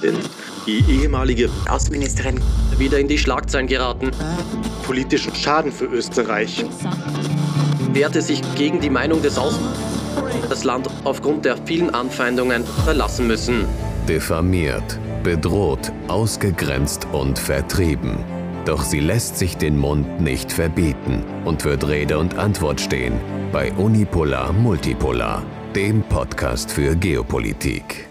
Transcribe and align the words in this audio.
Präsidentin, 0.00 0.30
die 0.66 0.84
ehemalige 0.88 1.50
Außenministerin, 1.68 2.40
wieder 2.78 2.98
in 2.98 3.08
die 3.08 3.18
Schlagzeilen 3.18 3.66
geraten. 3.66 4.10
Politischen 4.84 5.34
Schaden 5.34 5.72
für 5.72 5.86
Österreich. 5.86 6.64
Wehrte 7.92 8.22
sich 8.22 8.42
gegen 8.54 8.80
die 8.80 8.90
Meinung 8.90 9.22
des 9.22 9.38
Außen. 9.38 9.62
Das 10.48 10.64
Land 10.64 10.88
aufgrund 11.04 11.44
der 11.44 11.56
vielen 11.64 11.90
Anfeindungen 11.90 12.64
verlassen 12.84 13.26
müssen. 13.26 13.66
Diffamiert, 14.08 14.98
bedroht, 15.22 15.92
ausgegrenzt 16.08 17.06
und 17.12 17.38
vertrieben. 17.38 18.18
Doch 18.64 18.82
sie 18.82 19.00
lässt 19.00 19.38
sich 19.38 19.56
den 19.56 19.78
Mund 19.78 20.20
nicht 20.20 20.52
verbieten 20.52 21.24
und 21.44 21.64
wird 21.64 21.86
Rede 21.86 22.18
und 22.18 22.38
Antwort 22.38 22.80
stehen 22.80 23.14
bei 23.52 23.72
Unipolar 23.72 24.52
Multipolar, 24.52 25.42
dem 25.74 26.02
Podcast 26.02 26.70
für 26.70 26.94
Geopolitik. 26.94 28.09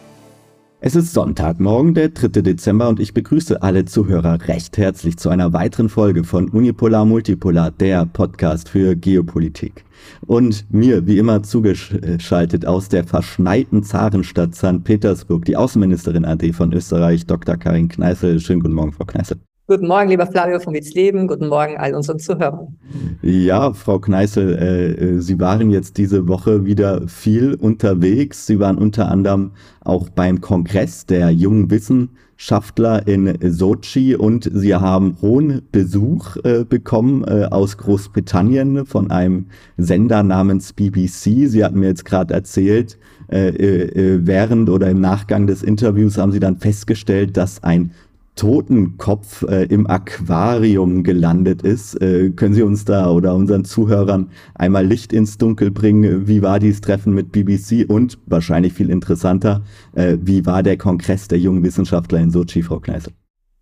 Es 0.82 0.96
ist 0.96 1.14
Sonntagmorgen, 1.14 1.94
der 1.94 2.08
3. 2.08 2.42
Dezember 2.42 2.88
und 2.88 3.02
ich 3.02 3.14
begrüße 3.14 3.62
alle 3.62 3.84
Zuhörer 3.84 4.48
recht 4.48 4.78
herzlich 4.78 5.18
zu 5.18 5.28
einer 5.28 5.52
weiteren 5.52 5.90
Folge 5.90 6.24
von 6.24 6.48
Unipolar 6.48 7.04
Multipolar, 7.04 7.70
der 7.70 8.06
Podcast 8.06 8.70
für 8.70 8.96
Geopolitik. 8.96 9.84
Und 10.26 10.66
mir, 10.72 11.06
wie 11.06 11.18
immer, 11.18 11.44
zugeschaltet 11.44 12.66
aus 12.66 12.88
der 12.88 13.04
verschneiten 13.04 13.84
Zarenstadt 13.84 14.56
St. 14.56 14.86
Petersburg, 14.86 15.44
die 15.44 15.58
Außenministerin 15.58 16.24
AD 16.24 16.54
von 16.54 16.72
Österreich, 16.72 17.26
Dr. 17.26 17.58
Karin 17.58 17.90
Kneißl. 17.90 18.40
Schönen 18.40 18.62
guten 18.62 18.76
Morgen, 18.76 18.94
Frau 18.94 19.04
Kneißl. 19.04 19.36
Guten 19.70 19.88
Morgen, 19.88 20.10
lieber 20.10 20.26
Flavio 20.26 20.60
von 20.60 20.74
Witzleben. 20.74 21.28
Guten 21.28 21.48
Morgen 21.48 21.78
all 21.78 21.94
unseren 21.94 22.18
Zuhörern. 22.18 22.76
Ja, 23.22 23.72
Frau 23.72 24.00
Kneißl, 24.00 24.58
äh, 24.60 24.92
äh, 24.94 25.20
Sie 25.20 25.40
waren 25.40 25.70
jetzt 25.70 26.00
diese 26.00 26.28
Woche 26.28 26.66
wieder 26.66 27.08
viel 27.08 27.54
unterwegs. 27.54 28.48
Sie 28.48 28.60
waren 28.60 28.80
unter 28.80 29.12
anderem 29.12 29.52
auch 29.82 30.10
beim 30.10 30.42
Kongress 30.42 31.06
der 31.06 31.30
jungen 31.30 31.70
Wissenschaftler 31.70 33.08
in 33.08 33.38
Sochi 33.44 34.16
und 34.16 34.50
Sie 34.52 34.74
haben 34.74 35.18
hohen 35.22 35.62
Besuch 35.72 36.38
äh, 36.38 36.66
bekommen 36.68 37.24
äh, 37.26 37.46
aus 37.52 37.78
Großbritannien 37.78 38.88
von 38.88 39.12
einem 39.12 39.46
Sender 39.78 40.24
namens 40.24 40.74
BBC. 40.74 41.48
Sie 41.48 41.64
hatten 41.64 41.82
mir 41.82 41.90
jetzt 41.90 42.06
gerade 42.06 42.34
erzählt, 42.34 42.98
äh, 43.32 43.50
äh, 43.50 44.20
während 44.24 44.68
oder 44.72 44.90
im 44.90 45.00
Nachgang 45.00 45.46
des 45.46 45.62
Interviews 45.62 46.18
haben 46.18 46.32
Sie 46.32 46.40
dann 46.40 46.58
festgestellt, 46.58 47.38
dass 47.38 47.64
ein 47.64 47.92
Totenkopf 48.40 49.44
äh, 49.50 49.66
im 49.66 49.86
Aquarium 49.88 51.04
gelandet 51.04 51.62
ist. 51.62 52.02
Äh, 52.02 52.30
können 52.30 52.54
Sie 52.54 52.64
uns 52.64 52.86
da 52.86 53.12
oder 53.12 53.36
unseren 53.36 53.66
Zuhörern 53.66 54.32
einmal 54.56 54.86
Licht 54.86 55.12
ins 55.12 55.38
Dunkel 55.38 55.72
bringen? 55.72 56.26
Wie 56.26 56.42
war 56.42 56.58
dieses 56.58 56.80
Treffen 56.80 57.14
mit 57.14 57.34
BBC 57.34 57.86
und 57.86 58.18
wahrscheinlich 58.28 58.72
viel 58.72 58.90
interessanter, 58.90 59.62
äh, 59.94 60.18
wie 60.22 60.46
war 60.46 60.64
der 60.64 60.78
Kongress 60.78 61.28
der 61.28 61.38
jungen 61.38 61.64
Wissenschaftler 61.64 62.20
in 62.20 62.32
Sochi, 62.32 62.64
Frau 62.64 62.80
Kneißl? 62.80 63.12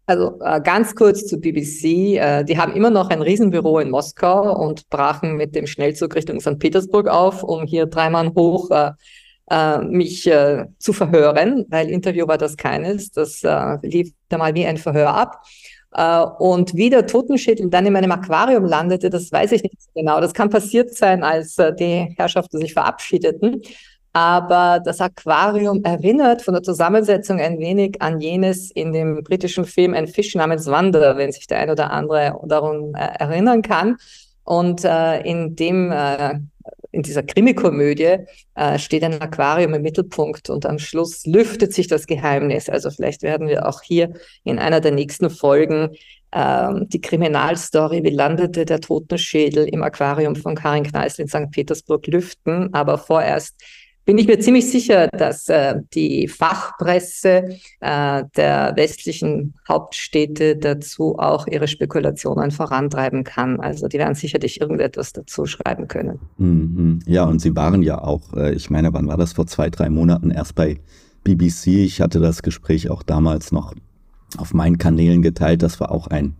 Also 0.06 0.40
äh, 0.42 0.62
ganz 0.62 0.94
kurz 0.94 1.26
zu 1.26 1.40
BBC. 1.40 2.18
Äh, 2.18 2.44
die 2.44 2.60
haben 2.60 2.74
immer 2.74 2.92
noch 2.92 3.10
ein 3.10 3.24
Riesenbüro 3.24 3.80
in 3.80 3.90
Moskau 3.90 4.56
und 4.64 4.88
brachen 4.92 5.38
mit 5.38 5.56
dem 5.56 5.66
Schnellzug 5.66 6.14
Richtung 6.14 6.40
St. 6.40 6.60
Petersburg 6.60 7.08
auf, 7.08 7.42
um 7.42 7.64
hier 7.64 7.88
dreimal 7.88 8.30
hoch 8.36 8.70
äh, 9.50 9.80
mich 9.80 10.28
äh, 10.28 10.66
zu 10.80 10.94
verhören, 10.94 11.66
weil 11.70 11.90
Interview 11.90 12.28
war 12.28 12.38
das 12.38 12.58
keines. 12.58 13.12
Das 13.12 13.44
äh, 13.44 13.78
lief 13.82 14.12
da 14.30 14.38
mal 14.38 14.54
wie 14.56 14.66
ein 14.66 14.78
Verhör 14.78 15.14
ab. 15.14 15.42
Äh, 15.94 16.22
und 16.40 16.76
wie 16.76 16.90
der 16.90 17.08
Totenschädel 17.08 17.70
dann 17.70 17.86
in 17.86 17.94
meinem 17.94 18.12
Aquarium 18.12 18.66
landete, 18.66 19.10
das 19.10 19.32
weiß 19.32 19.54
ich 19.54 19.64
nicht 19.64 19.76
genau. 19.96 20.20
Das 20.22 20.34
kann 20.34 20.50
passiert 20.50 20.94
sein, 20.94 21.24
als 21.24 21.58
äh, 21.58 21.74
die 21.74 22.14
Herrschaften 22.18 22.60
sich 22.60 22.74
verabschiedeten. 22.74 23.62
Aber 24.14 24.80
das 24.84 25.00
Aquarium 25.00 25.84
erinnert 25.84 26.42
von 26.42 26.56
der 26.56 26.64
Zusammensetzung 26.64 27.40
ein 27.40 27.60
wenig 27.60 28.02
an 28.02 28.20
jenes 28.20 28.72
in 28.72 28.92
dem 28.92 29.24
britischen 29.24 29.66
Film 29.66 29.94
Ein 29.94 30.08
Fisch 30.08 30.34
namens 30.34 30.66
Wanderer, 30.66 31.18
wenn 31.18 31.32
sich 31.32 31.46
der 31.46 31.60
ein 31.60 31.70
oder 31.70 31.92
andere 31.92 32.40
daran 32.46 32.94
äh, 32.96 33.10
erinnern 33.20 33.62
kann. 33.62 33.98
Und 34.44 34.84
äh, 34.86 35.22
in 35.22 35.56
dem 35.56 35.92
äh, 35.92 36.40
in 36.98 37.04
dieser 37.04 37.22
Krimikomödie 37.22 38.18
äh, 38.56 38.80
steht 38.80 39.04
ein 39.04 39.22
Aquarium 39.22 39.76
im 39.76 39.84
Mittelpunkt 39.84 40.50
und 40.50 40.66
am 40.66 40.80
Schluss 40.80 41.28
lüftet 41.28 41.72
sich 41.72 41.88
das 41.88 42.08
Geheimnis. 42.08 42.70
Also 42.70 42.90
vielleicht 42.90 43.22
werden 43.22 43.48
wir 43.48 43.68
auch 43.68 43.84
hier 43.84 44.14
in 44.44 44.58
einer 44.58 44.82
der 44.82 44.94
nächsten 44.94 45.30
Folgen 45.30 45.90
ähm, 46.32 46.90
die 46.90 47.00
Kriminalstory, 47.00 48.04
wie 48.04 48.10
landete 48.10 48.66
der 48.66 48.82
Totenschädel 48.82 49.68
im 49.68 49.84
Aquarium 49.84 50.36
von 50.36 50.56
Karin 50.56 50.86
Kneißl 50.86 51.22
in 51.22 51.28
St. 51.28 51.52
Petersburg 51.52 52.08
lüften. 52.08 52.74
Aber 52.74 52.98
vorerst 52.98 53.62
bin 54.08 54.18
ich 54.18 54.26
mir 54.26 54.40
ziemlich 54.40 54.72
sicher, 54.72 55.10
dass 55.10 55.50
äh, 55.50 55.82
die 55.94 56.30
Fachpresse 56.30 57.58
äh, 57.82 58.24
der 58.38 58.72
westlichen 58.78 59.54
Hauptstädte 59.68 60.56
dazu 60.56 61.18
auch 61.20 61.46
ihre 61.46 61.68
Spekulationen 61.68 62.52
vorantreiben 62.52 63.26
kann. 63.26 63.60
Also 63.60 63.90
die 63.90 63.98
werden 63.98 64.16
sicherlich 64.16 64.62
irgendetwas 64.62 65.12
dazu 65.12 65.46
schreiben 65.46 65.90
können. 65.90 66.20
Mhm. 66.38 67.00
Ja, 67.06 67.26
und 67.26 67.42
Sie 67.42 67.54
waren 67.54 67.84
ja 67.84 68.02
auch, 68.02 68.34
äh, 68.34 68.54
ich 68.54 68.70
meine, 68.70 68.94
wann 68.94 69.10
war 69.10 69.18
das 69.18 69.34
vor 69.34 69.46
zwei, 69.46 69.70
drei 69.70 69.90
Monaten 69.90 70.32
erst 70.32 70.56
bei 70.56 70.80
BBC? 71.26 71.68
Ich 71.68 72.00
hatte 72.00 72.22
das 72.22 72.42
Gespräch 72.44 72.90
auch 72.90 73.04
damals 73.04 73.52
noch 73.52 73.74
auf 74.38 74.54
meinen 74.54 74.78
Kanälen 74.78 75.22
geteilt. 75.22 75.62
Das 75.62 75.82
war 75.82 75.92
auch 75.92 76.08
ein 76.08 76.38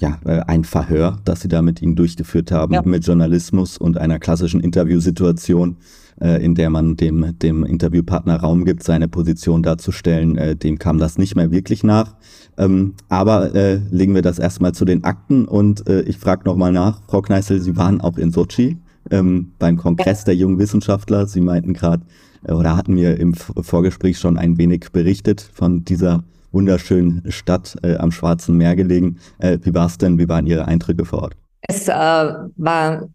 ja, 0.00 0.20
äh, 0.24 0.42
ein 0.46 0.62
Verhör, 0.62 1.18
das 1.24 1.40
sie 1.40 1.48
da 1.48 1.62
mit 1.62 1.82
ihnen 1.82 1.96
durchgeführt 1.96 2.52
haben, 2.52 2.74
ja. 2.74 2.82
mit 2.82 3.04
Journalismus 3.04 3.76
und 3.76 3.98
einer 3.98 4.20
klassischen 4.20 4.60
Interviewsituation, 4.60 5.78
äh, 6.20 6.42
in 6.42 6.54
der 6.54 6.70
man 6.70 6.96
dem, 6.96 7.38
dem 7.38 7.64
Interviewpartner 7.64 8.36
Raum 8.36 8.64
gibt, 8.64 8.82
seine 8.82 9.08
Position 9.08 9.62
darzustellen. 9.62 10.36
Äh, 10.36 10.56
dem 10.56 10.78
kam 10.78 10.98
das 10.98 11.18
nicht 11.18 11.36
mehr 11.36 11.50
wirklich 11.50 11.84
nach. 11.84 12.16
Ähm, 12.56 12.94
aber 13.08 13.54
äh, 13.54 13.80
legen 13.90 14.14
wir 14.14 14.22
das 14.22 14.38
erstmal 14.38 14.72
zu 14.72 14.84
den 14.84 15.04
Akten 15.04 15.44
und 15.44 15.88
äh, 15.88 16.02
ich 16.02 16.18
frage 16.18 16.44
nochmal 16.44 16.72
nach, 16.72 17.02
Frau 17.06 17.22
Kneißl, 17.22 17.60
Sie 17.60 17.76
waren 17.76 18.00
auch 18.00 18.18
in 18.18 18.32
Sochi 18.32 18.78
ähm, 19.10 19.52
beim 19.58 19.76
Kongress 19.76 20.24
der 20.24 20.34
jungen 20.34 20.58
Wissenschaftler. 20.58 21.26
Sie 21.26 21.40
meinten 21.40 21.72
gerade, 21.72 22.02
äh, 22.44 22.52
oder 22.52 22.76
hatten 22.76 22.94
mir 22.94 23.18
im 23.18 23.34
Vorgespräch 23.34 24.18
schon 24.18 24.38
ein 24.38 24.58
wenig 24.58 24.90
berichtet 24.92 25.40
von 25.52 25.84
dieser 25.84 26.24
wunderschönen 26.50 27.30
Stadt 27.30 27.76
äh, 27.82 27.96
am 27.96 28.10
Schwarzen 28.10 28.56
Meer 28.56 28.74
gelegen. 28.76 29.18
Äh, 29.38 29.58
wie 29.62 29.74
war 29.74 29.86
es 29.86 29.98
denn? 29.98 30.18
Wie 30.18 30.28
waren 30.28 30.46
Ihre 30.46 30.66
Eindrücke 30.66 31.04
vor 31.04 31.22
Ort? 31.22 31.36
Es 31.62 31.88
äh, 31.88 31.92
war 31.92 33.08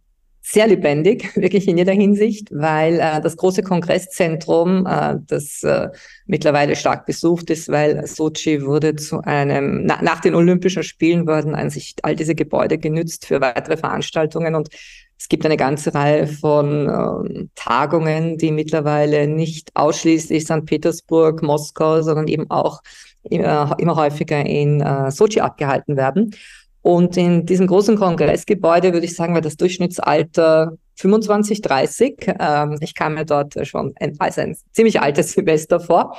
sehr 0.45 0.67
lebendig, 0.67 1.35
wirklich 1.35 1.67
in 1.67 1.77
jeder 1.77 1.93
Hinsicht, 1.93 2.49
weil 2.51 2.99
äh, 2.99 3.21
das 3.21 3.37
große 3.37 3.63
Kongresszentrum, 3.63 4.85
äh, 4.85 5.15
das 5.25 5.63
äh, 5.63 5.89
mittlerweile 6.25 6.75
stark 6.75 7.05
besucht 7.05 7.49
ist, 7.49 7.69
weil 7.69 8.05
Sochi 8.05 8.63
wurde 8.65 8.95
zu 8.95 9.21
einem, 9.21 9.85
na, 9.85 10.01
nach 10.01 10.19
den 10.19 10.35
Olympischen 10.35 10.83
Spielen 10.83 11.25
wurden 11.25 11.55
an 11.55 11.69
sich 11.69 11.95
all 12.03 12.15
diese 12.15 12.35
Gebäude 12.35 12.77
genützt 12.77 13.25
für 13.25 13.39
weitere 13.41 13.77
Veranstaltungen 13.77 14.53
und 14.53 14.69
es 15.17 15.29
gibt 15.29 15.45
eine 15.45 15.55
ganze 15.55 15.93
Reihe 15.93 16.27
von 16.27 16.89
ähm, 16.89 17.49
Tagungen, 17.55 18.37
die 18.37 18.51
mittlerweile 18.51 19.27
nicht 19.27 19.69
ausschließlich 19.73 20.43
St. 20.43 20.65
Petersburg, 20.65 21.41
Moskau, 21.41 22.01
sondern 22.01 22.27
eben 22.27 22.49
auch 22.51 22.81
immer, 23.29 23.73
immer 23.79 23.95
häufiger 23.95 24.45
in 24.45 24.81
äh, 24.81 25.11
Sochi 25.11 25.39
abgehalten 25.39 25.95
werden. 25.95 26.35
Und 26.83 27.15
in 27.15 27.45
diesem 27.45 27.65
großen 27.65 27.97
Kongressgebäude 27.97 28.91
würde 28.91 29.05
ich 29.05 29.15
sagen, 29.15 29.33
war 29.33 29.41
das 29.41 29.55
Durchschnittsalter 29.55 30.77
25, 30.95 31.61
30. 31.61 32.15
Ähm, 32.39 32.77
ich 32.81 32.93
kam 32.93 33.15
mir 33.15 33.25
dort 33.25 33.55
schon 33.65 33.93
ein, 33.99 34.15
als 34.19 34.37
ein 34.37 34.55
ziemlich 34.73 34.99
altes 35.01 35.31
Semester 35.31 35.79
vor, 35.79 36.15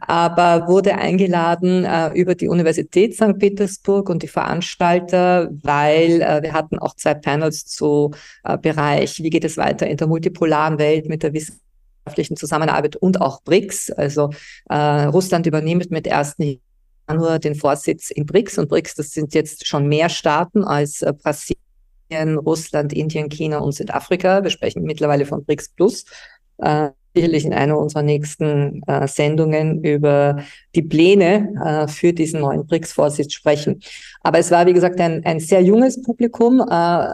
aber 0.00 0.66
wurde 0.68 0.96
eingeladen 0.96 1.84
äh, 1.84 2.08
über 2.14 2.34
die 2.34 2.48
Universität 2.48 3.14
St. 3.14 3.38
Petersburg 3.38 4.08
und 4.08 4.22
die 4.22 4.28
Veranstalter, 4.28 5.50
weil 5.62 6.22
äh, 6.22 6.42
wir 6.42 6.54
hatten 6.54 6.78
auch 6.78 6.96
zwei 6.96 7.12
Panels 7.12 7.66
zu 7.66 8.12
äh, 8.42 8.56
Bereich, 8.56 9.22
wie 9.22 9.30
geht 9.30 9.44
es 9.44 9.58
weiter 9.58 9.86
in 9.86 9.98
der 9.98 10.06
multipolaren 10.06 10.78
Welt 10.78 11.10
mit 11.10 11.22
der 11.22 11.34
wissenschaftlichen 11.34 12.38
Zusammenarbeit 12.38 12.96
und 12.96 13.20
auch 13.20 13.42
BRICS. 13.42 13.90
Also 13.90 14.30
äh, 14.70 14.74
Russland 14.74 15.46
übernimmt 15.46 15.90
mit 15.90 16.10
1. 16.10 16.36
Januar 17.08 17.38
den 17.38 17.54
Vorsitz 17.54 18.10
in 18.10 18.26
BRICS 18.26 18.58
und 18.58 18.68
BRICS, 18.68 18.94
das 18.96 19.10
sind 19.10 19.34
jetzt 19.34 19.66
schon 19.66 19.86
mehr 19.86 20.08
Staaten 20.08 20.64
als 20.64 21.02
äh, 21.02 21.12
Brasilien, 21.12 22.38
Russland, 22.38 22.92
Indien, 22.92 23.28
China 23.28 23.58
und 23.58 23.72
Südafrika. 23.72 24.42
Wir 24.42 24.50
sprechen 24.50 24.82
mittlerweile 24.82 25.26
von 25.26 25.44
BRICS 25.44 25.68
Plus. 25.70 26.04
Äh, 26.58 26.90
sicherlich 27.16 27.46
in 27.46 27.54
einer 27.54 27.78
unserer 27.78 28.02
nächsten 28.02 28.82
äh, 28.86 29.08
Sendungen 29.08 29.82
über 29.82 30.42
die 30.74 30.82
Pläne 30.82 31.48
äh, 31.64 31.88
für 31.88 32.12
diesen 32.12 32.40
neuen 32.40 32.66
BRICS-Vorsitz 32.66 33.32
sprechen. 33.32 33.80
Aber 34.20 34.38
es 34.38 34.50
war, 34.50 34.66
wie 34.66 34.74
gesagt, 34.74 35.00
ein, 35.00 35.24
ein 35.24 35.40
sehr 35.40 35.62
junges 35.62 36.02
Publikum, 36.02 36.60
äh, 36.60 37.06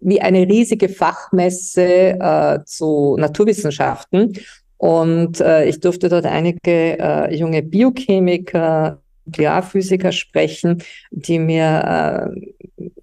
wie 0.00 0.22
eine 0.22 0.48
riesige 0.48 0.88
Fachmesse 0.88 2.18
äh, 2.18 2.58
zu 2.64 3.16
Naturwissenschaften. 3.18 4.32
Und 4.78 5.40
äh, 5.40 5.66
ich 5.66 5.80
durfte 5.80 6.08
dort 6.08 6.24
einige 6.24 6.98
äh, 6.98 7.34
junge 7.36 7.62
Biochemiker, 7.62 9.01
Nuklearphysiker 9.26 10.12
sprechen, 10.12 10.82
die 11.10 11.38
mir 11.38 12.30
äh, 12.36 12.52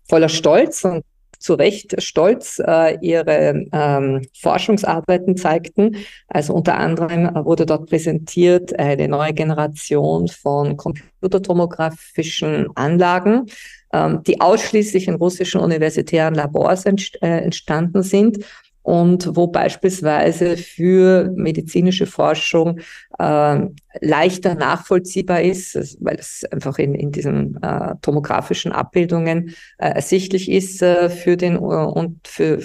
voller 0.08 0.30
Stolz 0.30 0.84
und 0.84 1.04
zu 1.40 1.54
Recht 1.54 2.02
stolz 2.04 2.62
äh, 2.66 2.98
ihre 3.02 3.66
ähm, 3.72 4.22
Forschungsarbeiten 4.40 5.38
zeigten. 5.38 5.96
Also 6.28 6.54
unter 6.54 6.78
anderem 6.78 7.34
wurde 7.46 7.66
dort 7.66 7.90
präsentiert 7.90 8.78
eine 8.78 9.08
neue 9.08 9.34
Generation 9.34 10.28
von 10.28 10.76
computertomografischen 10.76 12.68
Anlagen, 12.76 13.46
ähm, 13.94 14.22
die 14.24 14.42
ausschließlich 14.42 15.08
in 15.08 15.16
russischen 15.16 15.62
universitären 15.62 16.36
Labors 16.36 16.86
entst 16.86 17.18
äh, 17.24 17.40
entstanden 17.40 18.04
sind 18.04 18.44
und 18.90 19.36
wo 19.36 19.46
beispielsweise 19.46 20.58
für 20.58 21.32
medizinische 21.36 22.08
Forschung 22.08 22.80
äh, 23.20 23.60
leichter 24.02 24.56
nachvollziehbar 24.56 25.42
ist, 25.42 25.98
weil 26.02 26.16
es 26.16 26.44
einfach 26.52 26.80
in, 26.80 26.96
in 26.96 27.12
diesen 27.12 27.62
äh, 27.62 27.94
tomografischen 28.02 28.72
Abbildungen 28.72 29.54
äh, 29.78 29.90
ersichtlich 29.90 30.50
ist 30.50 30.82
äh, 30.82 31.12
für 31.12 31.38
den 31.38 31.58
äh, 31.58 31.60
und 31.60 32.28
für 32.28 32.64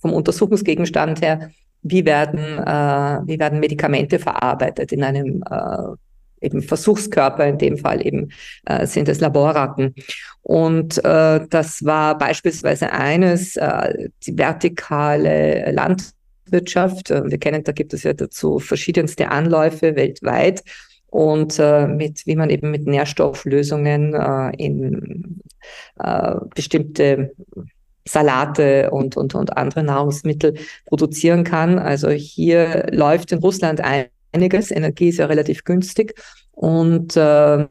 vom 0.00 0.14
Untersuchungsgegenstand 0.14 1.20
her, 1.20 1.50
wie 1.82 2.06
werden, 2.06 2.38
äh, 2.38 3.20
wie 3.26 3.38
werden 3.38 3.60
Medikamente 3.60 4.18
verarbeitet 4.18 4.90
in 4.90 5.04
einem 5.04 5.44
äh, 5.50 5.96
eben 6.42 6.62
Versuchskörper, 6.62 7.46
in 7.46 7.58
dem 7.58 7.76
Fall 7.76 8.04
eben 8.04 8.30
äh, 8.64 8.86
sind 8.86 9.08
es 9.08 9.20
Laborratten. 9.20 9.94
Und 10.42 10.98
äh, 11.04 11.46
das 11.48 11.84
war 11.84 12.18
beispielsweise 12.18 12.92
eines, 12.92 13.56
äh, 13.56 14.08
die 14.26 14.36
vertikale 14.36 15.70
Landwirtschaft. 15.72 17.10
Äh, 17.10 17.30
wir 17.30 17.38
kennen, 17.38 17.62
da 17.62 17.72
gibt 17.72 17.94
es 17.94 18.02
ja 18.02 18.12
dazu 18.12 18.58
verschiedenste 18.58 19.30
Anläufe 19.30 19.94
weltweit 19.94 20.62
und 21.06 21.58
äh, 21.58 21.86
mit 21.86 22.26
wie 22.26 22.36
man 22.36 22.50
eben 22.50 22.70
mit 22.70 22.86
Nährstofflösungen 22.86 24.14
äh, 24.14 24.50
in 24.56 25.40
äh, 26.00 26.34
bestimmte 26.54 27.32
Salate 28.04 28.90
und, 28.90 29.16
und, 29.16 29.34
und 29.34 29.56
andere 29.56 29.84
Nahrungsmittel 29.84 30.54
produzieren 30.86 31.44
kann. 31.44 31.78
Also 31.78 32.10
hier 32.10 32.86
läuft 32.90 33.30
in 33.30 33.38
Russland 33.38 33.80
ein 33.80 34.06
einiges. 34.32 34.70
Energie 34.70 35.10
ist 35.10 35.18
ja 35.18 35.26
relativ 35.26 35.64
günstig 35.64 36.14
und 36.52 37.16
äh, 37.16 37.66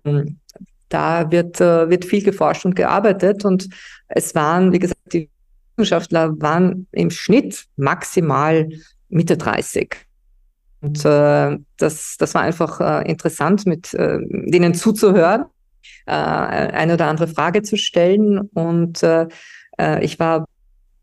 da 0.93 1.31
wird, 1.31 1.59
äh, 1.61 1.89
wird 1.89 2.05
viel 2.05 2.23
geforscht 2.23 2.65
und 2.65 2.75
gearbeitet 2.75 3.45
und 3.45 3.69
es 4.07 4.35
waren, 4.35 4.71
wie 4.71 4.79
gesagt, 4.79 4.99
die 5.13 5.29
Wissenschaftler 5.75 6.39
waren 6.41 6.87
im 6.91 7.09
Schnitt 7.09 7.65
maximal 7.77 8.69
Mitte 9.09 9.37
30. 9.37 9.95
Und 10.81 11.05
äh, 11.05 11.57
das, 11.77 12.15
das 12.17 12.33
war 12.33 12.41
einfach 12.41 12.79
äh, 12.79 13.09
interessant, 13.09 13.65
mit 13.65 13.93
äh, 13.93 14.19
denen 14.29 14.73
zuzuhören, 14.73 15.45
äh, 16.05 16.11
eine 16.11 16.95
oder 16.95 17.07
andere 17.07 17.27
Frage 17.27 17.61
zu 17.61 17.77
stellen. 17.77 18.39
Und 18.39 19.03
äh, 19.03 19.27
äh 19.79 20.03
ich 20.03 20.19
war 20.19 20.45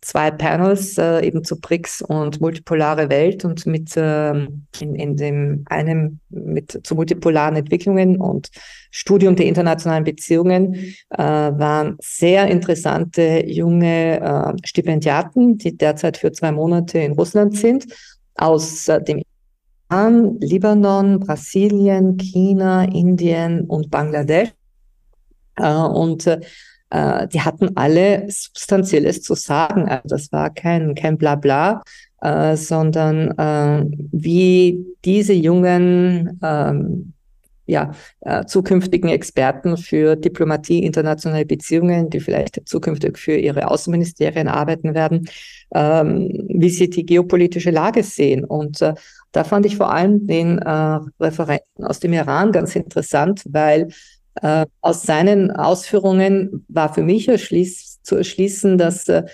zwei 0.00 0.30
Panels 0.30 0.96
äh, 0.98 1.26
eben 1.26 1.44
zu 1.44 1.60
BRICS 1.60 2.02
und 2.02 2.40
multipolare 2.40 3.10
Welt 3.10 3.44
und 3.44 3.66
mit 3.66 3.96
äh, 3.96 4.30
in, 4.30 4.94
in 4.94 5.16
dem 5.16 5.64
einem 5.68 6.20
mit 6.30 6.80
zu 6.86 6.94
multipolaren 6.94 7.56
Entwicklungen 7.56 8.20
und 8.20 8.48
Studium 8.90 9.36
der 9.36 9.46
internationalen 9.46 10.04
Beziehungen 10.04 10.74
äh, 11.10 11.18
waren 11.18 11.96
sehr 12.00 12.46
interessante 12.46 13.44
junge 13.46 14.20
äh, 14.20 14.66
Stipendiaten, 14.66 15.58
die 15.58 15.76
derzeit 15.76 16.16
für 16.16 16.32
zwei 16.32 16.52
Monate 16.52 16.98
in 17.00 17.12
Russland 17.12 17.56
sind, 17.56 17.86
aus 18.36 18.88
äh, 18.88 19.02
dem 19.02 19.22
Iran, 19.90 20.38
Libanon, 20.40 21.20
Brasilien, 21.20 22.16
China, 22.18 22.84
Indien 22.84 23.64
und 23.64 23.90
Bangladesch. 23.90 24.50
Äh, 25.56 25.72
und 25.72 26.26
äh, 26.90 27.28
die 27.28 27.40
hatten 27.40 27.76
alle 27.76 28.26
Substanzielles 28.28 29.22
zu 29.22 29.34
sagen. 29.34 29.88
Also 29.88 30.08
das 30.08 30.32
war 30.32 30.50
kein, 30.50 30.94
kein 30.94 31.18
Blabla, 31.18 31.82
äh, 32.22 32.56
sondern 32.56 33.30
äh, 33.38 33.84
wie 34.12 34.84
diese 35.04 35.32
jungen 35.32 36.38
ähm, 36.42 37.12
ja, 37.68 37.92
äh, 38.22 38.46
zukünftigen 38.46 39.10
Experten 39.10 39.76
für 39.76 40.16
Diplomatie, 40.16 40.84
internationale 40.84 41.44
Beziehungen, 41.44 42.08
die 42.08 42.18
vielleicht 42.18 42.66
zukünftig 42.66 43.18
für 43.18 43.36
ihre 43.36 43.70
Außenministerien 43.70 44.48
arbeiten 44.48 44.94
werden, 44.94 45.28
ähm, 45.74 46.46
wie 46.48 46.70
sie 46.70 46.88
die 46.88 47.04
geopolitische 47.04 47.70
Lage 47.70 48.02
sehen. 48.02 48.44
Und 48.44 48.80
äh, 48.80 48.94
da 49.32 49.44
fand 49.44 49.66
ich 49.66 49.76
vor 49.76 49.92
allem 49.92 50.26
den 50.26 50.58
äh, 50.58 50.98
Referenten 51.20 51.84
aus 51.84 52.00
dem 52.00 52.14
Iran 52.14 52.52
ganz 52.52 52.74
interessant, 52.74 53.42
weil 53.46 53.88
äh, 54.42 54.66
aus 54.80 55.02
seinen 55.02 55.50
Ausführungen 55.50 56.64
war 56.68 56.92
für 56.92 57.02
mich 57.02 57.28
erschließ, 57.28 58.00
zu 58.02 58.16
erschließen, 58.16 58.78
dass 58.78 59.08
äh, 59.08 59.24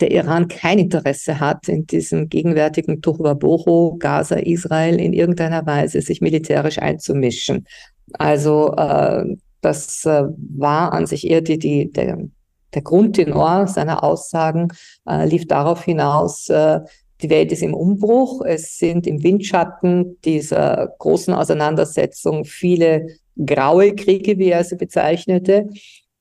der 0.00 0.12
Iran 0.12 0.48
kein 0.48 0.78
Interesse 0.78 1.40
hat, 1.40 1.68
in 1.68 1.86
diesem 1.86 2.28
gegenwärtigen 2.28 3.02
Tohuwabohu, 3.02 3.98
Gaza, 3.98 4.36
Israel 4.36 5.00
in 5.00 5.12
irgendeiner 5.12 5.66
Weise 5.66 6.00
sich 6.02 6.20
militärisch 6.20 6.78
einzumischen. 6.78 7.66
Also 8.12 8.74
äh, 8.76 9.36
das 9.60 10.04
äh, 10.04 10.24
war 10.56 10.92
an 10.92 11.06
sich 11.06 11.28
eher 11.28 11.40
die, 11.40 11.58
die, 11.58 11.90
der, 11.90 12.18
der 12.74 12.82
Grundtenor 12.82 13.66
seiner 13.66 14.04
Aussagen, 14.04 14.68
äh, 15.08 15.26
lief 15.26 15.48
darauf 15.48 15.84
hinaus, 15.84 16.48
äh, 16.48 16.80
die 17.20 17.30
Welt 17.30 17.52
ist 17.52 17.62
im 17.62 17.74
Umbruch. 17.74 18.42
Es 18.44 18.78
sind 18.78 19.06
im 19.06 19.22
Windschatten 19.22 20.18
dieser 20.24 20.94
großen 20.98 21.34
Auseinandersetzung 21.34 22.44
viele 22.44 23.06
graue 23.44 23.94
Kriege, 23.94 24.38
wie 24.38 24.50
er 24.50 24.64
sie 24.64 24.76
bezeichnete. 24.76 25.68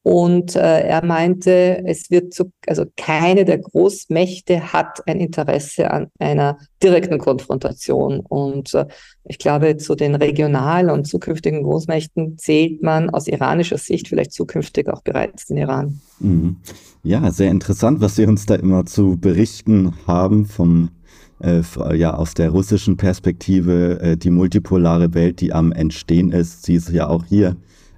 Und 0.08 0.56
äh, 0.56 0.88
er 0.88 1.04
meinte, 1.04 1.84
es 1.86 2.10
wird 2.10 2.34
zu, 2.34 2.54
also 2.66 2.86
keine 2.96 3.44
der 3.44 3.58
Großmächte 3.58 4.72
hat 4.72 5.06
ein 5.06 5.20
Interesse 5.20 5.92
an 5.92 6.08
einer 6.18 6.60
direkten 6.82 7.18
Konfrontation. 7.18 8.22
Und 8.22 8.74
äh, 8.74 8.86
ich 9.26 9.38
glaube, 9.38 9.76
zu 9.76 9.96
den 9.96 10.16
regionalen 10.16 10.92
und 10.92 11.08
zukünftigen 11.08 11.62
Großmächten 11.64 12.38
zählt 12.38 12.82
man 12.82 13.10
aus 13.10 13.28
iranischer 13.28 13.78
Sicht 13.78 14.08
vielleicht 14.08 14.32
zukünftig 14.32 14.88
auch 14.88 15.02
bereits 15.02 15.48
den 15.48 15.58
Iran. 15.58 16.00
Mhm. 16.22 16.56
Ja, 17.04 17.30
sehr 17.30 17.52
interessant, 17.52 18.00
was 18.00 18.16
Sie 18.16 18.26
uns 18.26 18.46
da 18.46 18.56
immer 18.56 18.86
zu 18.86 19.18
berichten 19.18 19.94
haben 20.08 20.46
vom 20.46 20.92
äh, 21.44 21.62
ja 21.98 22.14
aus 22.14 22.34
der 22.34 22.52
russischen 22.52 22.96
Perspektive 22.96 24.00
äh, 24.00 24.16
die 24.16 24.32
multipolare 24.32 25.14
Welt, 25.14 25.42
die 25.42 25.52
am 25.52 25.74
Entstehen 25.74 26.32
ist. 26.32 26.64
Sie 26.64 26.76
ist 26.76 26.92
ja 26.92 27.10
auch 27.10 27.26
hier 27.26 27.58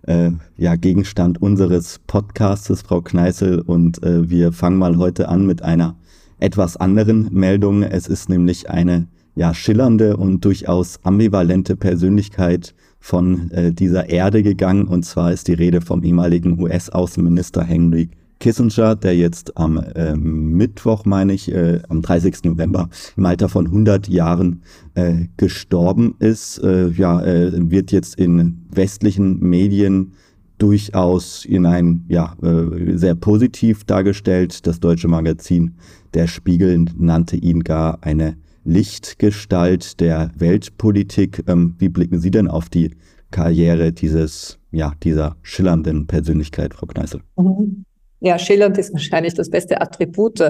äh, 0.10 0.32
ja 0.58 0.76
Gegenstand 0.76 1.42
unseres 1.42 2.00
Podcastes, 2.08 2.82
Frau 2.82 3.02
Kneißel, 3.02 3.62
und 3.62 4.04
äh, 4.04 4.30
wir 4.30 4.52
fangen 4.52 4.78
mal 4.78 4.98
heute 4.98 5.30
an 5.30 5.46
mit 5.46 5.62
einer 5.62 5.96
etwas 6.40 6.76
anderen 6.78 7.30
Meldung. 7.32 7.84
Es 7.84 8.08
ist 8.08 8.28
nämlich 8.28 8.70
eine 8.70 9.08
ja 9.36 9.54
schillernde 9.54 10.18
und 10.18 10.44
durchaus 10.44 11.00
ambivalente 11.04 11.76
Persönlichkeit 11.76 12.74
von 13.00 13.52
äh, 13.52 13.72
dieser 13.72 14.10
Erde 14.10 14.42
gegangen. 14.42 14.88
Und 14.88 15.06
zwar 15.06 15.32
ist 15.32 15.48
die 15.48 15.54
Rede 15.54 15.80
vom 15.80 16.04
ehemaligen 16.04 16.60
US-Außenminister 16.60 17.64
Henry 17.64 18.10
Kissinger, 18.40 18.96
der 18.96 19.16
jetzt 19.16 19.58
am 19.58 19.78
äh, 19.78 20.16
Mittwoch, 20.16 21.06
meine 21.06 21.34
ich, 21.34 21.52
äh, 21.52 21.82
am 21.90 22.02
30. 22.02 22.46
November 22.46 22.90
im 23.18 23.26
Alter 23.26 23.50
von 23.50 23.66
100 23.66 24.08
Jahren 24.08 24.64
äh, 24.96 25.28
gestorben 25.38 26.16
ist, 26.20 26.58
äh, 26.64 26.90
ja, 26.90 27.22
äh, 27.22 27.52
wird 27.70 27.92
jetzt 27.92 28.16
in 28.16 28.66
westlichen 28.70 29.40
Medien 29.40 30.14
durchaus 30.58 31.46
in 31.46 31.66
ein, 31.66 32.06
ja, 32.08 32.36
äh, 32.42 32.98
sehr 32.98 33.16
positiv 33.16 33.84
dargestellt. 33.84 34.66
Das 34.68 34.80
deutsche 34.80 35.08
Magazin 35.08 35.76
Der 36.14 36.28
Spiegel 36.28 36.86
nannte 36.98 37.36
ihn 37.36 37.64
gar 37.64 38.00
eine 38.02 38.36
Lichtgestalt 38.64 40.00
der 40.00 40.32
Weltpolitik. 40.36 41.44
Ähm, 41.48 41.76
wie 41.78 41.90
blicken 41.90 42.20
Sie 42.20 42.32
denn 42.32 42.48
auf 42.48 42.70
die 42.70 42.92
Karriere 43.32 43.92
dieses, 43.94 44.60
ja, 44.72 44.94
dieser 45.04 45.36
schillernden 45.44 46.08
Persönlichkeit, 46.08 46.74
Frau 46.74 46.88
Kneißl? 46.88 47.20
Mhm. 47.38 47.86
Ja, 48.20 48.38
schillernd 48.38 48.78
ist 48.78 48.94
wahrscheinlich 48.94 49.34
das 49.34 49.50
beste 49.50 49.82
Attribut. 49.82 50.42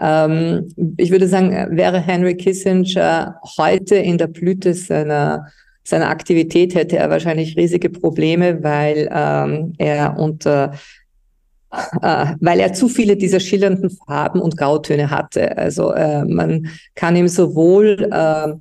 Ähm, 0.00 0.68
ich 0.96 1.10
würde 1.10 1.28
sagen, 1.28 1.76
wäre 1.76 2.00
Henry 2.00 2.36
Kissinger 2.36 3.38
heute 3.58 3.96
in 3.96 4.18
der 4.18 4.28
Blüte 4.28 4.72
seiner, 4.74 5.46
seiner 5.84 6.08
Aktivität, 6.08 6.74
hätte 6.74 6.96
er 6.96 7.10
wahrscheinlich 7.10 7.56
riesige 7.56 7.90
Probleme, 7.90 8.62
weil 8.62 9.08
ähm, 9.12 9.74
er 9.78 10.18
unter 10.18 10.72
äh, 12.02 12.34
weil 12.40 12.60
er 12.60 12.74
zu 12.74 12.88
viele 12.88 13.16
dieser 13.16 13.40
schillernden 13.40 13.90
Farben 13.90 14.40
und 14.40 14.58
Grautöne 14.58 15.10
hatte. 15.10 15.56
Also 15.56 15.92
äh, 15.92 16.24
man 16.24 16.68
kann 16.94 17.16
ihm 17.16 17.28
sowohl 17.28 18.10
äh, 18.12 18.52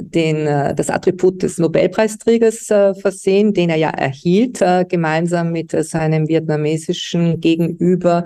den, 0.00 0.46
äh, 0.46 0.74
das 0.74 0.90
Attribut 0.90 1.42
des 1.42 1.58
Nobelpreisträgers 1.58 2.70
äh, 2.70 2.94
versehen, 2.94 3.52
den 3.52 3.70
er 3.70 3.76
ja 3.76 3.90
erhielt, 3.90 4.60
äh, 4.62 4.84
gemeinsam 4.88 5.52
mit 5.52 5.72
seinem 5.72 6.28
vietnamesischen 6.28 7.40
Gegenüber 7.40 8.24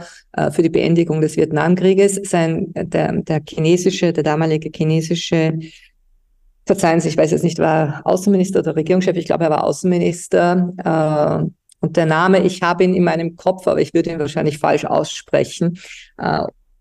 für 0.50 0.62
die 0.62 0.70
Beendigung 0.70 1.20
des 1.20 1.36
Vietnamkrieges. 1.36 2.20
Sein, 2.24 2.72
der, 2.74 3.12
der 3.12 3.42
chinesische, 3.46 4.12
der 4.12 4.22
damalige 4.22 4.70
chinesische, 4.74 5.58
verzeihen 6.64 7.00
Sie, 7.00 7.10
ich 7.10 7.16
weiß 7.16 7.32
jetzt 7.32 7.44
nicht, 7.44 7.58
war 7.58 8.00
Außenminister 8.04 8.60
oder 8.60 8.76
Regierungschef, 8.76 9.16
ich 9.16 9.26
glaube, 9.26 9.44
er 9.44 9.50
war 9.50 9.64
Außenminister, 9.64 10.72
Und 11.80 11.96
der 11.96 12.06
Name, 12.06 12.44
ich 12.44 12.62
habe 12.62 12.84
ihn 12.84 12.94
in 12.94 13.04
meinem 13.04 13.36
Kopf, 13.36 13.66
aber 13.66 13.80
ich 13.80 13.92
würde 13.92 14.10
ihn 14.10 14.18
wahrscheinlich 14.18 14.58
falsch 14.58 14.86
aussprechen. 14.86 15.78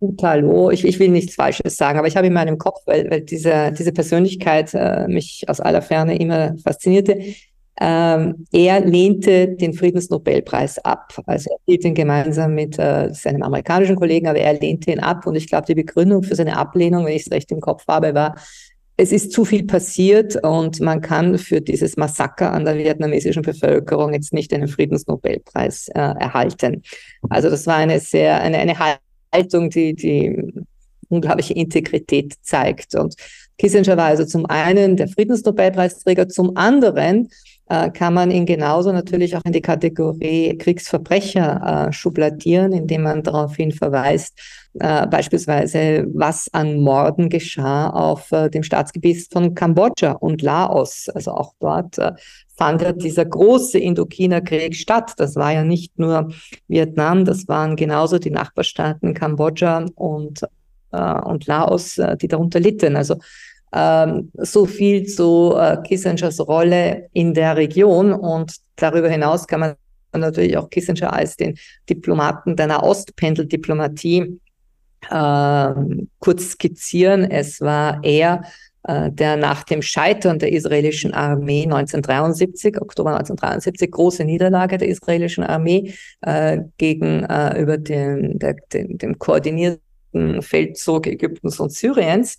Utalo, 0.02 0.72
ich, 0.72 0.84
ich 0.84 1.00
will 1.00 1.10
nichts 1.10 1.36
Falsches 1.36 1.78
sagen, 1.78 2.00
aber 2.00 2.08
ich 2.08 2.18
habe 2.18 2.28
in 2.28 2.34
meinem 2.34 2.58
Kopf, 2.58 2.80
weil, 2.86 3.10
weil 3.10 3.22
diese, 3.22 3.72
diese 3.72 3.92
Persönlichkeit 3.92 4.74
äh, 4.74 5.08
mich 5.08 5.46
aus 5.48 5.60
aller 5.60 5.82
Ferne 5.82 6.18
immer 6.18 6.56
faszinierte. 6.64 7.20
Ähm, 7.80 8.46
er 8.52 8.82
lehnte 8.82 9.48
den 9.48 9.74
Friedensnobelpreis 9.74 10.80
ab. 10.80 11.14
Also 11.26 11.52
er 11.52 11.58
hielt 11.66 11.86
ihn 11.86 11.94
gemeinsam 11.94 12.54
mit 12.54 12.78
äh, 12.78 13.14
seinem 13.14 13.44
amerikanischen 13.44 13.96
Kollegen, 13.96 14.28
aber 14.28 14.40
er 14.40 14.60
lehnte 14.60 14.92
ihn 14.92 15.00
ab. 15.00 15.26
Und 15.26 15.36
ich 15.36 15.48
glaube, 15.48 15.68
die 15.68 15.76
Begründung 15.76 16.24
für 16.24 16.36
seine 16.36 16.58
Ablehnung, 16.58 17.06
wenn 17.06 17.16
ich 17.16 17.26
es 17.26 17.32
recht 17.32 17.52
im 17.52 17.62
Kopf 17.62 17.88
habe, 17.88 18.14
war, 18.14 18.36
es 18.98 19.12
ist 19.12 19.32
zu 19.32 19.46
viel 19.46 19.66
passiert 19.66 20.36
und 20.44 20.80
man 20.80 21.02
kann 21.02 21.40
für 21.40 21.60
dieses 21.60 21.98
Massaker 21.98 22.52
an 22.52 22.66
der 22.66 22.78
vietnamesischen 22.78 23.42
Bevölkerung 23.42 24.14
jetzt 24.14 24.32
nicht 24.32 24.54
einen 24.54 24.68
Friedensnobelpreis 24.68 25.88
äh, 25.88 26.00
erhalten. 26.00 26.84
Also 27.30 27.50
das 27.50 27.66
war 27.66 27.78
eine 27.78 28.00
sehr, 28.00 28.42
eine, 28.42 28.60
eine 28.60 28.78
Haltung, 29.34 29.70
die, 29.70 29.94
die 29.94 30.54
unglaubliche 31.10 31.54
Integrität 31.54 32.34
zeigt. 32.42 32.96
Und 32.96 33.16
Kissinger 33.58 33.98
war 33.98 34.06
also 34.06 34.26
zum 34.26 34.46
einen 34.46 34.96
der 34.96 35.08
Friedensnobelpreisträger, 35.08 36.30
zum 36.30 36.56
anderen 36.56 37.30
äh, 37.72 37.90
kann 37.90 38.14
man 38.14 38.32
ihn 38.32 38.46
genauso 38.46 38.92
natürlich 38.92 39.36
auch 39.36 39.46
in 39.46 39.54
die 39.54 39.62
Kategorie 39.62 40.58
Kriegsverbrecher 40.58 41.88
äh, 41.90 41.94
schubladieren, 41.94 42.74
indem 42.74 43.04
man 43.04 43.24
daraufhin 43.24 43.72
verweist, 43.72 44.38
äh, 44.80 45.08
beispielsweise 45.08 46.06
was 46.14 46.50
an 46.54 46.82
Morden 46.82 47.30
geschah 47.30 47.90
auf 47.90 48.32
äh, 48.32 48.50
dem 48.50 48.64
Staatsgebiet 48.64 49.28
von 49.32 49.56
Kambodscha 49.56 50.14
und 50.14 50.42
Laos. 50.42 51.08
Also 51.14 51.32
auch 51.32 51.54
dort 51.60 51.98
äh, 51.98 52.12
fand 52.58 52.82
ja 52.82 52.92
dieser 52.92 53.26
große 53.26 53.80
Indochina-Krieg 53.80 54.76
statt. 54.76 55.14
Das 55.18 55.36
war 55.36 55.52
ja 55.52 55.64
nicht 55.64 55.98
nur 55.98 56.32
Vietnam, 56.68 57.26
das 57.26 57.48
waren 57.48 57.76
genauso 57.76 58.20
die 58.20 58.32
Nachbarstaaten 58.32 59.14
Kambodscha 59.14 59.86
und, 59.96 60.42
äh, 60.92 61.22
und 61.22 61.48
Laos, 61.48 61.98
äh, 61.98 62.18
die 62.18 62.28
darunter 62.28 62.60
litten. 62.60 62.96
Also 62.96 63.16
ähm, 63.74 64.32
so 64.38 64.66
viel 64.66 65.06
zu 65.06 65.56
äh, 65.58 65.78
Kissingers 65.84 66.40
Rolle 66.40 67.10
in 67.14 67.34
der 67.34 67.56
Region 67.56 68.12
und 68.14 68.56
darüber 68.76 69.10
hinaus 69.10 69.48
kann 69.48 69.62
man 69.62 69.76
natürlich 70.14 70.58
auch 70.58 70.70
Kissinger 70.70 71.14
als 71.14 71.38
den 71.38 71.58
Diplomaten 71.90 72.56
der 72.56 72.68
Nahostpendeldiplomatie 72.68 74.40
äh, 75.10 75.74
kurz 76.20 76.52
skizzieren. 76.52 77.24
Es 77.24 77.62
war 77.62 78.04
er, 78.04 78.44
der 78.84 79.38
nach 79.38 79.64
dem 79.64 79.84
Scheitern 79.84 80.40
der 80.40 80.52
israelischen 80.52 81.14
Armee 81.14 81.64
1973, 81.66 82.82
Oktober 82.82 83.12
1973, 83.12 83.92
große 83.92 84.26
Niederlage 84.26 84.80
der 84.80 84.88
israelischen 84.88 85.44
Armee 85.44 85.94
äh, 86.22 86.58
gegenüber 86.78 87.74
äh, 87.74 87.80
dem, 87.80 88.40
dem, 88.40 88.98
dem 88.98 89.20
koordinierten 89.20 90.42
Feldzug 90.42 91.06
Ägyptens 91.06 91.60
und 91.60 91.72
Syriens, 91.72 92.38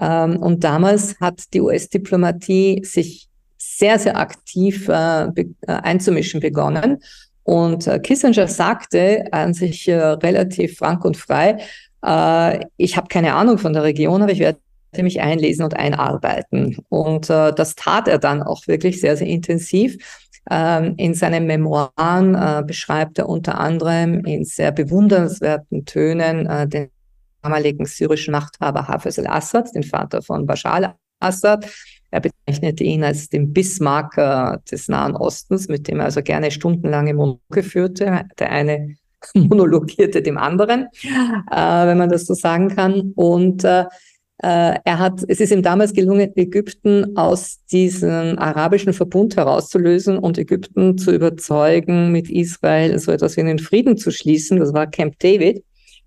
ähm, 0.00 0.36
und 0.38 0.64
damals 0.64 1.18
hat 1.20 1.52
die 1.54 1.60
US-Diplomatie 1.60 2.82
sich 2.84 3.28
sehr, 3.56 3.98
sehr 3.98 4.16
aktiv 4.16 4.88
äh, 4.88 5.28
be 5.32 5.46
äh, 5.62 5.72
einzumischen 5.72 6.40
begonnen. 6.40 7.02
Und 7.42 7.86
äh, 7.86 7.98
Kissinger 7.98 8.48
sagte 8.48 9.24
an 9.32 9.54
sich 9.54 9.88
äh, 9.88 9.94
relativ 9.94 10.78
frank 10.78 11.04
und 11.04 11.16
frei, 11.16 11.58
äh, 12.04 12.60
ich 12.76 12.96
habe 12.96 13.08
keine 13.08 13.34
Ahnung 13.34 13.58
von 13.58 13.72
der 13.72 13.84
Region, 13.84 14.22
aber 14.22 14.32
ich 14.32 14.40
werde 14.40 14.58
mich 15.02 15.20
einlesen 15.20 15.64
und 15.64 15.76
einarbeiten. 15.76 16.78
Und 16.88 17.30
äh, 17.30 17.52
das 17.52 17.74
tat 17.74 18.08
er 18.08 18.18
dann 18.18 18.42
auch 18.42 18.66
wirklich 18.66 19.00
sehr, 19.00 19.16
sehr 19.16 19.28
intensiv. 19.28 19.96
Ähm, 20.50 20.94
in 20.96 21.14
seinen 21.14 21.46
Memoiren 21.46 22.66
beschreibt 22.66 23.18
er 23.18 23.28
unter 23.28 23.58
anderem 23.58 24.24
in 24.24 24.44
sehr 24.44 24.70
bewundernswerten 24.72 25.84
Tönen 25.84 26.70
den 26.70 26.90
damaligen 27.42 27.86
syrischen 27.86 28.32
Machthaber 28.32 28.88
Hafez 28.88 29.18
al-Assad, 29.18 29.74
den 29.74 29.82
Vater 29.82 30.22
von 30.22 30.46
Bashar 30.46 30.96
al-Assad. 31.20 31.66
Er 32.10 32.20
bezeichnete 32.20 32.84
ihn 32.84 33.04
als 33.04 33.28
den 33.28 33.52
Bismarck 33.52 34.16
äh, 34.16 34.58
des 34.70 34.88
Nahen 34.88 35.16
Ostens, 35.16 35.68
mit 35.68 35.88
dem 35.88 35.98
er 36.00 36.06
also 36.06 36.22
gerne 36.22 36.50
stundenlange 36.50 37.14
Monologe 37.14 37.62
führte. 37.62 38.24
Der 38.38 38.50
eine 38.50 38.96
monologierte 39.34 40.22
dem 40.22 40.38
anderen, 40.38 40.88
äh, 41.50 41.86
wenn 41.86 41.98
man 41.98 42.08
das 42.08 42.26
so 42.26 42.34
sagen 42.34 42.68
kann. 42.74 43.12
Und 43.14 43.64
äh, 43.64 43.80
äh, 43.80 43.84
er 44.38 44.98
hat, 44.98 45.22
es 45.28 45.40
ist 45.40 45.50
ihm 45.50 45.62
damals 45.62 45.94
gelungen, 45.94 46.30
Ägypten 46.36 47.16
aus 47.16 47.64
diesem 47.72 48.38
arabischen 48.38 48.92
Verbund 48.92 49.36
herauszulösen 49.36 50.18
und 50.18 50.36
Ägypten 50.36 50.98
zu 50.98 51.10
überzeugen, 51.12 52.12
mit 52.12 52.28
Israel 52.28 52.98
so 52.98 53.12
etwas 53.12 53.36
wie 53.36 53.40
einen 53.40 53.58
Frieden 53.58 53.96
zu 53.96 54.10
schließen. 54.10 54.58
Das 54.58 54.74
war 54.74 54.86
Camp 54.86 55.18
David 55.20 55.64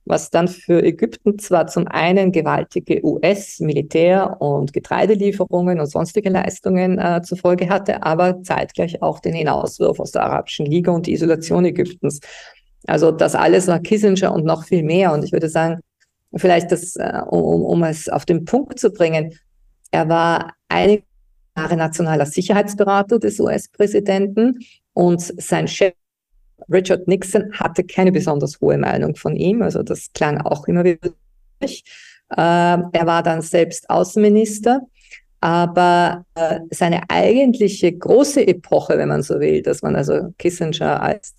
was 0.09 0.31
dann 0.31 0.47
für 0.47 0.83
Ägypten 0.83 1.37
zwar 1.37 1.67
zum 1.67 1.87
einen 1.87 2.31
gewaltige 2.31 2.99
US-Militär- 3.05 4.41
und 4.41 4.73
Getreidelieferungen 4.73 5.79
und 5.79 5.85
sonstige 5.85 6.29
Leistungen 6.29 6.97
äh, 6.97 7.21
zur 7.21 7.37
Folge 7.37 7.69
hatte, 7.69 8.01
aber 8.01 8.41
zeitgleich 8.41 9.01
auch 9.03 9.19
den 9.19 9.35
Hinauswurf 9.35 9.99
aus 9.99 10.11
der 10.11 10.23
Arabischen 10.23 10.65
Liga 10.65 10.91
und 10.91 11.05
die 11.05 11.13
Isolation 11.13 11.63
Ägyptens. 11.63 12.19
Also 12.87 13.11
das 13.11 13.35
alles 13.35 13.67
war 13.67 13.79
Kissinger 13.79 14.33
und 14.33 14.45
noch 14.45 14.65
viel 14.65 14.81
mehr. 14.81 15.13
Und 15.13 15.23
ich 15.23 15.31
würde 15.31 15.47
sagen, 15.47 15.79
vielleicht 16.35 16.71
das, 16.71 16.95
äh, 16.95 17.21
um, 17.29 17.63
um 17.63 17.83
es 17.83 18.09
auf 18.09 18.25
den 18.25 18.45
Punkt 18.45 18.79
zu 18.79 18.91
bringen, 18.91 19.37
er 19.91 20.09
war 20.09 20.53
einige 20.67 21.03
Jahre 21.57 21.75
nationaler 21.75 22.25
Sicherheitsberater 22.25 23.19
des 23.19 23.39
US-Präsidenten 23.39 24.59
und 24.93 25.21
sein 25.21 25.67
Chef 25.67 25.93
Richard 26.71 27.07
Nixon 27.07 27.51
hatte 27.53 27.83
keine 27.83 28.11
besonders 28.11 28.59
hohe 28.61 28.77
Meinung 28.77 29.15
von 29.15 29.35
ihm, 29.35 29.61
also 29.61 29.81
das 29.81 30.11
klang 30.13 30.39
auch 30.41 30.67
immer 30.67 30.83
wieder. 30.83 31.09
Äh, 31.61 31.71
er 32.31 33.05
war 33.05 33.23
dann 33.23 33.41
selbst 33.41 33.89
Außenminister, 33.89 34.81
aber 35.41 36.25
äh, 36.35 36.59
seine 36.69 37.09
eigentliche 37.09 37.91
große 37.91 38.45
Epoche, 38.45 38.97
wenn 38.97 39.09
man 39.09 39.23
so 39.23 39.39
will, 39.39 39.61
dass 39.61 39.81
man 39.81 39.95
also 39.95 40.33
Kissinger 40.37 41.01
als 41.01 41.33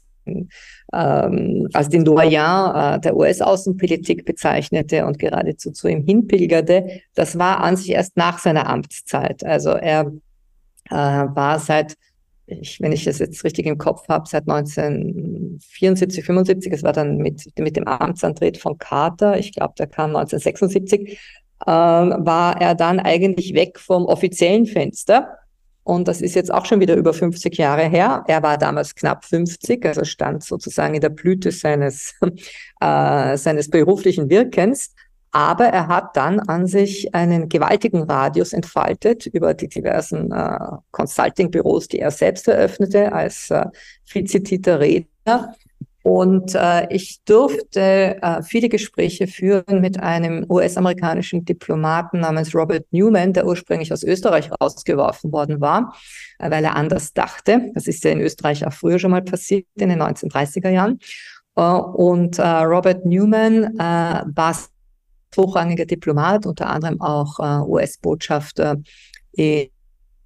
ähm, 0.92 1.68
als 1.72 1.88
den 1.88 2.04
Doyen 2.04 2.74
äh, 2.74 3.00
der 3.00 3.16
US-Außenpolitik 3.16 4.24
bezeichnete 4.24 5.06
und 5.06 5.18
geradezu 5.18 5.70
zu 5.70 5.88
ihm 5.88 6.02
hinpilgerte, 6.04 7.00
das 7.14 7.38
war 7.38 7.60
an 7.60 7.76
sich 7.76 7.90
erst 7.90 8.16
nach 8.16 8.38
seiner 8.38 8.68
Amtszeit. 8.68 9.44
Also 9.44 9.70
er 9.70 10.12
äh, 10.90 10.94
war 10.94 11.58
seit 11.58 11.96
ich, 12.50 12.80
wenn 12.80 12.92
ich 12.92 13.04
das 13.04 13.18
jetzt 13.18 13.44
richtig 13.44 13.66
im 13.66 13.78
Kopf 13.78 14.08
habe, 14.08 14.28
seit 14.28 14.48
1974, 14.48 16.24
75, 16.24 16.72
es 16.72 16.82
war 16.82 16.92
dann 16.92 17.18
mit, 17.18 17.46
mit 17.58 17.76
dem 17.76 17.86
Amtsantritt 17.86 18.58
von 18.58 18.78
Carter, 18.78 19.38
ich 19.38 19.52
glaube, 19.52 19.74
der 19.78 19.86
kam 19.86 20.16
1976, 20.16 21.18
äh, 21.66 21.66
war 21.66 22.60
er 22.60 22.74
dann 22.74 23.00
eigentlich 23.00 23.54
weg 23.54 23.78
vom 23.78 24.06
offiziellen 24.06 24.66
Fenster. 24.66 25.36
Und 25.90 26.06
das 26.06 26.20
ist 26.20 26.36
jetzt 26.36 26.54
auch 26.54 26.66
schon 26.66 26.78
wieder 26.78 26.94
über 26.94 27.12
50 27.12 27.56
Jahre 27.56 27.82
her. 27.82 28.22
Er 28.28 28.44
war 28.44 28.56
damals 28.58 28.94
knapp 28.94 29.24
50, 29.24 29.84
also 29.84 30.04
stand 30.04 30.44
sozusagen 30.44 30.94
in 30.94 31.00
der 31.00 31.08
Blüte 31.08 31.50
seines, 31.50 32.14
äh, 32.80 33.36
seines 33.36 33.68
beruflichen 33.68 34.30
Wirkens. 34.30 34.94
Aber 35.32 35.64
er 35.64 35.88
hat 35.88 36.16
dann 36.16 36.38
an 36.38 36.68
sich 36.68 37.12
einen 37.12 37.48
gewaltigen 37.48 38.04
Radius 38.04 38.52
entfaltet 38.52 39.26
über 39.26 39.52
die 39.52 39.66
diversen 39.66 40.30
äh, 40.30 40.58
Consulting-Büros, 40.92 41.88
die 41.88 41.98
er 41.98 42.12
selbst 42.12 42.46
eröffnete 42.46 43.10
als 43.10 43.50
äh, 43.50 43.66
viel 44.04 44.22
zitierter 44.26 44.78
Redner. 44.78 45.56
Und 46.02 46.54
äh, 46.54 46.86
ich 46.90 47.20
durfte 47.24 48.16
äh, 48.22 48.42
viele 48.42 48.68
Gespräche 48.70 49.26
führen 49.26 49.80
mit 49.80 50.00
einem 50.00 50.46
US-amerikanischen 50.48 51.44
Diplomaten 51.44 52.20
namens 52.20 52.54
Robert 52.54 52.86
Newman, 52.90 53.34
der 53.34 53.46
ursprünglich 53.46 53.92
aus 53.92 54.02
Österreich 54.02 54.50
rausgeworfen 54.60 55.30
worden 55.30 55.60
war, 55.60 55.94
äh, 56.38 56.50
weil 56.50 56.64
er 56.64 56.76
anders 56.76 57.12
dachte. 57.12 57.70
Das 57.74 57.86
ist 57.86 58.02
ja 58.04 58.12
in 58.12 58.20
Österreich 58.20 58.66
auch 58.66 58.72
früher 58.72 58.98
schon 58.98 59.10
mal 59.10 59.22
passiert, 59.22 59.66
in 59.74 59.90
den 59.90 60.00
1930er 60.00 60.70
Jahren. 60.70 60.98
Äh, 61.56 61.62
und 61.62 62.38
äh, 62.38 62.46
Robert 62.46 63.04
Newman 63.04 63.78
äh, 63.78 64.24
war 64.34 64.56
hochrangiger 65.36 65.84
Diplomat, 65.84 66.46
unter 66.46 66.68
anderem 66.70 67.00
auch 67.00 67.38
äh, 67.38 67.68
US-Botschafter 67.68 68.76
in 69.32 69.68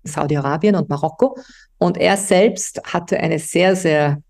Saudi-Arabien 0.05 0.77
und 0.77 0.89
Marokko. 0.89 1.37
Und 1.79 1.99
er 1.99 2.17
selbst 2.17 2.81
hatte 2.85 3.19
eine 3.19 3.39
sehr, 3.39 3.75
sehr 3.75 4.23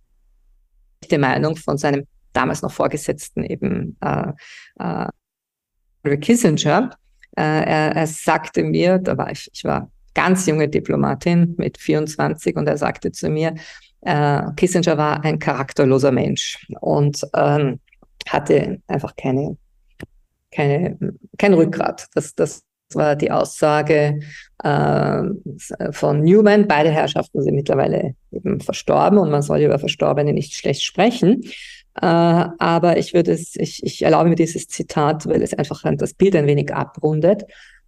die 1.09 1.19
Meinung 1.19 1.57
von 1.57 1.79
seinem 1.79 2.07
damals 2.33 2.63
noch 2.63 2.73
Vorgesetzten 2.73 3.45
eben 3.45 3.97
äh, 4.01 4.33
äh, 4.79 6.17
Kissinger. 6.19 6.91
Äh, 7.37 7.43
er, 7.43 7.97
er 7.97 8.07
sagte 8.07 8.63
mir, 8.63 8.99
da 8.99 9.17
war 9.17 9.31
ich, 9.31 9.49
ich 9.53 9.65
war 9.65 9.91
ganz 10.15 10.47
junge 10.47 10.69
Diplomatin 10.69 11.55
mit 11.59 11.79
24 11.79 12.57
und 12.57 12.69
er 12.69 12.79
sagte 12.79 13.13
zu 13.13 13.29
mir, 13.29 13.55
äh, 14.03 14.43
Kissinger 14.57 14.99
war 14.99 15.25
ein 15.25 15.39
charakterloser 15.39 16.13
Mensch 16.13 16.67
und 16.81 17.21
ähm, 17.35 17.81
hatte 18.29 18.81
einfach 18.87 19.17
keine 19.17 19.57
keine, 20.55 20.97
kein 21.39 21.55
Rückgrat. 21.55 22.07
Das, 22.15 22.35
das 22.35 22.63
war 22.93 23.17
die 23.17 23.31
Aussage 23.31 24.21
äh, 24.63 25.23
von 25.91 26.23
Newman. 26.23 26.69
Beide 26.69 26.91
Herrschaften 26.91 27.43
sind 27.43 27.55
mittlerweile 27.55 28.15
eben 28.31 28.61
verstorben 28.61 29.19
und 29.19 29.31
man 29.31 29.43
soll 29.43 29.61
über 29.61 29.79
Verstorbene 29.79 30.33
nicht 30.33 30.55
schlecht 30.55 30.83
sprechen. 30.83 31.43
Äh, 32.01 32.07
aber 32.07 32.99
ich 32.99 33.15
würde 33.15 33.33
es, 33.33 33.55
ich, 33.57 33.83
ich 33.85 34.03
erlaube 34.03 34.29
mir 34.29 34.37
dieses 34.37 34.69
Zitat, 34.69 35.27
weil 35.27 35.43
es 35.43 35.55
einfach 35.55 35.83
das 35.97 36.15
Bild 36.15 36.37
ein 36.37 36.47
wenig 36.47 36.75
abrundet. 36.75 37.45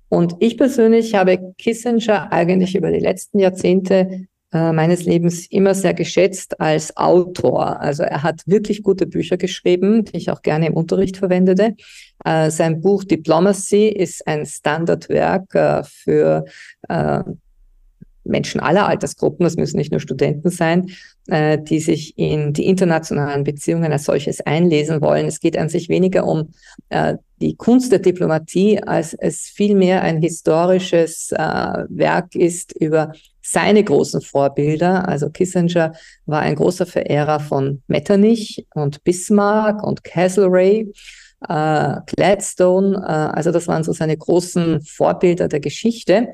Und 0.09 0.37
ich 0.39 0.57
persönlich 0.57 1.15
habe 1.15 1.55
Kissinger 1.59 2.33
eigentlich 2.33 2.77
über 2.77 2.91
die 2.93 3.01
letzten 3.01 3.41
Jahrzehnte 3.41 4.27
äh, 4.57 4.73
meines 4.73 5.05
Lebens 5.05 5.47
immer 5.49 5.75
sehr 5.75 5.93
geschätzt 5.93 6.61
als 6.63 6.97
Autor. 6.97 7.79
Also 7.79 8.05
er 8.05 8.23
hat 8.23 8.41
wirklich 8.47 8.83
gute 8.83 9.07
Bücher 9.07 9.37
geschrieben, 9.37 10.07
die 10.07 10.17
ich 10.17 10.31
auch 10.31 10.41
gerne 10.41 10.69
im 10.69 10.73
Unterricht 10.73 11.19
verwendete. 11.19 11.75
Äh, 12.25 12.51
sein 12.51 12.81
Buch 12.81 13.05
Diplomacy 13.05 13.89
ist 13.89 14.27
ein 14.27 14.47
Standardwerk 14.47 15.55
äh, 15.55 15.83
für 15.85 16.47
äh, 16.89 17.23
Menschen 18.25 18.61
aller 18.61 18.89
Altersgruppen, 18.89 19.45
das 19.45 19.57
müssen 19.57 19.77
nicht 19.77 19.91
nur 19.93 20.01
Studenten 20.01 20.49
sein, 20.49 20.91
äh, 21.27 21.59
die 21.59 21.79
sich 21.79 22.17
in 22.17 22.55
die 22.55 22.65
internationalen 22.65 23.45
Beziehungen 23.45 23.93
als 23.93 24.05
solches 24.05 24.41
einlesen 24.41 25.03
wollen. 25.03 25.27
Es 25.27 25.41
geht 25.41 25.59
an 25.59 25.69
sich 25.69 25.91
weniger 25.91 26.27
um 26.27 26.53
die 27.43 27.57
Kunst 27.57 27.93
der 27.93 27.99
Diplomatie, 27.99 28.83
als 28.83 29.13
es 29.13 29.43
vielmehr 29.43 30.03
ein 30.03 30.23
historisches 30.23 31.31
Werk 31.31 32.35
ist 32.35 32.73
über 32.73 33.13
seine 33.47 33.85
großen 33.85 34.21
Vorbilder. 34.21 35.09
Also 35.09 35.31
Kissinger 35.31 35.93
war 36.27 36.41
ein 36.41 36.57
großer 36.57 36.85
Verehrer 36.85 37.39
von 37.39 37.83
Metternich 37.87 38.67
und 38.75 39.05
Bismarck 39.05 39.83
und 39.85 40.03
Castlereagh. 40.03 40.93
Äh, 41.49 42.01
Gladstone, 42.07 42.97
äh, 42.97 43.37
also 43.37 43.53
das 43.53 43.69
waren 43.69 43.85
so 43.85 43.93
seine 43.93 44.17
großen 44.17 44.81
Vorbilder 44.83 45.49
der 45.49 45.61
Geschichte. 45.61 46.29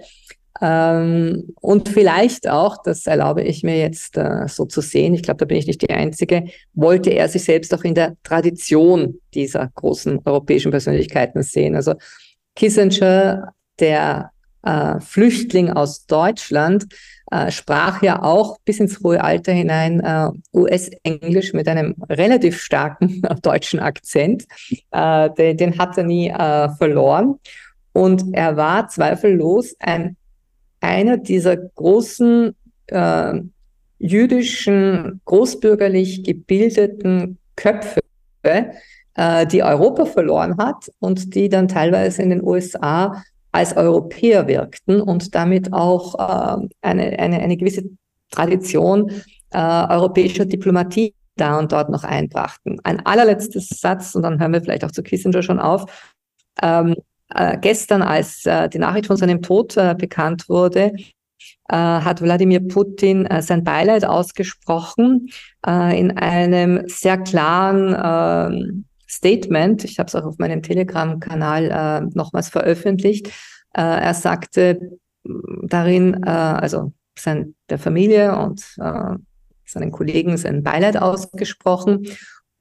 Ähm, 0.61 1.55
und 1.61 1.89
vielleicht 1.89 2.49
auch, 2.49 2.79
das 2.83 3.07
erlaube 3.07 3.43
ich 3.43 3.63
mir 3.63 3.79
jetzt 3.79 4.17
äh, 4.17 4.47
so 4.49 4.65
zu 4.65 4.81
sehen, 4.81 5.13
ich 5.13 5.23
glaube, 5.23 5.39
da 5.39 5.45
bin 5.45 5.59
ich 5.59 5.67
nicht 5.67 5.83
die 5.83 5.91
Einzige, 5.91 6.45
wollte 6.73 7.11
er 7.11 7.29
sich 7.29 7.45
selbst 7.45 7.75
auch 7.75 7.85
in 7.85 7.95
der 7.95 8.17
Tradition 8.23 9.19
dieser 9.35 9.71
großen 9.75 10.21
europäischen 10.25 10.71
Persönlichkeiten 10.71 11.43
sehen. 11.43 11.75
Also 11.75 11.95
Kissinger, 12.55 13.53
der 13.81 14.32
äh, 14.63 15.01
Flüchtling 15.01 15.71
aus 15.71 16.07
Deutschland, 16.07 16.87
äh, 17.31 17.51
sprach 17.51 18.03
ja 18.03 18.23
auch 18.23 18.59
bis 18.65 18.79
ins 18.79 19.01
hohe 19.03 19.23
Alter 19.23 19.53
hinein 19.53 20.01
äh, 20.01 20.29
US-Englisch 20.53 21.53
mit 21.53 21.67
einem 21.67 21.95
relativ 22.09 22.61
starken 22.61 23.23
deutschen 23.43 23.81
Akzent. 23.81 24.45
Äh, 24.91 25.31
den, 25.31 25.57
den, 25.57 25.79
hat 25.79 25.97
er 25.97 26.05
nie 26.05 26.29
äh, 26.29 26.69
verloren. 26.77 27.37
Und 27.93 28.35
er 28.35 28.57
war 28.57 28.89
zweifellos 28.89 29.75
ein 29.79 30.17
einer 30.81 31.17
dieser 31.17 31.57
großen 31.57 32.57
äh, 32.89 33.35
jüdischen, 33.99 35.21
großbürgerlich 35.25 36.25
gebildeten 36.25 37.39
Köpfe, 37.55 38.01
die 39.53 39.63
Europa 39.63 40.07
verloren 40.07 40.57
hat 40.57 40.91
und 40.99 41.37
die 41.37 41.49
dann 41.49 41.69
teilweise 41.69 42.23
in 42.23 42.31
den 42.31 42.43
USA 42.43 43.23
als 43.53 43.77
Europäer 43.77 44.49
wirkten 44.49 45.01
und 45.01 45.35
damit 45.35 45.73
auch 45.73 46.15
äh, 46.15 46.69
eine, 46.81 47.19
eine, 47.19 47.41
eine 47.41 47.57
gewisse 47.57 47.85
Tradition 48.31 49.11
äh, 49.51 49.59
europäischer 49.59 50.47
Diplomatie 50.47 51.15
da 51.37 51.59
und 51.59 51.73
dort 51.73 51.91
noch 51.91 52.05
einbrachten. 52.05 52.81
Ein 52.85 53.05
allerletztes 53.07 53.69
Satz, 53.69 54.15
und 54.15 54.23
dann 54.23 54.41
hören 54.41 54.53
wir 54.53 54.63
vielleicht 54.63 54.85
auch 54.85 54.91
zu 54.91 55.03
Kissinger 55.03 55.43
schon 55.43 55.61
auf. 55.61 56.13
Ähm, 56.63 56.95
äh, 57.35 57.59
gestern, 57.59 58.03
als 58.03 58.45
äh, 58.45 58.69
die 58.69 58.79
Nachricht 58.79 59.07
von 59.07 59.17
seinem 59.17 59.43
Tod 59.43 59.77
äh, 59.77 59.95
bekannt 59.97 60.49
wurde, 60.49 60.93
äh, 61.69 61.77
hat 61.77 62.21
Wladimir 62.21 62.61
Putin 62.67 63.27
äh, 63.27 63.43
sein 63.43 63.65
Beileid 63.65 64.05
ausgesprochen 64.05 65.29
äh, 65.67 65.99
in 65.99 66.17
einem 66.17 66.87
sehr 66.89 67.19
klaren 67.19 67.97
ähm, 68.03 68.85
Statement. 69.13 69.85
Ich 69.85 69.99
habe 69.99 70.09
es 70.09 70.15
auch 70.15 70.25
auf 70.25 70.39
meinem 70.39 70.63
Telegram-Kanal 70.63 72.09
nochmals 72.15 72.49
veröffentlicht. 72.49 73.31
er 73.73 74.15
sagte 74.15 74.99
darin, 75.63 76.25
also 76.25 76.93
sein, 77.19 77.55
der 77.69 77.79
Familie 77.79 78.37
und 78.37 78.65
seinen 79.73 79.93
Kollegen 79.93 80.37
sein 80.37 80.63
Beileid 80.63 80.97
ausgesprochen 80.97 82.07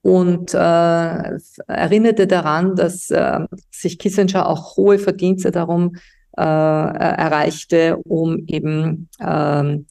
und 0.02 0.54
äh, 0.54 0.58
erinnerte 0.58 2.26
daran, 2.28 2.76
dass 2.76 3.12
äh, 3.12 3.40
sich 3.70 4.00
Kissinger 4.00 4.48
auch 4.48 4.76
hohe 4.78 4.98
Verdienste 4.98 5.52
darum 5.52 5.96
äh, 6.38 6.42
erreichte, 6.42 7.98
um 7.98 8.46
eben 8.48 9.10
ähm, 9.20 9.86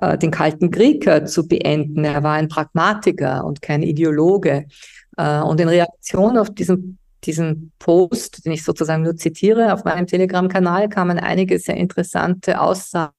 äh, 0.00 0.16
den 0.16 0.30
Kalten 0.30 0.70
Krieg 0.70 1.06
äh, 1.06 1.24
zu 1.26 1.46
beenden. 1.46 2.04
Er 2.04 2.22
war 2.22 2.34
ein 2.34 2.48
Pragmatiker 2.48 3.44
und 3.44 3.60
kein 3.60 3.82
Ideologe. 3.82 4.66
Äh, 5.16 5.40
und 5.40 5.60
in 5.60 5.68
Reaktion 5.68 6.38
auf 6.38 6.50
diesen 6.50 6.98
diesen 7.24 7.72
Post, 7.78 8.44
den 8.44 8.52
ich 8.52 8.64
sozusagen 8.64 9.04
nur 9.04 9.16
zitiere, 9.16 9.72
auf 9.72 9.84
meinem 9.84 10.06
Telegram-Kanal 10.06 10.88
kamen 10.88 11.18
einige 11.20 11.58
sehr 11.58 11.76
interessante 11.76 12.60
Aussagen 12.60 13.12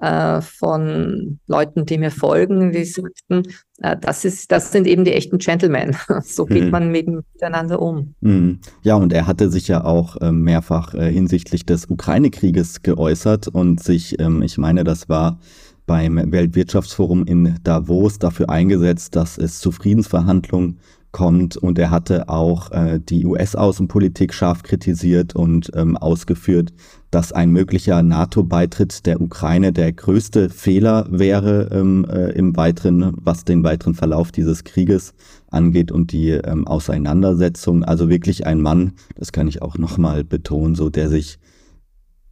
äh, 0.00 0.40
von 0.40 1.38
Leuten, 1.46 1.86
die 1.86 1.98
mir 1.98 2.10
folgen, 2.10 2.72
die 2.72 2.84
sagten, 2.84 3.42
äh, 3.80 3.96
das, 4.00 4.24
ist, 4.24 4.50
das 4.50 4.72
sind 4.72 4.86
eben 4.86 5.04
die 5.04 5.12
echten 5.12 5.38
Gentlemen. 5.38 5.96
so 6.24 6.46
geht 6.46 6.64
mhm. 6.64 6.70
man 6.70 6.90
miteinander 6.90 7.80
um. 7.80 8.14
Mhm. 8.20 8.60
Ja, 8.82 8.96
und 8.96 9.12
er 9.12 9.26
hatte 9.26 9.50
sich 9.50 9.68
ja 9.68 9.84
auch 9.84 10.16
äh, 10.20 10.32
mehrfach 10.32 10.92
hinsichtlich 10.92 11.64
des 11.64 11.86
Ukraine-Krieges 11.86 12.82
geäußert 12.82 13.48
und 13.48 13.82
sich, 13.82 14.18
ähm, 14.20 14.42
ich 14.42 14.58
meine, 14.58 14.84
das 14.84 15.08
war 15.08 15.38
beim 15.86 16.32
Weltwirtschaftsforum 16.32 17.26
in 17.26 17.56
Davos 17.62 18.18
dafür 18.18 18.48
eingesetzt, 18.48 19.14
dass 19.16 19.36
es 19.36 19.58
zu 19.60 19.70
Friedensverhandlungen 19.70 20.80
kommt. 21.14 21.56
Und 21.56 21.78
er 21.78 21.90
hatte 21.90 22.28
auch 22.28 22.70
äh, 22.72 23.00
die 23.00 23.24
US-Außenpolitik 23.24 24.34
scharf 24.34 24.62
kritisiert 24.64 25.34
und 25.34 25.70
ähm, 25.74 25.96
ausgeführt, 25.96 26.74
dass 27.10 27.32
ein 27.32 27.50
möglicher 27.50 28.02
NATO-Beitritt 28.02 29.06
der 29.06 29.20
Ukraine 29.20 29.72
der 29.72 29.92
größte 29.92 30.50
Fehler 30.50 31.06
wäre 31.08 31.70
ähm, 31.72 32.04
äh, 32.10 32.32
im 32.32 32.56
weiteren, 32.56 33.12
was 33.22 33.44
den 33.44 33.62
weiteren 33.62 33.94
Verlauf 33.94 34.32
dieses 34.32 34.64
Krieges 34.64 35.14
angeht 35.48 35.92
und 35.92 36.10
die 36.10 36.30
ähm, 36.30 36.66
Auseinandersetzung. 36.66 37.84
Also 37.84 38.10
wirklich 38.10 38.44
ein 38.46 38.60
Mann, 38.60 38.94
das 39.14 39.30
kann 39.30 39.46
ich 39.46 39.62
auch 39.62 39.78
nochmal 39.78 40.24
betonen, 40.24 40.74
so 40.74 40.90
der 40.90 41.08
sich 41.08 41.38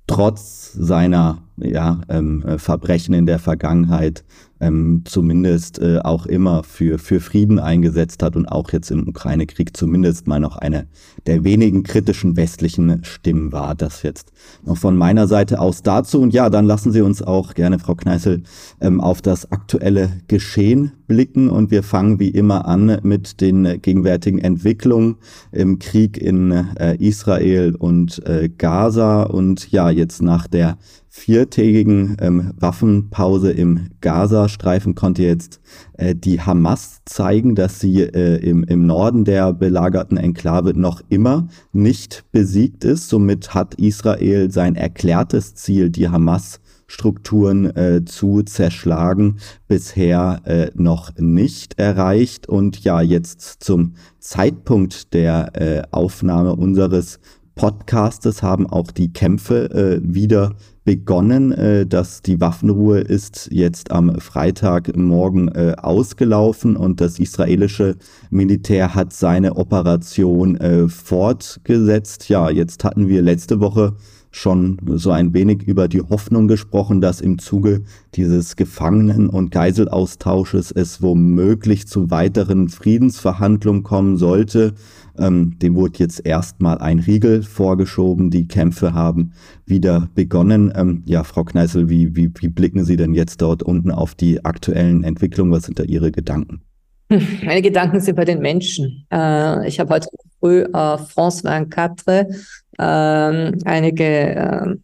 trotz 0.08 0.72
seiner 0.72 1.44
ja, 1.62 2.00
ähm, 2.08 2.42
äh, 2.42 2.58
Verbrechen 2.58 3.14
in 3.14 3.26
der 3.26 3.38
Vergangenheit 3.38 4.24
ähm, 4.62 5.02
zumindest 5.04 5.80
äh, 5.80 5.98
auch 5.98 6.24
immer 6.24 6.62
für, 6.62 6.98
für 6.98 7.20
Frieden 7.20 7.58
eingesetzt 7.58 8.22
hat 8.22 8.36
und 8.36 8.46
auch 8.46 8.70
jetzt 8.72 8.92
im 8.92 9.08
Ukraine-Krieg 9.08 9.76
zumindest 9.76 10.28
mal 10.28 10.38
noch 10.38 10.56
eine 10.56 10.86
der 11.26 11.42
wenigen 11.42 11.82
kritischen 11.82 12.36
westlichen 12.36 13.02
Stimmen 13.02 13.50
war. 13.50 13.74
Das 13.74 14.04
jetzt 14.04 14.32
noch 14.64 14.76
von 14.76 14.96
meiner 14.96 15.26
Seite 15.26 15.60
aus 15.60 15.82
dazu. 15.82 16.20
Und 16.20 16.32
ja, 16.32 16.48
dann 16.48 16.64
lassen 16.64 16.92
Sie 16.92 17.02
uns 17.02 17.22
auch 17.22 17.54
gerne, 17.54 17.80
Frau 17.80 17.96
Kneißl, 17.96 18.42
ähm, 18.80 19.00
auf 19.00 19.20
das 19.20 19.50
aktuelle 19.50 20.10
Geschehen 20.28 20.92
blicken. 21.08 21.50
Und 21.50 21.72
wir 21.72 21.82
fangen 21.82 22.20
wie 22.20 22.30
immer 22.30 22.66
an 22.66 22.98
mit 23.02 23.40
den 23.40 23.82
gegenwärtigen 23.82 24.38
Entwicklungen 24.38 25.16
im 25.50 25.80
Krieg 25.80 26.16
in 26.16 26.52
äh, 26.52 26.96
Israel 26.98 27.74
und 27.74 28.24
äh, 28.26 28.48
Gaza. 28.48 29.24
Und 29.24 29.72
ja, 29.72 29.90
jetzt 29.90 30.22
nach 30.22 30.46
der 30.46 30.78
viertägigen 31.14 32.16
ähm, 32.22 32.54
Waffenpause 32.58 33.52
im 33.52 33.90
Gazastreifen 34.00 34.94
konnte 34.94 35.22
jetzt 35.22 35.60
äh, 35.98 36.14
die 36.14 36.40
Hamas 36.40 37.02
zeigen, 37.04 37.54
dass 37.54 37.80
sie 37.80 38.00
äh, 38.00 38.38
im, 38.38 38.64
im 38.64 38.86
Norden 38.86 39.26
der 39.26 39.52
belagerten 39.52 40.16
Enklave 40.16 40.72
noch 40.72 41.02
immer 41.10 41.48
nicht 41.70 42.24
besiegt 42.32 42.84
ist. 42.84 43.10
Somit 43.10 43.52
hat 43.52 43.74
Israel 43.74 44.50
sein 44.50 44.74
erklärtes 44.74 45.54
Ziel, 45.54 45.90
die 45.90 46.08
Hamas 46.08 46.60
Strukturen 46.86 47.76
äh, 47.76 48.04
zu 48.06 48.42
zerschlagen, 48.42 49.36
bisher 49.68 50.40
äh, 50.44 50.70
noch 50.74 51.12
nicht 51.18 51.78
erreicht. 51.78 52.48
Und 52.48 52.84
ja, 52.84 53.02
jetzt 53.02 53.62
zum 53.62 53.94
Zeitpunkt 54.18 55.12
der 55.12 55.52
äh, 55.54 55.82
Aufnahme 55.90 56.56
unseres 56.56 57.20
Podcastes 57.54 58.42
haben 58.42 58.66
auch 58.66 58.90
die 58.90 59.12
Kämpfe 59.12 59.70
äh, 59.70 60.00
wieder 60.02 60.52
begonnen. 60.84 61.52
Äh, 61.52 61.86
dass 61.86 62.22
die 62.22 62.40
Waffenruhe 62.40 63.00
ist 63.00 63.48
jetzt 63.52 63.90
am 63.90 64.18
Freitagmorgen 64.20 65.48
äh, 65.48 65.74
ausgelaufen 65.76 66.76
und 66.76 67.00
das 67.00 67.18
israelische 67.18 67.96
Militär 68.30 68.94
hat 68.94 69.12
seine 69.12 69.56
Operation 69.56 70.56
äh, 70.56 70.88
fortgesetzt. 70.88 72.28
Ja, 72.28 72.50
jetzt 72.50 72.84
hatten 72.84 73.08
wir 73.08 73.22
letzte 73.22 73.60
Woche 73.60 73.94
schon 74.32 74.78
so 74.94 75.10
ein 75.10 75.34
wenig 75.34 75.62
über 75.64 75.88
die 75.88 76.00
Hoffnung 76.00 76.48
gesprochen, 76.48 77.02
dass 77.02 77.20
im 77.20 77.38
Zuge 77.38 77.82
dieses 78.14 78.56
Gefangenen- 78.56 79.28
und 79.28 79.50
Geiselaustausches 79.50 80.72
es 80.72 81.02
womöglich 81.02 81.86
zu 81.86 82.10
weiteren 82.10 82.70
Friedensverhandlungen 82.70 83.82
kommen 83.82 84.16
sollte. 84.16 84.72
Ähm, 85.18 85.58
dem 85.58 85.74
wurde 85.74 85.98
jetzt 85.98 86.24
erstmal 86.24 86.78
ein 86.78 86.98
Riegel 86.98 87.42
vorgeschoben. 87.42 88.30
Die 88.30 88.48
Kämpfe 88.48 88.94
haben 88.94 89.32
wieder 89.66 90.08
begonnen. 90.14 90.72
Ähm, 90.74 91.02
ja, 91.06 91.24
Frau 91.24 91.44
Kneißl, 91.44 91.88
wie, 91.88 92.14
wie, 92.16 92.30
wie 92.38 92.48
blicken 92.48 92.84
Sie 92.84 92.96
denn 92.96 93.14
jetzt 93.14 93.42
dort 93.42 93.62
unten 93.62 93.90
auf 93.90 94.14
die 94.14 94.44
aktuellen 94.44 95.04
Entwicklungen? 95.04 95.52
Was 95.52 95.64
sind 95.64 95.78
da 95.78 95.84
Ihre 95.84 96.12
Gedanken? 96.12 96.62
Meine 97.44 97.62
Gedanken 97.62 98.00
sind 98.00 98.16
bei 98.16 98.24
den 98.24 98.40
Menschen. 98.40 99.06
Äh, 99.12 99.68
ich 99.68 99.78
habe 99.80 99.94
heute 99.94 100.08
früh 100.40 100.64
auf 100.72 101.10
France 101.10 101.42
24 101.42 102.36
äh, 102.78 102.82
einige 103.64 104.04
äh, 104.04 104.74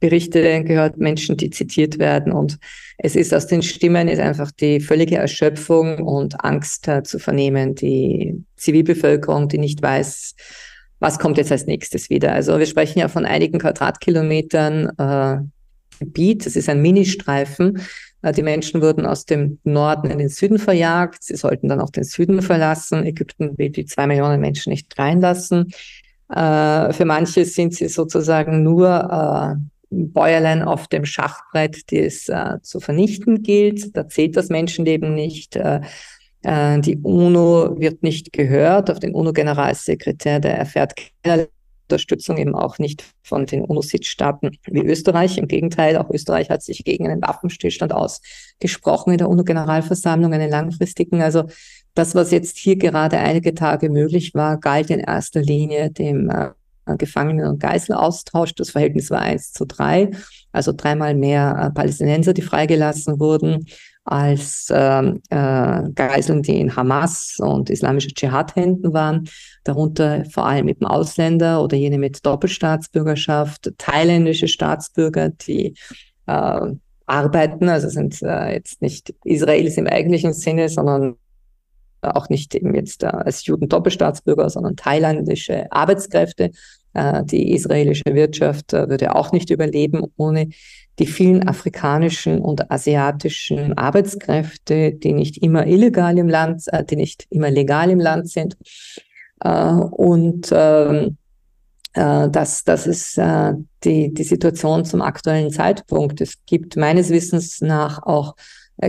Berichte 0.00 0.64
gehört, 0.64 0.96
Menschen, 0.96 1.36
die 1.36 1.50
zitiert 1.50 1.98
werden. 1.98 2.32
Und 2.32 2.58
es 2.98 3.14
ist 3.14 3.32
aus 3.34 3.46
den 3.46 3.62
Stimmen 3.62 4.08
ist 4.08 4.18
einfach 4.18 4.50
die 4.50 4.80
völlige 4.80 5.16
Erschöpfung 5.16 5.98
und 5.98 6.42
Angst 6.42 6.88
äh, 6.88 7.02
zu 7.02 7.18
vernehmen. 7.18 7.74
Die 7.74 8.42
Zivilbevölkerung, 8.60 9.48
die 9.48 9.58
nicht 9.58 9.82
weiß, 9.82 10.34
was 11.00 11.18
kommt 11.18 11.38
jetzt 11.38 11.50
als 11.50 11.66
nächstes 11.66 12.10
wieder. 12.10 12.32
Also 12.32 12.58
wir 12.58 12.66
sprechen 12.66 12.98
ja 12.98 13.08
von 13.08 13.24
einigen 13.24 13.58
Quadratkilometern 13.58 14.90
äh, 14.98 15.38
Gebiet. 15.98 16.46
Das 16.46 16.56
ist 16.56 16.68
ein 16.68 16.82
Ministreifen. 16.82 17.80
Äh, 18.22 18.32
die 18.32 18.42
Menschen 18.42 18.82
wurden 18.82 19.06
aus 19.06 19.24
dem 19.24 19.58
Norden 19.64 20.10
in 20.10 20.18
den 20.18 20.28
Süden 20.28 20.58
verjagt. 20.58 21.22
Sie 21.22 21.36
sollten 21.36 21.68
dann 21.68 21.80
auch 21.80 21.90
den 21.90 22.04
Süden 22.04 22.42
verlassen. 22.42 23.04
Ägypten 23.04 23.56
will 23.58 23.70
die 23.70 23.86
zwei 23.86 24.06
Millionen 24.06 24.40
Menschen 24.40 24.70
nicht 24.70 24.96
reinlassen. 24.98 25.72
Äh, 26.28 26.92
für 26.92 27.04
manche 27.04 27.44
sind 27.44 27.74
sie 27.74 27.88
sozusagen 27.88 28.62
nur 28.62 28.88
äh, 28.88 29.70
Bäuerlein 29.90 30.62
auf 30.62 30.86
dem 30.86 31.04
Schachbrett, 31.04 31.90
die 31.90 31.98
es 31.98 32.28
äh, 32.28 32.58
zu 32.62 32.80
vernichten 32.80 33.42
gilt. 33.42 33.96
Da 33.96 34.08
zählt 34.08 34.36
das 34.36 34.48
Menschenleben 34.48 35.14
nicht. 35.14 35.56
Äh, 35.56 35.80
äh, 36.42 36.80
die 36.80 36.98
UNO 36.98 37.78
wird 37.78 38.02
nicht 38.02 38.32
gehört. 38.32 38.90
Auf 38.90 39.00
den 39.00 39.14
UNO-Generalsekretär, 39.14 40.40
der 40.40 40.56
erfährt 40.56 40.94
keine 41.22 41.48
Unterstützung 41.90 42.38
eben 42.38 42.54
auch 42.54 42.78
nicht 42.78 43.04
von 43.22 43.46
den 43.46 43.64
UNO-Sitzstaaten 43.64 44.56
wie 44.66 44.86
Österreich. 44.86 45.38
Im 45.38 45.48
Gegenteil, 45.48 45.96
auch 45.96 46.08
Österreich 46.10 46.48
hat 46.48 46.62
sich 46.62 46.84
gegen 46.84 47.08
einen 47.08 47.20
Waffenstillstand 47.20 47.92
ausgesprochen 47.92 49.12
in 49.12 49.18
der 49.18 49.28
UNO-Generalversammlung, 49.28 50.32
einen 50.32 50.50
langfristigen. 50.50 51.20
Also 51.20 51.44
das, 51.94 52.14
was 52.14 52.30
jetzt 52.30 52.58
hier 52.58 52.76
gerade 52.76 53.18
einige 53.18 53.54
Tage 53.54 53.90
möglich 53.90 54.34
war, 54.34 54.58
galt 54.58 54.90
in 54.90 55.00
erster 55.00 55.42
Linie 55.42 55.90
dem 55.90 56.30
äh, 56.30 56.50
Gefangenen- 56.96 57.46
und 57.46 57.60
Geiselaustausch. 57.60 58.54
Das 58.54 58.70
Verhältnis 58.70 59.10
war 59.10 59.20
eins 59.20 59.52
zu 59.52 59.64
drei, 59.64 60.10
also 60.52 60.72
dreimal 60.72 61.14
mehr 61.14 61.56
äh, 61.60 61.70
Palästinenser, 61.70 62.32
die 62.32 62.42
freigelassen 62.42 63.18
wurden, 63.18 63.66
als 64.04 64.68
ähm, 64.74 65.20
äh, 65.30 65.82
Geiseln, 65.94 66.42
die 66.42 66.58
in 66.58 66.74
Hamas 66.74 67.36
und 67.38 67.70
islamischer 67.70 68.10
Dschihad-Händen 68.10 68.92
waren, 68.92 69.28
darunter 69.64 70.24
vor 70.26 70.46
allem 70.46 70.68
eben 70.68 70.86
Ausländer 70.86 71.62
oder 71.62 71.76
jene 71.76 71.98
mit 71.98 72.24
Doppelstaatsbürgerschaft, 72.24 73.72
thailändische 73.78 74.48
Staatsbürger, 74.48 75.30
die 75.30 75.74
äh, 76.26 76.72
arbeiten, 77.06 77.68
also 77.68 77.88
sind 77.88 78.22
äh, 78.22 78.54
jetzt 78.54 78.80
nicht 78.80 79.14
Israelis 79.24 79.76
im 79.76 79.86
eigentlichen 79.86 80.32
Sinne, 80.32 80.68
sondern 80.68 81.16
auch 82.02 82.28
nicht 82.28 82.54
eben 82.54 82.74
jetzt 82.74 83.02
äh, 83.02 83.06
als 83.06 83.44
Juden 83.44 83.68
Doppelstaatsbürger, 83.68 84.48
sondern 84.48 84.76
thailändische 84.76 85.70
Arbeitskräfte, 85.70 86.50
die 86.94 87.52
israelische 87.52 88.14
Wirtschaft 88.14 88.72
äh, 88.72 88.88
würde 88.88 89.14
auch 89.14 89.32
nicht 89.32 89.50
überleben 89.50 90.04
ohne 90.16 90.48
die 90.98 91.06
vielen 91.06 91.46
afrikanischen 91.46 92.40
und 92.40 92.70
asiatischen 92.70 93.78
Arbeitskräfte, 93.78 94.92
die 94.92 95.12
nicht 95.12 95.38
immer 95.38 95.66
illegal 95.66 96.18
im 96.18 96.28
Land, 96.28 96.64
äh, 96.66 96.84
die 96.84 96.96
nicht 96.96 97.26
immer 97.30 97.50
legal 97.50 97.90
im 97.90 98.00
Land 98.00 98.28
sind. 98.28 98.56
Und 99.42 100.50
ähm, 100.52 101.16
das, 101.94 102.62
das 102.62 102.86
ist 102.86 103.18
die, 103.84 104.12
die 104.12 104.22
Situation 104.22 104.84
zum 104.84 105.00
aktuellen 105.00 105.50
Zeitpunkt. 105.50 106.20
Es 106.20 106.34
gibt 106.44 106.76
meines 106.76 107.08
Wissens 107.08 107.62
nach 107.62 108.02
auch 108.02 108.36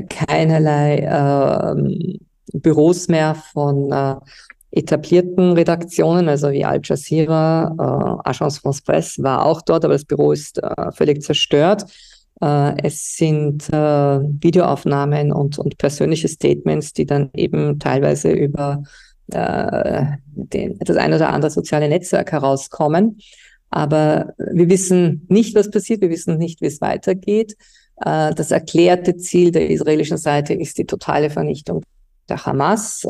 keinerlei 0.09 0.97
ähm, 0.97 2.19
Büros 2.51 3.07
mehr 3.07 3.35
von 3.35 3.93
etablierten 4.71 5.53
Redaktionen, 5.53 6.29
also 6.29 6.51
wie 6.51 6.63
Al 6.63 6.79
Jazeera, 6.83 7.75
äh, 8.25 8.29
Agence 8.29 8.59
France 8.59 8.81
Presse 8.83 9.21
war 9.21 9.45
auch 9.45 9.61
dort, 9.61 9.83
aber 9.83 9.95
das 9.95 10.05
Büro 10.05 10.31
ist 10.31 10.63
äh, 10.63 10.91
völlig 10.93 11.21
zerstört. 11.21 11.85
Äh, 12.41 12.81
es 12.83 13.15
sind 13.17 13.69
äh, 13.69 13.75
Videoaufnahmen 13.75 15.33
und, 15.33 15.59
und 15.59 15.77
persönliche 15.77 16.29
Statements, 16.29 16.93
die 16.93 17.05
dann 17.05 17.29
eben 17.35 17.79
teilweise 17.79 18.31
über 18.31 18.83
äh, 19.31 20.05
den, 20.25 20.79
das 20.79 20.97
ein 20.97 21.13
oder 21.13 21.29
andere 21.29 21.51
soziale 21.51 21.89
Netzwerk 21.89 22.31
herauskommen. 22.31 23.19
Aber 23.69 24.33
wir 24.37 24.69
wissen 24.69 25.25
nicht, 25.29 25.55
was 25.55 25.69
passiert, 25.69 26.01
wir 26.01 26.09
wissen 26.09 26.37
nicht, 26.37 26.61
wie 26.61 26.65
es 26.67 26.81
weitergeht. 26.81 27.55
Äh, 27.97 28.33
das 28.33 28.51
erklärte 28.51 29.17
Ziel 29.17 29.51
der 29.51 29.69
israelischen 29.69 30.17
Seite 30.17 30.53
ist 30.53 30.77
die 30.77 30.85
totale 30.85 31.29
Vernichtung 31.29 31.83
der 32.29 32.45
Hamas. 32.45 33.05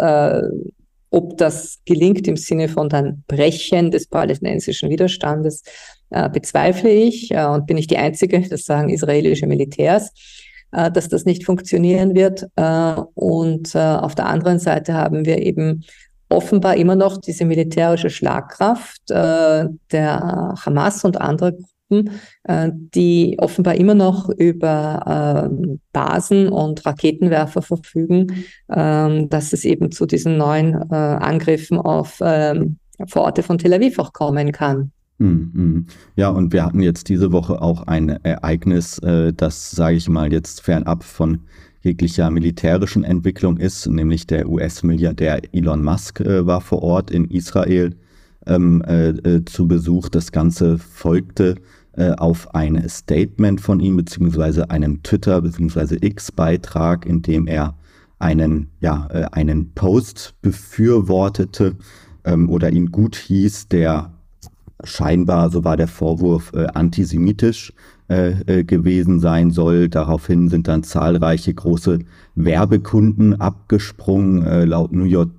Ob 1.11 1.37
das 1.37 1.79
gelingt 1.85 2.27
im 2.27 2.37
Sinne 2.37 2.69
von 2.69 2.89
dann 2.89 3.23
Brechen 3.27 3.91
des 3.91 4.07
palästinensischen 4.07 4.89
Widerstandes, 4.89 5.63
äh, 6.09 6.29
bezweifle 6.29 6.89
ich 6.89 7.31
äh, 7.31 7.45
und 7.45 7.67
bin 7.67 7.77
ich 7.77 7.87
die 7.87 7.97
Einzige, 7.97 8.41
das 8.49 8.63
sagen 8.63 8.89
israelische 8.89 9.45
Militärs, 9.45 10.11
äh, 10.71 10.89
dass 10.89 11.09
das 11.09 11.25
nicht 11.25 11.45
funktionieren 11.45 12.15
wird. 12.15 12.47
Äh, 12.55 13.01
und 13.13 13.75
äh, 13.75 13.79
auf 13.79 14.15
der 14.15 14.27
anderen 14.27 14.59
Seite 14.59 14.93
haben 14.93 15.25
wir 15.25 15.39
eben 15.39 15.83
offenbar 16.29 16.77
immer 16.77 16.95
noch 16.95 17.17
diese 17.17 17.45
militärische 17.45 18.09
Schlagkraft 18.09 19.11
äh, 19.11 19.65
der 19.91 20.55
Hamas 20.65 21.03
und 21.03 21.19
anderer 21.19 21.53
Gruppen, 21.91 22.11
äh, 22.43 22.71
die 22.73 23.35
offenbar 23.39 23.75
immer 23.75 23.95
noch 23.95 24.29
über 24.29 25.49
äh, 25.51 25.77
Basen 25.91 26.49
und 26.49 26.85
Raketenwerfer 26.85 27.61
verfügen, 27.61 28.45
äh, 28.67 29.27
dass 29.27 29.53
es 29.53 29.65
eben 29.65 29.91
zu 29.91 30.05
diesen 30.05 30.37
neuen 30.37 30.73
äh, 30.73 30.95
Angriffen 30.95 31.77
auf 31.77 32.19
ähm, 32.21 32.77
Vororte 33.07 33.43
von 33.43 33.57
Tel 33.57 33.73
Aviv 33.73 33.99
auch 33.99 34.13
kommen 34.13 34.51
kann. 34.51 34.91
Hm, 35.19 35.51
hm. 35.53 35.87
Ja, 36.15 36.29
und 36.29 36.53
wir 36.53 36.65
hatten 36.65 36.81
jetzt 36.81 37.09
diese 37.09 37.31
Woche 37.31 37.61
auch 37.61 37.87
ein 37.87 38.09
Ereignis, 38.09 38.97
äh, 38.99 39.33
das, 39.33 39.71
sage 39.71 39.97
ich 39.97 40.09
mal, 40.09 40.31
jetzt 40.31 40.61
fernab 40.61 41.03
von 41.03 41.41
jeglicher 41.83 42.29
militärischen 42.29 43.03
Entwicklung 43.03 43.57
ist, 43.57 43.87
nämlich 43.87 44.27
der 44.27 44.47
US-Milliardär 44.47 45.41
Elon 45.51 45.83
Musk 45.83 46.23
war 46.23 46.61
vor 46.61 46.83
Ort 46.83 47.09
in 47.09 47.25
Israel 47.25 47.95
ähm, 48.45 48.83
äh, 48.83 49.43
zu 49.45 49.67
Besuch. 49.67 50.09
Das 50.09 50.31
Ganze 50.31 50.77
folgte 50.77 51.55
äh, 51.93 52.11
auf 52.11 52.53
ein 52.55 52.87
Statement 52.87 53.61
von 53.61 53.79
ihm, 53.79 53.97
beziehungsweise 53.97 54.69
einem 54.69 55.03
Twitter- 55.03 55.41
beziehungsweise 55.41 55.97
X-Beitrag, 55.99 57.05
in 57.05 57.21
dem 57.21 57.47
er 57.47 57.75
einen, 58.19 58.67
ja, 58.79 59.07
äh, 59.11 59.25
einen 59.31 59.73
Post 59.73 60.35
befürwortete 60.41 61.75
ähm, 62.23 62.49
oder 62.49 62.71
ihn 62.71 62.91
gut 62.91 63.15
hieß, 63.15 63.67
der 63.67 64.11
scheinbar, 64.83 65.49
so 65.49 65.63
war 65.63 65.77
der 65.77 65.87
Vorwurf, 65.87 66.53
äh, 66.53 66.67
antisemitisch 66.67 67.73
äh, 68.09 68.59
äh, 68.59 68.63
gewesen 68.63 69.19
sein 69.19 69.51
soll. 69.51 69.89
Daraufhin 69.89 70.49
sind 70.49 70.67
dann 70.67 70.83
zahlreiche 70.83 71.53
große 71.53 71.99
Werbekunden 72.35 73.39
abgesprungen. 73.39 74.45
Äh, 74.45 74.65
laut 74.65 74.91
New 74.91 75.05
York 75.05 75.31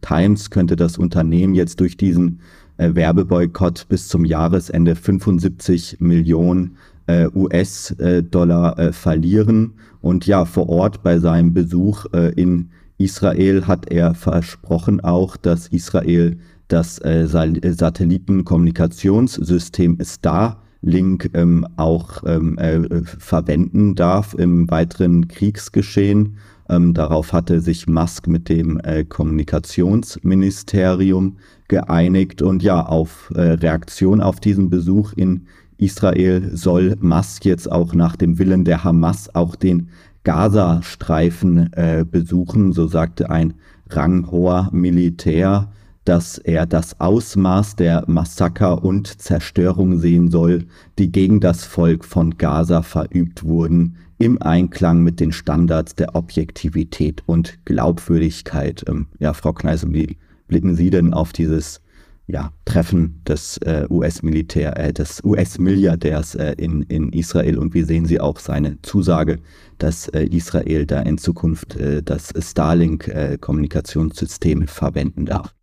Times 0.00 0.50
könnte 0.50 0.76
das 0.76 0.98
Unternehmen 0.98 1.54
jetzt 1.54 1.80
durch 1.80 1.96
diesen 1.96 2.40
Werbeboykott 2.78 3.86
bis 3.88 4.08
zum 4.08 4.24
Jahresende 4.24 4.94
75 4.94 6.00
Millionen 6.00 6.76
äh, 7.06 7.28
US-Dollar 7.34 8.78
äh, 8.78 8.92
verlieren. 8.92 9.74
Und 10.00 10.26
ja, 10.26 10.44
vor 10.44 10.68
Ort 10.68 11.02
bei 11.02 11.18
seinem 11.18 11.52
Besuch 11.52 12.06
äh, 12.12 12.32
in 12.34 12.70
Israel 12.98 13.66
hat 13.66 13.90
er 13.90 14.14
versprochen 14.14 15.00
auch, 15.00 15.36
dass 15.36 15.66
Israel 15.68 16.38
das 16.68 16.98
äh, 16.98 17.26
Satellitenkommunikationssystem 17.26 19.98
Starlink 20.02 21.30
ähm, 21.34 21.66
auch 21.76 22.22
ähm, 22.26 22.58
äh, 22.58 23.02
verwenden 23.04 23.94
darf 23.94 24.34
im 24.34 24.70
weiteren 24.70 25.28
Kriegsgeschehen. 25.28 26.36
Ähm, 26.68 26.92
darauf 26.92 27.32
hatte 27.32 27.62
sich 27.62 27.86
Musk 27.86 28.26
mit 28.26 28.50
dem 28.50 28.78
äh, 28.80 29.04
Kommunikationsministerium 29.04 31.36
geeinigt. 31.68 32.42
Und 32.42 32.62
ja, 32.62 32.84
auf 32.84 33.30
äh, 33.34 33.40
Reaktion 33.40 34.20
auf 34.20 34.40
diesen 34.40 34.70
Besuch 34.70 35.12
in 35.14 35.46
Israel 35.76 36.50
soll 36.56 36.96
Musk 37.00 37.44
jetzt 37.44 37.70
auch 37.70 37.94
nach 37.94 38.16
dem 38.16 38.38
Willen 38.38 38.64
der 38.64 38.82
Hamas 38.84 39.34
auch 39.34 39.54
den 39.54 39.90
Gazastreifen 40.24 41.72
äh, 41.72 42.04
besuchen, 42.10 42.72
so 42.72 42.88
sagte 42.88 43.30
ein 43.30 43.54
ranghoher 43.88 44.68
Militär. 44.72 45.70
dass 46.04 46.38
er 46.38 46.64
das 46.64 47.00
Ausmaß 47.00 47.76
der 47.76 48.04
Massaker 48.06 48.82
und 48.82 49.20
Zerstörung 49.20 49.98
sehen 49.98 50.30
soll, 50.30 50.64
die 50.98 51.12
gegen 51.12 51.38
das 51.38 51.64
Volk 51.64 52.02
von 52.02 52.38
Gaza 52.38 52.80
verübt 52.80 53.44
wurden, 53.44 53.96
im 54.16 54.40
Einklang 54.40 55.02
mit 55.02 55.20
den 55.20 55.32
Standards 55.32 55.94
der 55.96 56.14
Objektivität 56.14 57.22
und 57.26 57.58
Glaubwürdigkeit. 57.66 58.84
Ähm, 58.88 59.08
ja, 59.18 59.34
Frau 59.34 59.52
Kneise, 59.52 59.92
wie 59.92 60.16
blicken 60.48 60.74
Sie 60.74 60.90
denn 60.90 61.14
auf 61.14 61.32
dieses 61.32 61.80
ja, 62.28 62.52
Treffen 62.66 63.22
des 63.26 63.56
äh, 63.58 63.86
US-Militär, 63.88 64.76
äh, 64.76 64.92
des 64.92 65.24
US-Milliardärs 65.24 66.34
äh, 66.34 66.52
in, 66.58 66.82
in 66.82 67.10
Israel 67.12 67.56
und 67.58 67.72
wie 67.72 67.82
sehen 67.82 68.04
Sie 68.04 68.20
auch 68.20 68.38
seine 68.38 68.76
Zusage, 68.82 69.38
dass 69.78 70.08
äh, 70.08 70.24
Israel 70.24 70.84
da 70.84 71.00
in 71.00 71.16
Zukunft 71.16 71.76
äh, 71.76 72.02
das 72.02 72.34
Starlink-Kommunikationssystem 72.38 74.68
verwenden 74.68 75.24
darf? 75.24 75.54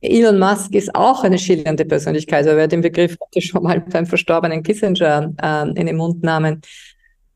Elon 0.00 0.38
Musk 0.38 0.72
ist 0.74 0.94
auch 0.94 1.24
eine 1.24 1.38
schillernde 1.38 1.84
Persönlichkeit, 1.84 2.46
aber 2.46 2.60
er 2.60 2.68
den 2.68 2.82
Begriff 2.82 3.16
hatte 3.20 3.40
schon 3.40 3.64
mal 3.64 3.80
beim 3.80 4.06
verstorbenen 4.06 4.62
Kissinger 4.62 5.32
äh, 5.42 5.68
in 5.70 5.86
den 5.86 5.96
Mund 5.96 6.22
nahmen. 6.22 6.60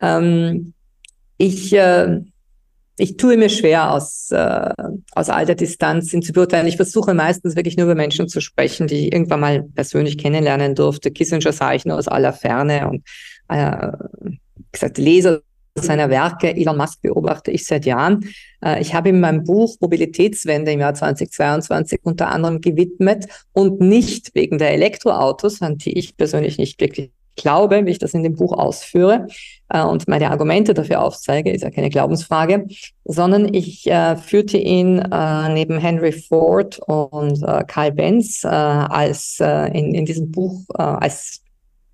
Ähm, 0.01 0.75
ich 1.39 1.73
äh, 1.73 2.21
ich 3.01 3.17
tue 3.17 3.37
mir 3.37 3.49
schwer, 3.49 3.93
aus, 3.93 4.31
äh, 4.31 4.73
aus 5.13 5.31
all 5.31 5.47
der 5.47 5.55
Distanz 5.55 6.13
ihn 6.13 6.23
zu 6.23 6.33
beurteilen. 6.33 6.67
Ich 6.67 6.77
versuche 6.77 7.15
meistens 7.15 7.57
wirklich 7.57 7.77
nur 7.77 7.87
über 7.87 7.95
Menschen 7.95 8.29
zu 8.29 8.41
sprechen, 8.41 8.87
die 8.87 9.07
ich 9.07 9.13
irgendwann 9.13 9.41
mal 9.41 9.63
persönlich 9.75 10.19
kennenlernen 10.19 10.75
durfte. 10.75 11.11
Kissinger 11.11 11.53
sah 11.53 11.73
ich 11.73 11.87
nur 11.87 11.97
aus 11.97 12.09
aller 12.09 12.33
Ferne 12.33 12.89
und 12.89 13.03
äh, 13.49 13.89
gesagt, 14.71 14.99
Leser 14.99 15.41
seiner 15.75 16.11
Werke, 16.11 16.55
Elon 16.55 16.77
Musk 16.77 17.01
beobachte 17.01 17.51
ich 17.51 17.65
seit 17.65 17.87
Jahren. 17.87 18.29
Äh, 18.63 18.83
ich 18.83 18.93
habe 18.95 19.09
in 19.09 19.21
meinem 19.21 19.45
Buch 19.45 19.77
Mobilitätswende 19.81 20.73
im 20.73 20.81
Jahr 20.81 20.95
2022 20.95 22.01
unter 22.03 22.29
anderem 22.29 22.61
gewidmet 22.61 23.27
und 23.53 23.81
nicht 23.81 24.35
wegen 24.35 24.59
der 24.59 24.73
Elektroautos, 24.73 25.63
an 25.63 25.79
die 25.79 25.99
ich 25.99 26.17
persönlich 26.17 26.59
nicht 26.59 26.81
wirklich 26.81 27.13
glaube, 27.37 27.87
wie 27.87 27.91
ich 27.91 27.99
das 27.99 28.15
in 28.15 28.23
dem 28.23 28.37
Buch 28.37 28.53
ausführe 28.53 29.27
äh, 29.69 29.83
und 29.83 30.09
meine 30.09 30.31
Argumente 30.31 30.75
dafür 30.75 31.03
aufzeige, 31.03 31.51
ist 31.51 31.63
ja 31.63 31.71
keine 31.71 31.91
Glaubensfrage, 31.91 32.67
sondern 33.05 33.53
ich 33.53 33.87
äh, 33.87 34.17
führte 34.17 34.59
ihn 34.59 34.99
äh, 34.99 35.49
neben 35.53 35.79
Henry 35.79 36.13
Ford 36.13 36.79
und 36.87 37.43
äh, 37.43 37.65
Karl 37.67 37.93
Benz 37.93 38.45
äh, 38.45 38.49
als 38.49 39.39
äh, 39.41 39.67
in, 39.77 39.95
in 39.95 40.05
diesem 40.05 40.31
Buch 40.31 40.65
als 40.75 41.43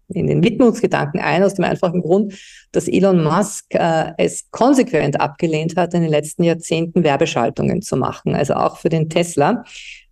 in 0.09 0.27
den 0.27 0.43
Widmungsgedanken 0.43 1.21
ein, 1.21 1.43
aus 1.43 1.55
dem 1.55 1.65
einfachen 1.65 2.03
Grund, 2.03 2.35
dass 2.73 2.89
Elon 2.89 3.23
Musk 3.23 3.75
äh, 3.75 4.13
es 4.19 4.51
konsequent 4.51 5.21
abgelehnt 5.21 5.77
hat, 5.77 5.95
in 5.95 6.03
den 6.03 6.11
letzten 6.11 6.45
Jahrzehnten 6.45 7.03
Werbeschaltungen 7.03 7.83
zu 7.83 7.97
machen, 7.97 8.35
also 8.35 8.55
auch 8.55 8.77
für 8.77 8.89
den 8.89 9.09
Tesla 9.09 9.65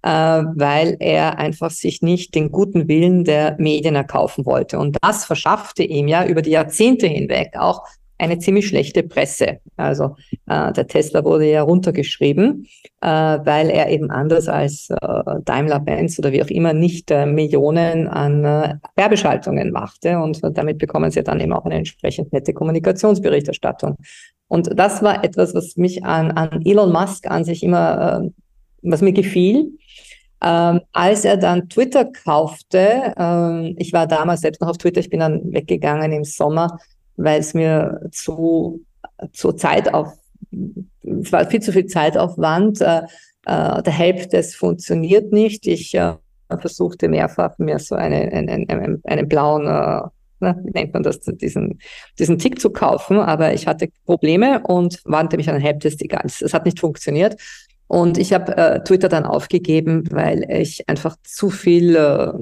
äh, 0.05 0.09
weil 0.09 0.97
er 1.01 1.39
einfach 1.39 1.71
sich 1.71 2.03
nicht 2.03 2.35
den 2.35 2.53
guten 2.53 2.89
Willen 2.89 3.25
der 3.25 3.57
Medien 3.59 3.95
erkaufen 3.95 4.45
wollte. 4.45 4.79
Und 4.79 4.99
das 5.01 5.25
verschaffte 5.25 5.83
ihm 5.83 6.09
ja 6.09 6.27
über 6.27 6.43
die 6.43 6.51
Jahrzehnte 6.51 7.07
hinweg 7.07 7.55
auch 7.57 7.85
eine 8.19 8.39
ziemlich 8.39 8.69
schlechte 8.69 9.03
Presse. 9.03 9.61
Also 9.77 10.17
äh, 10.47 10.73
der 10.73 10.87
Tesla 10.87 11.25
wurde 11.25 11.51
ja 11.51 11.63
runtergeschrieben, 11.63 12.67
äh, 13.01 13.09
weil 13.09 13.71
er 13.71 13.91
eben 13.91 14.11
anders 14.11 14.47
als 14.47 14.91
äh, 14.91 15.23
Daimler-Benz 15.45 16.19
oder 16.19 16.31
wie 16.33 16.43
auch 16.43 16.49
immer 16.49 16.75
nicht 16.75 17.11
äh, 17.11 17.25
Millionen 17.25 18.07
an 18.07 18.45
äh, 18.45 18.75
Werbeschaltungen 18.97 19.73
machte. 19.73 20.19
Und 20.19 20.41
damit 20.43 20.79
bekommen 20.79 21.11
sie 21.11 21.25
dann 21.25 21.41
eben 21.41 21.55
auch 21.55 21.65
eine 21.65 21.77
entsprechend 21.77 22.33
nette 22.33 22.53
Kommunikationsberichterstattung. 22.53 23.97
Und 24.49 24.79
das 24.79 25.03
war 25.03 25.25
etwas, 25.25 25.55
was 25.55 25.77
mich 25.77 26.05
an, 26.05 26.31
an 26.31 26.61
Elon 26.65 26.93
Musk 26.93 27.29
an 27.29 27.45
sich 27.45 27.63
immer, 27.63 28.23
äh, 28.23 28.31
was 28.83 29.01
mir 29.01 29.13
gefiel, 29.13 29.73
ähm, 30.43 30.81
als 30.93 31.25
er 31.25 31.37
dann 31.37 31.69
Twitter 31.69 32.05
kaufte, 32.05 33.15
ähm, 33.17 33.75
ich 33.79 33.93
war 33.93 34.07
damals 34.07 34.43
selbst 34.43 34.61
noch 34.61 34.69
auf 34.69 34.79
Twitter, 34.79 35.01
ich 35.01 35.11
bin 35.11 35.21
dann 35.21 35.53
weggegangen 35.53 36.13
im 36.13 36.25
Sommer, 36.25 36.79
weil 37.17 37.41
es 37.41 37.55
mir 37.55 38.01
zu, 38.13 38.85
zu 39.33 39.53
Zeit 39.53 39.93
auf, 39.93 40.13
es 40.51 41.33
war 41.33 41.49
viel 41.49 41.61
zu 41.61 41.73
viel 41.73 41.87
Zeitaufwand. 41.87 42.81
Äh, 42.81 43.03
äh, 43.47 43.83
der 43.83 43.93
Helpdesk 43.93 44.59
funktioniert 44.59 45.33
nicht. 45.33 45.67
Ich 45.67 45.95
äh, 45.95 46.15
versuchte 46.59 47.09
mehrfach 47.09 47.59
mir 47.59 47.79
so 47.79 47.95
eine, 47.95 48.33
einen, 48.33 48.69
einen, 48.69 49.01
einen 49.05 49.29
blauen 49.29 49.67
äh, 49.67 50.09
wie 50.41 50.71
nennt 50.73 50.93
man 50.93 51.03
das, 51.03 51.21
diesen, 51.21 51.79
diesen 52.19 52.39
Tick 52.39 52.61
zu 52.61 52.71
kaufen, 52.71 53.19
aber 53.19 53.55
ich 53.55 53.67
hatte 53.67 53.89
Probleme 54.05 54.61
und 54.65 55.01
wandte 55.05 55.37
mich 55.37 55.49
an 55.49 55.55
den 55.55 55.63
Helpdesk, 55.63 56.03
egal, 56.03 56.23
es 56.25 56.53
hat 56.53 56.65
nicht 56.67 56.81
funktioniert. 56.81 57.41
Und 57.87 58.19
ich 58.19 58.33
habe 58.33 58.57
äh, 58.57 58.83
Twitter 58.83 59.09
dann 59.09 59.25
aufgegeben, 59.25 60.05
weil 60.11 60.45
ich 60.51 60.89
einfach 60.89 61.17
zu 61.23 61.51
viel 61.51 61.95
äh, 61.97 62.33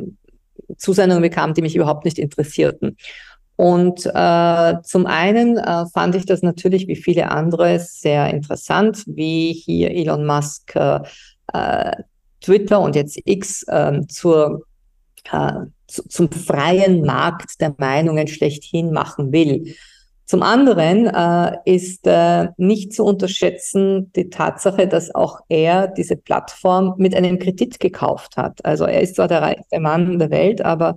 Zusendungen 0.76 1.22
bekam, 1.22 1.54
die 1.54 1.62
mich 1.62 1.76
überhaupt 1.76 2.04
nicht 2.04 2.18
interessierten. 2.18 2.96
Und 3.56 4.06
äh, 4.06 4.74
zum 4.82 5.06
einen 5.06 5.58
äh, 5.58 5.86
fand 5.92 6.14
ich 6.14 6.26
das 6.26 6.42
natürlich 6.42 6.88
wie 6.88 6.96
viele 6.96 7.30
andere 7.30 7.78
sehr 7.78 8.28
interessant, 8.32 9.04
wie 9.06 9.52
hier 9.52 9.90
Elon 9.90 10.24
Musk 10.26 10.74
äh, 10.74 11.00
äh 11.52 11.92
Twitter 12.40 12.80
und 12.80 12.96
jetzt 12.96 13.20
X 13.24 13.62
äh, 13.68 14.00
zur, 14.08 14.66
äh, 15.30 15.52
zu, 15.86 16.08
zum 16.08 16.28
freien 16.28 17.02
Markt 17.02 17.60
der 17.60 17.72
Meinungen 17.78 18.26
schlechthin 18.26 18.92
machen 18.92 19.30
will. 19.30 19.76
Zum 20.32 20.42
anderen 20.42 21.08
äh, 21.08 21.58
ist 21.66 22.06
äh, 22.06 22.48
nicht 22.56 22.94
zu 22.94 23.04
unterschätzen 23.04 24.10
die 24.16 24.30
Tatsache, 24.30 24.88
dass 24.88 25.14
auch 25.14 25.40
er 25.50 25.88
diese 25.88 26.16
Plattform 26.16 26.94
mit 26.96 27.14
einem 27.14 27.38
Kredit 27.38 27.78
gekauft 27.78 28.38
hat. 28.38 28.64
Also 28.64 28.86
er 28.86 29.02
ist 29.02 29.16
zwar 29.16 29.28
der 29.28 29.42
reichste 29.42 29.78
Mann 29.78 30.18
der 30.18 30.30
Welt, 30.30 30.62
aber 30.62 30.96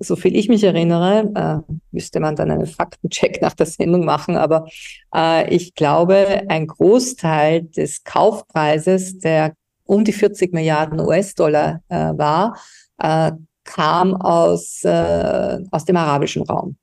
so 0.00 0.16
viel 0.16 0.34
ich 0.34 0.48
mich 0.48 0.64
erinnere, 0.64 1.30
äh, 1.68 1.74
müsste 1.92 2.18
man 2.18 2.34
dann 2.34 2.50
einen 2.50 2.66
Faktencheck 2.66 3.38
nach 3.40 3.54
der 3.54 3.66
Sendung 3.66 4.04
machen, 4.04 4.36
aber 4.36 4.66
äh, 5.14 5.48
ich 5.54 5.76
glaube, 5.76 6.42
ein 6.48 6.66
Großteil 6.66 7.62
des 7.62 8.02
Kaufpreises, 8.02 9.20
der 9.20 9.52
um 9.84 10.02
die 10.02 10.12
40 10.12 10.52
Milliarden 10.52 10.98
US-Dollar 10.98 11.82
äh, 11.88 11.94
war, 12.18 12.56
äh, 12.98 13.30
kam 13.62 14.16
aus, 14.16 14.82
äh, 14.82 15.58
aus 15.70 15.84
dem 15.84 15.96
arabischen 15.96 16.42
Raum. 16.42 16.78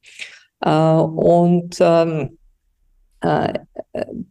Äh, 0.62 0.70
und 0.72 1.78
ähm, 1.80 2.38
äh, 3.22 3.54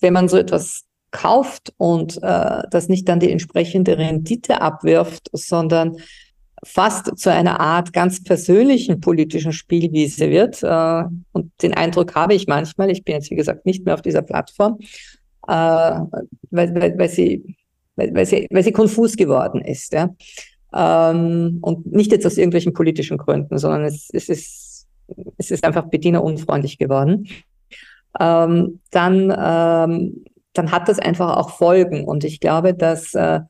wenn 0.00 0.12
man 0.12 0.28
so 0.28 0.36
etwas 0.36 0.84
kauft 1.10 1.72
und 1.78 2.18
äh, 2.22 2.62
das 2.70 2.88
nicht 2.88 3.08
dann 3.08 3.20
die 3.20 3.30
entsprechende 3.30 3.96
Rendite 3.96 4.60
abwirft, 4.60 5.30
sondern 5.32 5.96
fast 6.64 7.16
zu 7.18 7.32
einer 7.32 7.60
Art 7.60 7.92
ganz 7.92 8.22
persönlichen 8.22 9.00
politischen 9.00 9.52
Spielwiese 9.52 10.28
wird. 10.28 10.60
Und 11.32 11.52
den 11.62 11.72
Eindruck 11.74 12.16
habe 12.16 12.34
ich 12.34 12.48
manchmal, 12.48 12.90
ich 12.90 13.04
bin 13.04 13.14
jetzt 13.14 13.30
wie 13.30 13.36
gesagt 13.36 13.64
nicht 13.64 13.84
mehr 13.84 13.94
auf 13.94 14.02
dieser 14.02 14.22
Plattform, 14.22 14.80
weil, 15.46 16.08
weil, 16.50 16.98
weil, 16.98 17.08
sie, 17.08 17.54
weil, 17.94 18.12
weil, 18.12 18.26
sie, 18.26 18.48
weil 18.50 18.64
sie 18.64 18.72
konfus 18.72 19.14
geworden 19.14 19.60
ist. 19.60 19.92
Ja? 19.92 20.12
Ähm, 20.74 21.58
und 21.62 21.86
nicht 21.86 22.10
jetzt 22.10 22.26
aus 22.26 22.36
irgendwelchen 22.36 22.72
politischen 22.72 23.18
Gründen, 23.18 23.56
sondern 23.56 23.84
es, 23.84 24.08
es 24.12 24.28
ist 24.28 24.67
es 25.36 25.50
ist 25.50 25.64
einfach 25.64 25.86
bedienerunfreundlich 25.86 26.78
geworden. 26.78 27.28
Ähm, 28.18 28.80
dann, 28.90 29.34
ähm, 29.36 30.24
dann 30.52 30.72
hat 30.72 30.88
das 30.88 30.98
einfach 30.98 31.36
auch 31.36 31.50
Folgen. 31.50 32.04
Und 32.04 32.24
ich 32.24 32.40
glaube, 32.40 32.74
dass 32.74 33.14
äh, 33.14 33.40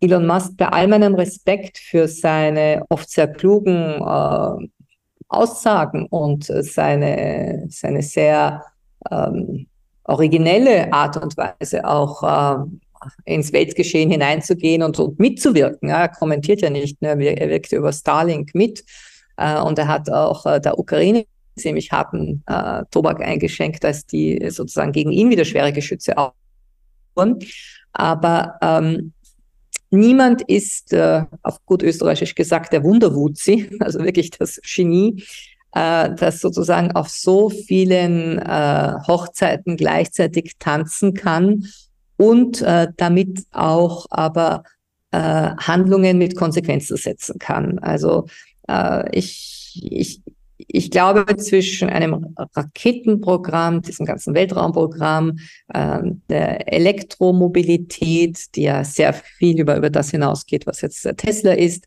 Elon 0.00 0.26
Musk 0.26 0.56
bei 0.56 0.68
all 0.68 0.88
meinem 0.88 1.14
Respekt 1.14 1.78
für 1.78 2.08
seine 2.08 2.84
oft 2.88 3.10
sehr 3.10 3.28
klugen 3.28 4.00
äh, 4.00 4.68
Aussagen 5.28 6.06
und 6.06 6.44
seine, 6.44 7.66
seine 7.68 8.02
sehr 8.02 8.62
ähm, 9.10 9.66
originelle 10.04 10.92
Art 10.92 11.16
und 11.16 11.36
Weise 11.36 11.84
auch 11.84 12.22
äh, 12.22 12.64
ins 13.24 13.52
Weltgeschehen 13.52 14.10
hineinzugehen 14.10 14.82
und, 14.82 14.98
und 14.98 15.18
mitzuwirken. 15.18 15.88
Ja, 15.88 16.02
er 16.02 16.08
kommentiert 16.08 16.60
ja 16.60 16.70
nicht, 16.70 17.00
ne? 17.02 17.10
er 17.10 17.48
wirkt 17.48 17.72
über 17.72 17.92
Starlink 17.92 18.54
mit 18.54 18.84
und 19.36 19.78
er 19.78 19.88
hat 19.88 20.10
auch 20.10 20.46
äh, 20.46 20.60
der 20.60 20.78
Ukraine 20.78 21.26
ziemlich 21.56 21.92
harten 21.92 22.42
äh, 22.46 22.82
Tobak 22.90 23.20
eingeschenkt, 23.20 23.84
als 23.84 24.06
die 24.06 24.50
sozusagen 24.50 24.92
gegen 24.92 25.12
ihn 25.12 25.30
wieder 25.30 25.44
schwere 25.44 25.72
Geschütze 25.72 26.14
wurden. 27.14 27.38
Aber 27.92 28.58
ähm, 28.60 29.12
niemand 29.90 30.42
ist, 30.42 30.92
äh, 30.92 31.24
auf 31.42 31.64
gut 31.64 31.82
österreichisch 31.82 32.34
gesagt, 32.34 32.72
der 32.72 32.82
Wunderwutzi, 32.82 33.70
also 33.80 34.00
wirklich 34.00 34.30
das 34.30 34.60
Genie, 34.62 35.22
äh, 35.72 36.14
das 36.14 36.40
sozusagen 36.40 36.92
auf 36.92 37.08
so 37.08 37.50
vielen 37.50 38.38
äh, 38.38 38.94
Hochzeiten 39.06 39.76
gleichzeitig 39.76 40.54
tanzen 40.58 41.14
kann 41.14 41.66
und 42.16 42.62
äh, 42.62 42.88
damit 42.96 43.44
auch 43.52 44.06
aber 44.10 44.64
äh, 45.10 45.18
Handlungen 45.18 46.18
mit 46.18 46.36
Konsequenzen 46.36 46.96
setzen 46.96 47.38
kann. 47.38 47.78
Also 47.78 48.26
äh, 48.68 49.16
ich, 49.16 49.80
ich, 49.90 50.22
ich 50.56 50.90
glaube, 50.90 51.36
zwischen 51.36 51.88
einem 51.88 52.34
Raketenprogramm, 52.36 53.82
diesem 53.82 54.06
ganzen 54.06 54.34
Weltraumprogramm, 54.34 55.38
äh, 55.72 56.00
der 56.28 56.72
Elektromobilität, 56.72 58.54
die 58.54 58.62
ja 58.62 58.84
sehr 58.84 59.12
viel 59.12 59.60
über, 59.60 59.76
über 59.76 59.90
das 59.90 60.10
hinausgeht, 60.10 60.66
was 60.66 60.80
jetzt 60.80 61.08
Tesla 61.16 61.52
ist, 61.52 61.86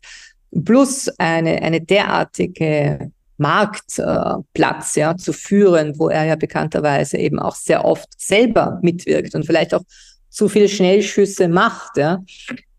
plus 0.64 1.08
eine, 1.18 1.62
eine 1.62 1.80
derartige 1.80 3.10
Marktplatz 3.38 4.96
äh, 4.96 5.00
ja, 5.00 5.16
zu 5.16 5.32
führen, 5.32 5.98
wo 5.98 6.08
er 6.08 6.24
ja 6.24 6.36
bekannterweise 6.36 7.16
eben 7.18 7.38
auch 7.38 7.54
sehr 7.54 7.84
oft 7.84 8.08
selber 8.16 8.78
mitwirkt 8.82 9.34
und 9.34 9.46
vielleicht 9.46 9.74
auch 9.74 9.82
zu 10.28 10.48
viele 10.48 10.68
Schnellschüsse 10.68 11.48
macht. 11.48 11.96
Ja. 11.96 12.22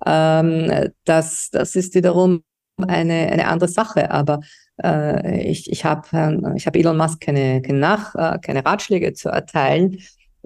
Ähm, 0.06 0.92
das, 1.06 1.50
das 1.52 1.76
ist 1.76 1.96
wiederum 1.96 2.44
eine, 2.86 3.32
eine 3.32 3.48
andere 3.48 3.70
Sache. 3.70 4.12
Aber 4.12 4.42
äh, 4.84 5.44
ich, 5.44 5.72
ich 5.72 5.86
habe 5.86 6.54
ich 6.56 6.68
hab 6.68 6.76
Elon 6.76 6.98
Musk 6.98 7.22
keine, 7.22 7.62
keine, 7.62 7.80
Nach, 7.80 8.16
äh, 8.16 8.40
keine 8.40 8.66
Ratschläge 8.66 9.14
zu 9.14 9.30
erteilen. 9.30 10.00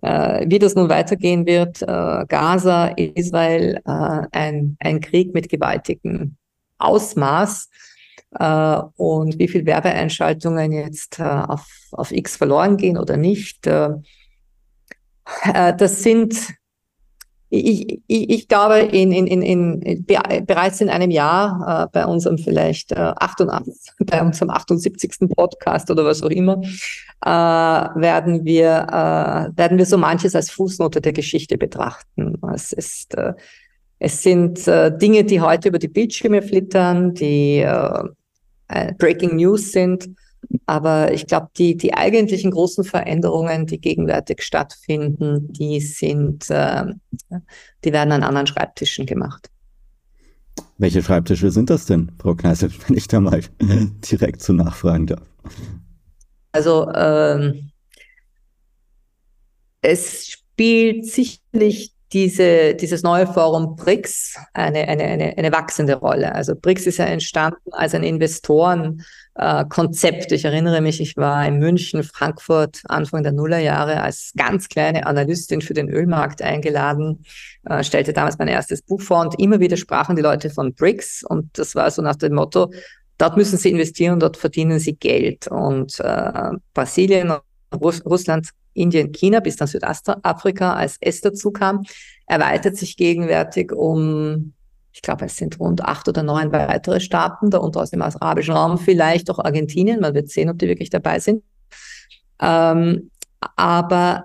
Äh, 0.03 0.45
wie 0.49 0.59
das 0.59 0.75
nun 0.75 0.89
weitergehen 0.89 1.45
wird, 1.45 1.81
äh, 1.81 2.25
Gaza, 2.27 2.87
Israel, 2.87 3.79
äh, 3.85 4.27
ein, 4.31 4.75
ein 4.79 4.99
Krieg 4.99 5.33
mit 5.33 5.47
gewaltigem 5.47 6.35
Ausmaß 6.77 7.69
äh, 8.37 8.81
und 8.97 9.39
wie 9.39 9.47
viel 9.47 9.65
Werbeeinschaltungen 9.65 10.73
jetzt 10.73 11.21
auf, 11.21 11.65
auf 11.91 12.11
X 12.11 12.35
verloren 12.35 12.75
gehen 12.75 12.97
oder 12.97 13.15
nicht. 13.15 13.65
das 13.65 14.03
sind 16.03 16.35
ich, 17.53 18.01
ich, 18.07 18.29
ich 18.29 18.47
glaube, 18.47 18.79
in, 18.79 19.11
in, 19.11 19.27
in, 19.27 19.81
in, 19.81 20.05
bereits 20.45 20.81
in 20.81 20.89
einem 20.89 21.11
Jahr, 21.11 21.85
äh, 21.85 21.87
bei 21.91 22.05
unserem 22.05 22.39
vielleicht 22.39 22.91
äh, 22.91 22.95
88, 22.95 23.91
bei 24.05 24.21
unserem 24.21 24.49
78. 24.49 25.29
Podcast 25.35 25.91
oder 25.91 26.03
was 26.03 26.23
auch 26.23 26.29
immer, 26.29 26.59
äh, 27.23 27.29
werden, 27.29 28.43
wir, 28.43 28.87
äh, 28.89 29.57
werden 29.57 29.77
wir 29.77 29.85
so 29.85 29.99
manches 29.99 30.35
als 30.35 30.49
Fußnote 30.49 30.99
der 30.99 31.13
Geschichte 31.13 31.57
betrachten. 31.57 32.39
Es, 32.53 32.73
ist, 32.73 33.15
äh, 33.15 33.33
es 33.99 34.23
sind 34.23 34.67
äh, 34.67 34.95
Dinge, 34.97 35.23
die 35.23 35.39
heute 35.39 35.69
über 35.69 35.79
die 35.79 35.89
Bildschirme 35.89 36.41
flittern, 36.41 37.13
die 37.13 37.59
äh, 37.59 38.03
äh 38.69 38.93
Breaking 38.97 39.35
News 39.35 39.71
sind 39.71 40.09
aber 40.65 41.11
ich 41.13 41.27
glaube, 41.27 41.49
die, 41.57 41.75
die 41.75 41.93
eigentlichen 41.93 42.51
großen 42.51 42.83
Veränderungen, 42.83 43.65
die 43.65 43.79
gegenwärtig 43.79 44.41
stattfinden, 44.41 45.51
die 45.51 45.79
sind, 45.81 46.49
äh, 46.49 46.85
die 47.83 47.93
werden 47.93 48.11
an 48.11 48.23
anderen 48.23 48.47
Schreibtischen 48.47 49.05
gemacht. 49.05 49.49
Welche 50.77 51.01
Schreibtische 51.01 51.51
sind 51.51 51.69
das 51.69 51.85
denn, 51.85 52.11
Frau 52.19 52.35
Kneißl, 52.35 52.71
wenn 52.87 52.97
ich 52.97 53.07
da 53.07 53.19
mal 53.19 53.41
direkt 53.59 54.41
zu 54.41 54.53
nachfragen 54.53 55.07
darf? 55.07 55.27
Also 56.51 56.91
ähm, 56.93 57.71
es 59.81 60.27
spielt 60.27 61.05
sicherlich 61.05 61.93
diese, 62.13 62.75
dieses 62.75 63.01
neue 63.01 63.25
Forum 63.25 63.75
BRICS 63.75 64.35
eine, 64.53 64.87
eine, 64.87 65.03
eine, 65.03 65.37
eine 65.37 65.51
wachsende 65.51 65.95
Rolle. 65.95 66.33
Also 66.33 66.55
BRICS 66.55 66.87
ist 66.87 66.97
ja 66.97 67.05
entstanden 67.05 67.71
als 67.71 67.95
ein 67.95 68.03
Investorenkonzept. 68.03 69.03
Äh, 69.35 69.65
ich 70.29 70.45
erinnere 70.45 70.81
mich, 70.81 71.01
ich 71.01 71.17
war 71.17 71.45
in 71.47 71.57
München, 71.57 72.03
Frankfurt 72.03 72.81
Anfang 72.85 73.23
der 73.23 73.31
Nullerjahre 73.31 74.01
als 74.01 74.31
ganz 74.37 74.69
kleine 74.69 75.05
Analystin 75.05 75.61
für 75.61 75.73
den 75.73 75.89
Ölmarkt 75.89 76.41
eingeladen, 76.41 77.25
äh, 77.65 77.83
stellte 77.83 78.13
damals 78.13 78.37
mein 78.37 78.47
erstes 78.47 78.81
Buch 78.81 79.01
vor 79.01 79.21
und 79.21 79.39
immer 79.39 79.59
wieder 79.59 79.77
sprachen 79.77 80.15
die 80.15 80.21
Leute 80.21 80.49
von 80.49 80.73
BRICS 80.73 81.23
und 81.27 81.57
das 81.57 81.75
war 81.75 81.89
so 81.89 82.01
nach 82.01 82.15
dem 82.15 82.35
Motto, 82.35 82.71
dort 83.17 83.37
müssen 83.37 83.57
sie 83.57 83.71
investieren, 83.71 84.19
dort 84.19 84.37
verdienen 84.37 84.79
sie 84.79 84.95
Geld. 84.95 85.47
Und 85.47 85.99
äh, 85.99 86.51
Brasilien 86.73 87.31
und 87.31 88.05
Russland 88.05 88.49
Indien, 88.73 89.11
China 89.11 89.39
bis 89.39 89.55
dann 89.55 89.67
Südafrika 89.67 90.73
als 90.73 90.97
es 90.99 91.21
dazu 91.21 91.51
kam, 91.51 91.83
erweitert 92.25 92.75
sich 92.75 92.97
gegenwärtig 92.97 93.71
um, 93.71 94.53
ich 94.93 95.01
glaube, 95.01 95.25
es 95.25 95.35
sind 95.35 95.59
rund 95.59 95.83
acht 95.83 96.07
oder 96.07 96.21
neun 96.21 96.51
weitere 96.51 96.99
Staaten, 96.99 97.49
darunter 97.49 97.81
aus 97.81 97.89
dem 97.89 98.01
arabischen 98.01 98.53
Raum, 98.53 98.77
vielleicht 98.77 99.29
auch 99.31 99.39
Argentinien. 99.39 99.99
Man 99.99 100.13
wird 100.13 100.29
sehen, 100.29 100.49
ob 100.49 100.59
die 100.59 100.67
wirklich 100.67 100.91
dabei 100.91 101.19
sind. 101.19 101.43
Ähm, 102.39 103.09
aber 103.55 104.23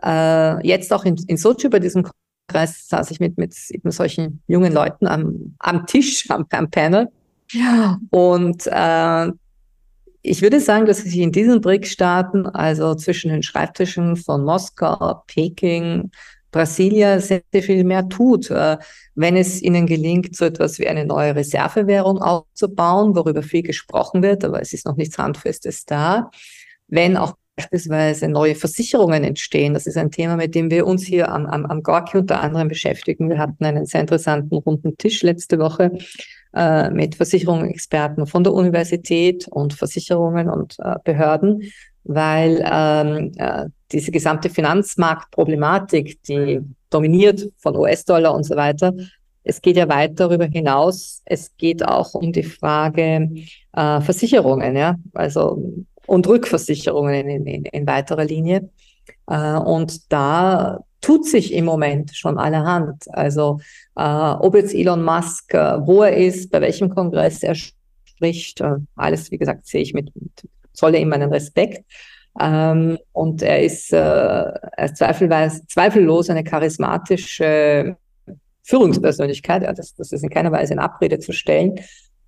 äh, 0.62 0.66
jetzt 0.66 0.92
auch 0.92 1.04
in, 1.04 1.16
in 1.26 1.38
Sochi 1.38 1.68
bei 1.68 1.78
diesem 1.78 2.06
Kongress 2.48 2.88
saß 2.88 3.10
ich 3.10 3.18
mit, 3.18 3.38
mit 3.38 3.54
eben 3.70 3.90
solchen 3.90 4.42
jungen 4.46 4.72
Leuten 4.72 5.06
am, 5.06 5.54
am 5.58 5.86
Tisch, 5.86 6.26
am, 6.30 6.46
am 6.50 6.70
Panel. 6.70 7.08
Und 8.10 8.66
äh, 8.66 9.32
ich 10.20 10.42
würde 10.42 10.60
sagen, 10.60 10.84
dass 10.84 10.98
sich 10.98 11.16
in 11.16 11.32
diesen 11.32 11.62
BRICS-Staaten, 11.62 12.46
also 12.46 12.94
zwischen 12.94 13.30
den 13.30 13.42
Schreibtischen 13.42 14.16
von 14.16 14.44
Moskau, 14.44 15.22
Peking, 15.26 16.10
Brasilia, 16.58 17.20
sehr, 17.20 17.42
sehr 17.52 17.62
viel 17.62 17.84
mehr 17.84 18.08
tut, 18.08 18.50
äh, 18.50 18.78
wenn 19.14 19.36
es 19.36 19.62
ihnen 19.62 19.86
gelingt, 19.86 20.34
so 20.34 20.44
etwas 20.44 20.80
wie 20.80 20.88
eine 20.88 21.04
neue 21.04 21.36
Reservewährung 21.36 22.20
aufzubauen, 22.20 23.14
worüber 23.14 23.44
viel 23.44 23.62
gesprochen 23.62 24.24
wird, 24.24 24.44
aber 24.44 24.60
es 24.60 24.72
ist 24.72 24.84
noch 24.84 24.96
nichts 24.96 25.18
Handfestes 25.18 25.84
da. 25.84 26.30
Wenn 26.88 27.16
auch 27.16 27.34
beispielsweise 27.54 28.28
neue 28.28 28.54
Versicherungen 28.54 29.24
entstehen. 29.24 29.74
Das 29.74 29.86
ist 29.86 29.96
ein 29.96 30.12
Thema, 30.12 30.36
mit 30.36 30.54
dem 30.54 30.70
wir 30.70 30.86
uns 30.86 31.02
hier 31.04 31.28
am, 31.28 31.46
am, 31.46 31.66
am 31.66 31.82
Gorki 31.82 32.18
unter 32.18 32.40
anderem 32.40 32.68
beschäftigen. 32.68 33.28
Wir 33.28 33.38
hatten 33.38 33.64
einen 33.64 33.84
sehr 33.84 34.00
interessanten 34.00 34.54
runden 34.54 34.96
Tisch 34.96 35.22
letzte 35.22 35.58
Woche 35.58 35.90
äh, 36.54 36.90
mit 36.90 37.16
Versicherungsexperten 37.16 38.26
von 38.26 38.44
der 38.44 38.52
Universität 38.52 39.48
und 39.48 39.74
Versicherungen 39.74 40.48
und 40.48 40.76
äh, 40.78 40.96
Behörden, 41.02 41.62
weil 42.04 42.64
ähm, 42.64 43.32
äh, 43.36 43.66
diese 43.92 44.10
gesamte 44.10 44.50
Finanzmarktproblematik, 44.50 46.22
die 46.24 46.60
dominiert 46.90 47.50
von 47.58 47.76
US-Dollar 47.76 48.34
und 48.34 48.44
so 48.44 48.56
weiter, 48.56 48.94
es 49.44 49.62
geht 49.62 49.76
ja 49.76 49.88
weit 49.88 50.20
darüber 50.20 50.44
hinaus. 50.44 51.22
Es 51.24 51.56
geht 51.56 51.82
auch 51.82 52.12
um 52.14 52.32
die 52.32 52.42
Frage 52.42 53.30
äh, 53.72 54.00
Versicherungen, 54.00 54.76
ja, 54.76 54.96
also 55.14 55.62
und 56.06 56.26
Rückversicherungen 56.26 57.28
in, 57.28 57.46
in, 57.46 57.64
in 57.64 57.86
weiterer 57.86 58.24
Linie. 58.24 58.68
Äh, 59.26 59.54
und 59.54 60.12
da 60.12 60.80
tut 61.00 61.26
sich 61.26 61.54
im 61.54 61.64
Moment 61.64 62.14
schon 62.14 62.38
allerhand. 62.38 63.04
Also 63.14 63.60
äh, 63.96 64.02
ob 64.02 64.54
jetzt 64.54 64.74
Elon 64.74 65.02
Musk, 65.02 65.54
äh, 65.54 65.78
wo 65.86 66.02
er 66.02 66.16
ist, 66.16 66.50
bei 66.50 66.60
welchem 66.60 66.90
Kongress 66.90 67.42
er 67.42 67.54
spricht, 67.54 68.60
äh, 68.60 68.76
alles, 68.96 69.30
wie 69.30 69.38
gesagt, 69.38 69.66
sehe 69.66 69.82
ich 69.82 69.94
mit, 69.94 70.10
mit 70.14 70.48
zolle 70.72 70.98
ihm 70.98 71.08
meinen 71.08 71.32
Respekt. 71.32 71.84
Ähm, 72.40 72.98
und 73.12 73.42
er 73.42 73.62
ist, 73.62 73.92
äh, 73.92 73.96
er 73.98 74.84
ist 74.84 74.96
zweifellos 74.96 76.30
eine 76.30 76.44
charismatische 76.44 77.96
Führungspersönlichkeit. 78.62 79.62
Ja, 79.62 79.72
das, 79.72 79.94
das 79.94 80.12
ist 80.12 80.22
in 80.22 80.30
keiner 80.30 80.52
Weise 80.52 80.74
in 80.74 80.78
Abrede 80.78 81.18
zu 81.18 81.32
stellen. 81.32 81.80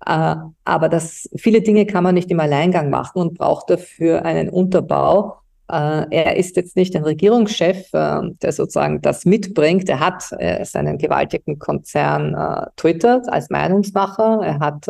Äh, 0.05 0.35
aber 0.65 0.89
das, 0.89 1.29
viele 1.35 1.61
Dinge 1.61 1.85
kann 1.85 2.03
man 2.03 2.15
nicht 2.15 2.31
im 2.31 2.39
Alleingang 2.39 2.89
machen 2.89 3.21
und 3.21 3.37
braucht 3.37 3.69
dafür 3.69 4.25
einen 4.25 4.49
Unterbau. 4.49 5.37
Äh, 5.71 6.05
er 6.09 6.35
ist 6.37 6.55
jetzt 6.55 6.75
nicht 6.75 6.95
ein 6.95 7.03
Regierungschef, 7.03 7.93
äh, 7.93 8.21
der 8.41 8.51
sozusagen 8.51 9.01
das 9.01 9.25
mitbringt. 9.25 9.87
Er 9.89 9.99
hat 9.99 10.23
seinen 10.23 10.97
gewaltigen 10.97 11.59
Konzern 11.59 12.35
Twitter 12.75 13.21
als 13.27 13.49
Meinungsmacher. 13.49 14.41
Er 14.43 14.59
hat 14.59 14.87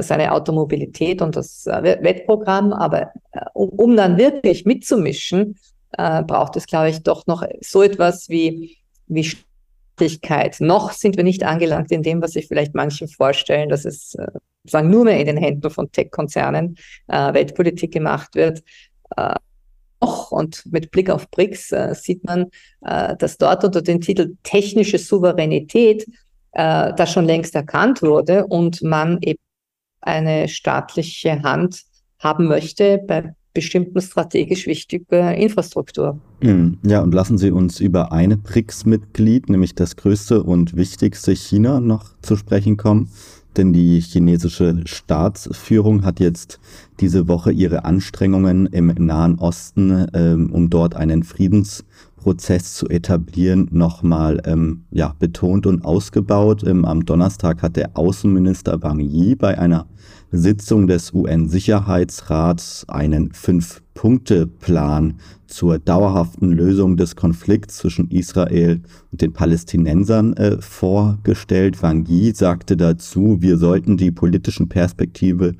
seine 0.00 0.32
Automobilität 0.32 1.22
und 1.22 1.36
das 1.36 1.66
Wettprogramm. 1.66 2.72
Aber 2.72 3.12
um, 3.54 3.68
um 3.70 3.96
dann 3.96 4.18
wirklich 4.18 4.64
mitzumischen, 4.64 5.58
braucht 5.90 6.56
es, 6.56 6.66
glaube 6.66 6.88
ich, 6.88 7.02
doch 7.02 7.26
noch 7.26 7.44
so 7.60 7.82
etwas 7.82 8.30
wie, 8.30 8.78
wie 9.08 9.26
noch 10.60 10.92
sind 10.92 11.16
wir 11.16 11.24
nicht 11.24 11.44
angelangt 11.44 11.92
in 11.92 12.02
dem, 12.02 12.22
was 12.22 12.32
sich 12.32 12.48
vielleicht 12.48 12.74
manche 12.74 13.06
vorstellen, 13.08 13.68
dass 13.68 13.84
es 13.84 14.14
äh, 14.14 14.26
sagen 14.64 14.90
nur 14.90 15.04
mehr 15.04 15.18
in 15.18 15.26
den 15.26 15.36
Händen 15.36 15.70
von 15.70 15.90
Tech-Konzernen 15.90 16.76
äh, 17.08 17.32
Weltpolitik 17.32 17.92
gemacht 17.92 18.34
wird. 18.34 18.62
Äh, 19.16 19.34
und 20.30 20.64
mit 20.66 20.90
Blick 20.90 21.10
auf 21.10 21.30
BRICS 21.30 21.72
äh, 21.72 21.94
sieht 21.94 22.24
man, 22.24 22.50
äh, 22.84 23.16
dass 23.16 23.38
dort 23.38 23.64
unter 23.64 23.82
dem 23.82 24.00
Titel 24.00 24.34
technische 24.42 24.98
Souveränität 24.98 26.06
äh, 26.52 26.92
das 26.94 27.12
schon 27.12 27.24
längst 27.24 27.54
erkannt 27.54 28.02
wurde 28.02 28.46
und 28.46 28.82
man 28.82 29.18
eben 29.22 29.38
eine 30.02 30.48
staatliche 30.48 31.42
Hand 31.42 31.82
haben 32.18 32.46
möchte 32.46 32.98
bei 33.06 33.34
bestimmten 33.54 34.00
strategisch 34.00 34.66
wichtiger 34.66 35.34
Infrastruktur. 35.34 36.18
Hm, 36.40 36.78
ja, 36.84 37.02
und 37.02 37.12
lassen 37.12 37.38
Sie 37.38 37.50
uns 37.50 37.80
über 37.80 38.12
eine 38.12 38.36
BRICS-Mitglied, 38.36 39.48
nämlich 39.48 39.74
das 39.74 39.96
größte 39.96 40.42
und 40.42 40.76
wichtigste 40.76 41.34
China, 41.34 41.80
noch 41.80 42.16
zu 42.22 42.36
sprechen 42.36 42.76
kommen. 42.76 43.10
Denn 43.56 43.74
die 43.74 44.00
chinesische 44.00 44.80
Staatsführung 44.86 46.04
hat 46.04 46.20
jetzt 46.20 46.58
diese 47.00 47.28
Woche 47.28 47.52
ihre 47.52 47.84
Anstrengungen 47.84 48.64
im 48.66 48.86
Nahen 48.86 49.38
Osten, 49.38 50.06
ähm, 50.14 50.50
um 50.50 50.70
dort 50.70 50.96
einen 50.96 51.22
Friedens 51.22 51.84
Prozess 52.22 52.74
zu 52.74 52.88
etablieren, 52.88 53.66
nochmal 53.72 54.40
ähm, 54.44 54.84
ja, 54.92 55.16
betont 55.18 55.66
und 55.66 55.84
ausgebaut. 55.84 56.62
Ähm, 56.64 56.84
am 56.84 57.04
Donnerstag 57.04 57.62
hat 57.62 57.74
der 57.74 57.96
Außenminister 57.96 58.80
Wang 58.80 59.00
Yi 59.00 59.34
bei 59.34 59.58
einer 59.58 59.86
Sitzung 60.30 60.86
des 60.86 61.12
UN-Sicherheitsrats 61.12 62.84
einen 62.88 63.32
Fünf-Punkte-Plan 63.32 65.14
zur 65.48 65.80
dauerhaften 65.80 66.52
Lösung 66.52 66.96
des 66.96 67.16
Konflikts 67.16 67.78
zwischen 67.78 68.08
Israel 68.12 68.80
und 69.10 69.20
den 69.20 69.32
Palästinensern 69.32 70.34
äh, 70.34 70.62
vorgestellt. 70.62 71.82
Wang 71.82 72.06
Yi 72.06 72.32
sagte 72.36 72.76
dazu, 72.76 73.38
wir 73.40 73.58
sollten 73.58 73.96
die 73.96 74.12
politischen 74.12 74.68
Perspektive 74.68 75.54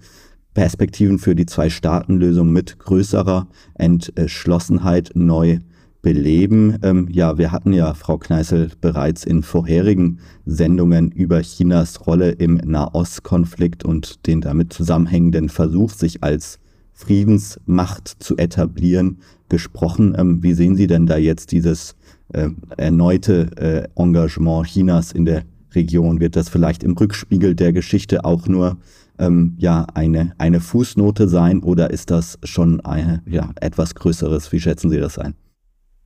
Perspektiven 0.54 1.18
für 1.18 1.34
die 1.34 1.46
Zwei-Staaten-Lösung 1.46 2.52
mit 2.52 2.78
größerer 2.78 3.48
Entschlossenheit 3.74 5.10
neu 5.14 5.58
beleben. 6.02 6.78
Ähm, 6.82 7.08
ja, 7.10 7.38
wir 7.38 7.52
hatten 7.52 7.72
ja, 7.72 7.94
Frau 7.94 8.18
Kneißl, 8.18 8.72
bereits 8.80 9.24
in 9.24 9.42
vorherigen 9.42 10.18
Sendungen 10.44 11.10
über 11.12 11.40
Chinas 11.40 12.06
Rolle 12.06 12.32
im 12.32 12.56
Nahostkonflikt 12.56 13.84
und 13.84 14.26
den 14.26 14.40
damit 14.40 14.72
zusammenhängenden 14.72 15.48
Versuch, 15.48 15.92
sich 15.92 16.22
als 16.22 16.58
Friedensmacht 16.92 18.08
zu 18.18 18.36
etablieren, 18.36 19.18
gesprochen. 19.48 20.14
Ähm, 20.18 20.42
wie 20.42 20.54
sehen 20.54 20.76
Sie 20.76 20.88
denn 20.88 21.06
da 21.06 21.16
jetzt 21.16 21.52
dieses 21.52 21.94
äh, 22.32 22.50
erneute 22.76 23.50
äh, 23.56 24.00
Engagement 24.00 24.66
Chinas 24.66 25.12
in 25.12 25.24
der 25.24 25.44
Region? 25.74 26.20
Wird 26.20 26.36
das 26.36 26.48
vielleicht 26.48 26.82
im 26.82 26.92
Rückspiegel 26.92 27.54
der 27.54 27.72
Geschichte 27.72 28.24
auch 28.24 28.48
nur 28.48 28.76
ähm, 29.18 29.54
ja, 29.58 29.86
eine, 29.94 30.32
eine 30.38 30.60
Fußnote 30.60 31.28
sein 31.28 31.62
oder 31.62 31.90
ist 31.90 32.10
das 32.10 32.38
schon 32.42 32.80
eine, 32.80 33.22
ja, 33.26 33.50
etwas 33.60 33.94
Größeres? 33.94 34.50
Wie 34.52 34.60
schätzen 34.60 34.90
Sie 34.90 34.98
das 34.98 35.18
ein? 35.18 35.34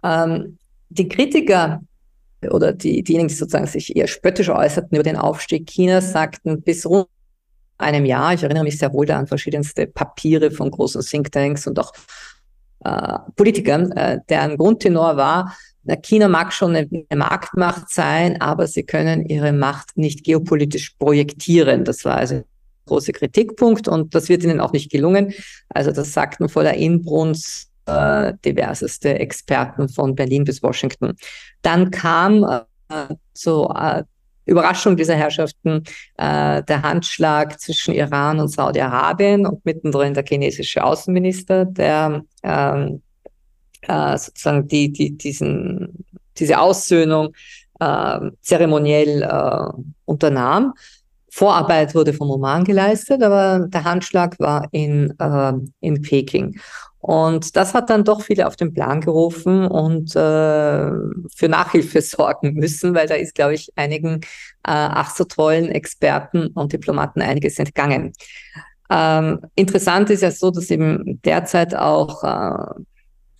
Ähm, 0.06 0.58
die 0.88 1.08
Kritiker 1.08 1.82
oder 2.50 2.72
die, 2.72 3.02
diejenigen, 3.02 3.28
die 3.28 3.34
sozusagen 3.34 3.66
sich 3.66 3.96
eher 3.96 4.06
spöttisch 4.06 4.48
äußerten 4.48 4.96
über 4.96 5.02
den 5.02 5.16
Aufstieg 5.16 5.66
Chinas, 5.66 6.12
sagten 6.12 6.62
bis 6.62 6.86
rund 6.86 7.08
einem 7.78 8.04
Jahr, 8.04 8.32
ich 8.34 8.42
erinnere 8.42 8.64
mich 8.64 8.78
sehr 8.78 8.92
wohl 8.92 9.10
an 9.10 9.26
verschiedenste 9.26 9.86
Papiere 9.86 10.50
von 10.50 10.70
großen 10.70 11.02
Thinktanks 11.02 11.66
und 11.66 11.78
auch 11.78 11.92
äh, 12.84 13.18
Politikern, 13.34 13.92
äh, 13.92 14.20
deren 14.28 14.56
Grundtenor 14.56 15.16
war, 15.16 15.56
na, 15.86 15.96
China 15.96 16.28
mag 16.28 16.52
schon 16.52 16.74
eine, 16.74 16.88
eine, 16.88 17.18
Marktmacht 17.18 17.90
sein, 17.90 18.40
aber 18.40 18.66
sie 18.66 18.82
können 18.82 19.24
ihre 19.26 19.52
Macht 19.52 19.96
nicht 19.96 20.24
geopolitisch 20.24 20.90
projektieren. 20.98 21.84
Das 21.84 22.04
war 22.04 22.16
also 22.16 22.36
ein 22.36 22.44
großer 22.86 23.12
Kritikpunkt 23.12 23.86
und 23.86 24.14
das 24.14 24.28
wird 24.28 24.42
ihnen 24.42 24.60
auch 24.60 24.72
nicht 24.72 24.90
gelungen. 24.90 25.32
Also 25.68 25.92
das 25.92 26.12
sagten 26.12 26.48
voller 26.48 26.74
Inbrunst 26.74 27.70
äh, 27.86 28.32
diverseste 28.44 29.18
Experten 29.18 29.88
von 29.88 30.14
Berlin 30.14 30.44
bis 30.44 30.62
Washington. 30.62 31.14
Dann 31.62 31.90
kam 31.90 32.44
äh, 32.44 33.14
zur 33.34 33.74
äh, 33.76 34.02
Überraschung 34.46 34.96
dieser 34.96 35.16
Herrschaften 35.16 35.82
äh, 36.16 36.62
der 36.62 36.82
Handschlag 36.82 37.58
zwischen 37.60 37.94
Iran 37.94 38.38
und 38.38 38.48
Saudi-Arabien 38.48 39.44
und 39.44 39.64
mittendrin 39.64 40.14
der 40.14 40.24
chinesische 40.24 40.84
Außenminister, 40.84 41.64
der 41.64 42.22
ähm, 42.44 43.02
äh, 43.82 44.16
sozusagen 44.16 44.68
die, 44.68 44.92
die, 44.92 45.16
diesen, 45.16 46.04
diese 46.38 46.60
Aussöhnung 46.60 47.34
äh, 47.80 48.20
zeremoniell 48.40 49.22
äh, 49.22 49.82
unternahm. 50.04 50.74
Vorarbeit 51.28 51.94
wurde 51.94 52.14
vom 52.14 52.30
Oman 52.30 52.64
geleistet, 52.64 53.22
aber 53.22 53.66
der 53.68 53.84
Handschlag 53.84 54.38
war 54.38 54.68
in, 54.70 55.12
äh, 55.18 55.52
in 55.80 56.00
Peking. 56.00 56.58
Und 57.06 57.54
das 57.54 57.72
hat 57.72 57.88
dann 57.88 58.02
doch 58.02 58.20
viele 58.20 58.48
auf 58.48 58.56
den 58.56 58.74
Plan 58.74 59.00
gerufen 59.00 59.64
und 59.64 60.16
äh, 60.16 60.90
für 61.36 61.48
Nachhilfe 61.48 62.00
sorgen 62.02 62.54
müssen, 62.54 62.96
weil 62.96 63.06
da 63.06 63.14
ist, 63.14 63.36
glaube 63.36 63.54
ich, 63.54 63.70
einigen 63.76 64.16
äh, 64.16 64.22
ach 64.64 65.14
so 65.14 65.22
tollen 65.22 65.68
Experten 65.68 66.48
und 66.48 66.72
Diplomaten 66.72 67.22
einiges 67.22 67.60
entgangen. 67.60 68.12
Ähm, 68.90 69.40
interessant 69.54 70.10
ist 70.10 70.22
ja 70.22 70.32
so, 70.32 70.50
dass 70.50 70.68
eben 70.68 71.20
derzeit 71.22 71.76
auch 71.76 72.24
äh, 72.24 72.80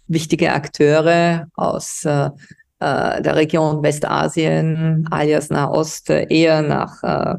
wichtige 0.07 0.53
Akteure 0.53 1.49
aus 1.55 2.05
äh, 2.05 2.31
äh 2.79 3.21
der 3.21 3.35
Region 3.35 3.83
Westasien, 3.83 5.09
alias 5.11 5.51
Nahost, 5.51 6.09
eher 6.09 6.63
nach 6.63 7.03
äh, 7.03 7.35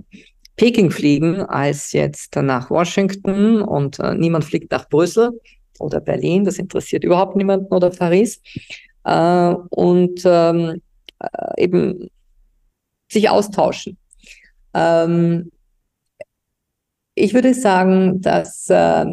Peking 0.58 0.92
fliegen 0.92 1.40
als 1.44 1.94
jetzt 1.94 2.36
nach 2.36 2.70
Washington 2.70 3.62
und 3.62 4.00
äh, 4.00 4.14
niemand 4.14 4.44
fliegt 4.44 4.72
nach 4.72 4.90
Brüssel 4.90 5.32
oder 5.80 6.00
Berlin, 6.00 6.44
das 6.44 6.60
interessiert 6.60 7.04
überhaupt 7.04 7.36
niemanden 7.36 7.74
oder 7.74 7.90
Paris. 7.90 8.42
Äh, 9.04 9.56
und 9.70 10.22
ähm, 10.26 10.82
äh, 11.20 11.64
eben 11.64 12.10
sich 13.10 13.30
austauschen. 13.30 13.98
Ähm, 14.74 15.52
ich 17.16 17.34
würde 17.34 17.54
sagen, 17.54 18.22
dass 18.22 18.70
äh, 18.70 19.06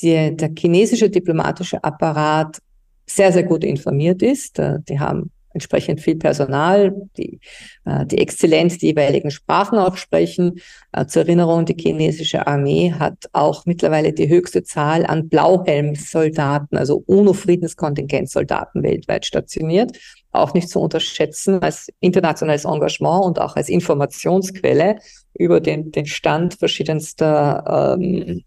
die, 0.00 0.36
der 0.36 0.50
chinesische 0.56 1.10
diplomatische 1.10 1.82
Apparat 1.82 2.58
sehr, 3.06 3.32
sehr 3.32 3.42
gut 3.42 3.64
informiert 3.64 4.22
ist. 4.22 4.58
Äh, 4.58 4.78
die 4.88 4.98
haben 4.98 5.30
entsprechend 5.52 6.00
viel 6.00 6.16
Personal, 6.16 6.94
die, 7.16 7.40
äh, 7.84 8.06
die 8.06 8.18
exzellent 8.18 8.80
die 8.80 8.86
jeweiligen 8.86 9.30
Sprachen 9.30 9.78
auch 9.78 9.96
sprechen. 9.96 10.60
Äh, 10.92 11.06
zur 11.06 11.22
Erinnerung, 11.22 11.64
die 11.64 11.76
chinesische 11.78 12.46
Armee 12.46 12.92
hat 12.92 13.28
auch 13.32 13.66
mittlerweile 13.66 14.12
die 14.12 14.28
höchste 14.28 14.62
Zahl 14.62 15.06
an 15.06 15.28
Blauhelmsoldaten, 15.28 16.76
also 16.76 17.02
UNO-Friedenskontingentsoldaten 17.06 18.82
weltweit 18.82 19.26
stationiert. 19.26 19.98
Auch 20.30 20.54
nicht 20.54 20.68
zu 20.68 20.80
unterschätzen 20.80 21.62
als 21.62 21.88
internationales 22.00 22.64
Engagement 22.64 23.24
und 23.24 23.40
auch 23.40 23.56
als 23.56 23.68
Informationsquelle 23.68 24.96
über 25.34 25.60
den, 25.60 25.90
den 25.90 26.06
Stand 26.06 26.54
verschiedenster 26.54 27.96
ähm, 27.98 28.42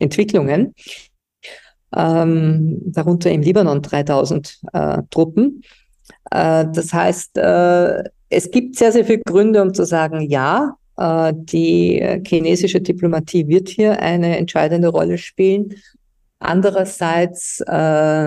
Entwicklungen. 0.00 0.74
Ähm, 1.94 2.80
darunter 2.86 3.30
im 3.30 3.42
Libanon 3.42 3.82
3000 3.82 4.60
äh, 4.72 5.02
Truppen. 5.10 5.62
Äh, 6.32 6.66
das 6.72 6.92
heißt, 6.92 7.36
äh, 7.36 8.04
es 8.30 8.50
gibt 8.50 8.76
sehr, 8.76 8.92
sehr 8.92 9.04
viele 9.04 9.20
Gründe, 9.20 9.60
um 9.60 9.74
zu 9.74 9.84
sagen, 9.84 10.22
ja, 10.22 10.76
äh, 10.96 11.32
die 11.36 12.22
chinesische 12.26 12.80
Diplomatie 12.80 13.46
wird 13.48 13.68
hier 13.68 14.00
eine 14.00 14.38
entscheidende 14.38 14.88
Rolle 14.88 15.18
spielen. 15.18 15.74
Andererseits 16.38 17.60
würde 17.60 18.26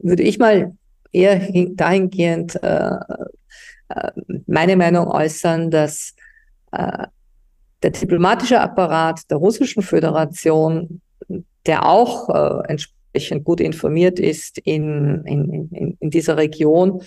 ich 0.00 0.40
mal 0.40 0.72
eher 1.12 1.38
dahingehend 1.76 2.58
meine 4.48 4.76
Meinung 4.76 5.06
äußern, 5.06 5.70
dass 5.70 6.16
der 6.72 7.10
diplomatische 7.82 8.60
Apparat 8.60 9.30
der 9.30 9.36
Russischen 9.36 9.84
Föderation, 9.84 11.00
der 11.66 11.86
auch 11.86 12.28
gut 13.44 13.60
informiert 13.60 14.18
ist 14.18 14.58
in, 14.58 15.22
in, 15.24 15.68
in, 15.72 15.96
in 15.98 16.10
dieser 16.10 16.36
Region. 16.36 17.02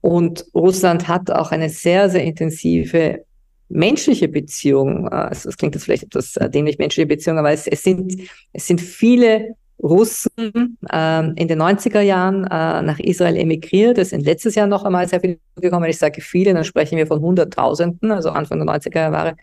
Und 0.00 0.46
Russland 0.54 1.08
hat 1.08 1.30
auch 1.30 1.50
eine 1.50 1.68
sehr, 1.68 2.08
sehr 2.08 2.24
intensive 2.24 3.24
menschliche 3.68 4.28
Beziehung. 4.28 5.08
Also 5.08 5.48
das 5.48 5.56
klingt 5.56 5.74
jetzt 5.74 5.84
vielleicht 5.84 6.04
etwas 6.04 6.36
äh, 6.36 6.50
dämlich 6.50 6.78
menschliche 6.78 7.06
Beziehung, 7.06 7.38
aber 7.38 7.52
es, 7.52 7.66
es, 7.66 7.82
sind, 7.82 8.14
es 8.52 8.66
sind 8.66 8.80
viele 8.80 9.54
Russen 9.82 10.78
äh, 10.92 11.26
in 11.40 11.48
den 11.48 11.60
90er 11.60 12.00
Jahren 12.00 12.44
äh, 12.44 12.82
nach 12.82 12.98
Israel 12.98 13.36
emigriert. 13.36 13.98
Es 13.98 14.10
sind 14.10 14.24
letztes 14.24 14.54
Jahr 14.54 14.66
noch 14.66 14.84
einmal 14.84 15.08
sehr 15.08 15.20
viele 15.20 15.38
gekommen. 15.56 15.88
Ich 15.88 15.98
sage 15.98 16.20
viele, 16.20 16.52
dann 16.52 16.64
sprechen 16.64 16.98
wir 16.98 17.06
von 17.06 17.20
Hunderttausenden. 17.20 18.10
Also 18.10 18.30
Anfang 18.30 18.58
der 18.58 18.74
90er 18.74 19.12
Jahre, 19.12 19.36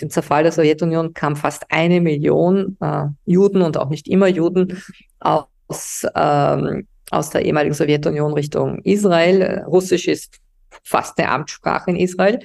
dem 0.00 0.10
Zerfall 0.10 0.42
der 0.44 0.52
Sowjetunion, 0.52 1.14
kam 1.14 1.36
fast 1.36 1.64
eine 1.70 2.00
Million 2.00 2.76
äh, 2.80 3.06
Juden 3.24 3.62
und 3.62 3.76
auch 3.76 3.88
nicht 3.88 4.08
immer 4.08 4.28
Juden 4.28 4.80
aus, 5.20 6.06
ähm, 6.14 6.86
aus 7.10 7.30
der 7.30 7.44
ehemaligen 7.44 7.74
Sowjetunion 7.74 8.32
Richtung 8.32 8.80
Israel. 8.84 9.64
Russisch 9.66 10.08
ist 10.08 10.38
fast 10.84 11.18
eine 11.18 11.30
Amtssprache 11.30 11.90
in 11.90 11.96
Israel. 11.96 12.38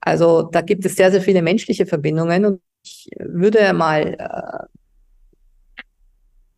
Also 0.00 0.42
da 0.42 0.62
gibt 0.62 0.84
es 0.86 0.96
sehr, 0.96 1.10
sehr 1.10 1.20
viele 1.20 1.42
menschliche 1.42 1.86
Verbindungen 1.86 2.44
und 2.44 2.60
ich 2.82 3.10
würde 3.18 3.72
mal 3.74 4.16
äh, 4.18 4.66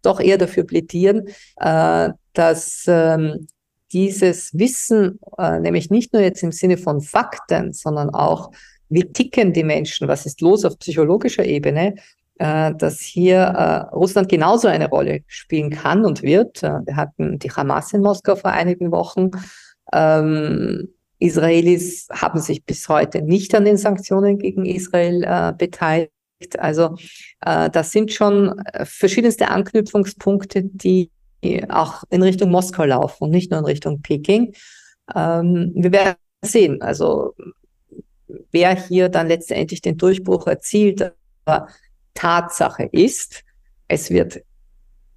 doch 0.02 0.20
eher 0.20 0.38
dafür 0.38 0.64
plädieren, 0.64 1.28
äh, 1.56 2.10
dass 2.32 2.84
ähm, 2.86 3.48
dieses 3.92 4.56
Wissen, 4.56 5.18
äh, 5.38 5.60
nämlich 5.60 5.90
nicht 5.90 6.12
nur 6.12 6.22
jetzt 6.22 6.42
im 6.42 6.52
Sinne 6.52 6.78
von 6.78 7.00
Fakten, 7.00 7.72
sondern 7.72 8.10
auch, 8.10 8.50
wie 8.92 9.10
ticken 9.10 9.52
die 9.52 9.64
Menschen, 9.64 10.06
was 10.06 10.26
ist 10.26 10.40
los 10.40 10.64
auf 10.64 10.78
psychologischer 10.78 11.44
Ebene, 11.44 11.94
äh, 12.38 12.74
dass 12.74 13.00
hier 13.00 13.38
äh, 13.38 13.94
Russland 13.94 14.28
genauso 14.28 14.68
eine 14.68 14.88
Rolle 14.88 15.22
spielen 15.26 15.70
kann 15.70 16.04
und 16.04 16.22
wird. 16.22 16.62
Äh, 16.62 16.80
wir 16.84 16.96
hatten 16.96 17.38
die 17.38 17.50
Hamas 17.50 17.92
in 17.92 18.02
Moskau 18.02 18.36
vor 18.36 18.50
einigen 18.50 18.90
Wochen. 18.90 19.30
Ähm, 19.92 20.88
Israelis 21.18 22.08
haben 22.10 22.40
sich 22.40 22.64
bis 22.64 22.88
heute 22.88 23.22
nicht 23.22 23.54
an 23.54 23.64
den 23.64 23.76
Sanktionen 23.76 24.38
gegen 24.38 24.64
Israel 24.66 25.54
beteiligt. 25.56 26.10
Also 26.58 26.96
das 27.40 27.92
sind 27.92 28.12
schon 28.12 28.60
verschiedenste 28.82 29.46
Anknüpfungspunkte, 29.46 30.64
die 30.64 31.12
auch 31.68 32.02
in 32.10 32.24
Richtung 32.24 32.50
Moskau 32.50 32.86
laufen 32.86 33.22
und 33.22 33.30
nicht 33.30 33.52
nur 33.52 33.60
in 33.60 33.66
Richtung 33.66 34.02
Peking. 34.02 34.52
Ähm, 35.14 35.70
wir 35.76 35.92
werden 35.92 36.16
sehen, 36.44 36.82
also 36.82 37.34
wer 38.50 38.74
hier 38.74 39.08
dann 39.08 39.28
letztendlich 39.28 39.80
den 39.80 39.96
Durchbruch 39.96 40.46
erzielt. 40.46 41.12
Aber 41.44 41.68
Tatsache 42.14 42.88
ist, 42.92 43.42
es 43.88 44.10
wird 44.10 44.42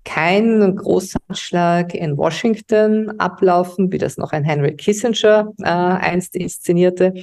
kein 0.05 0.75
Großanschlag 0.75 1.93
in 1.93 2.15
Washington 2.17 3.19
ablaufen, 3.19 3.91
wie 3.91 3.97
das 3.97 4.17
noch 4.17 4.31
ein 4.31 4.43
Henry 4.43 4.75
Kissinger 4.75 5.51
äh, 5.59 5.65
einst 5.65 6.35
inszenierte. 6.35 7.13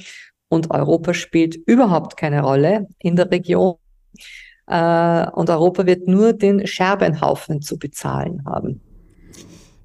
Und 0.49 0.69
Europa 0.69 1.13
spielt 1.13 1.55
überhaupt 1.55 2.17
keine 2.17 2.43
Rolle 2.43 2.87
in 2.99 3.15
der 3.15 3.31
Region. 3.31 3.75
Äh, 4.67 5.27
und 5.31 5.49
Europa 5.49 5.85
wird 5.87 6.07
nur 6.07 6.33
den 6.33 6.67
Scherbenhaufen 6.67 7.61
zu 7.61 7.79
bezahlen 7.79 8.43
haben. 8.45 8.81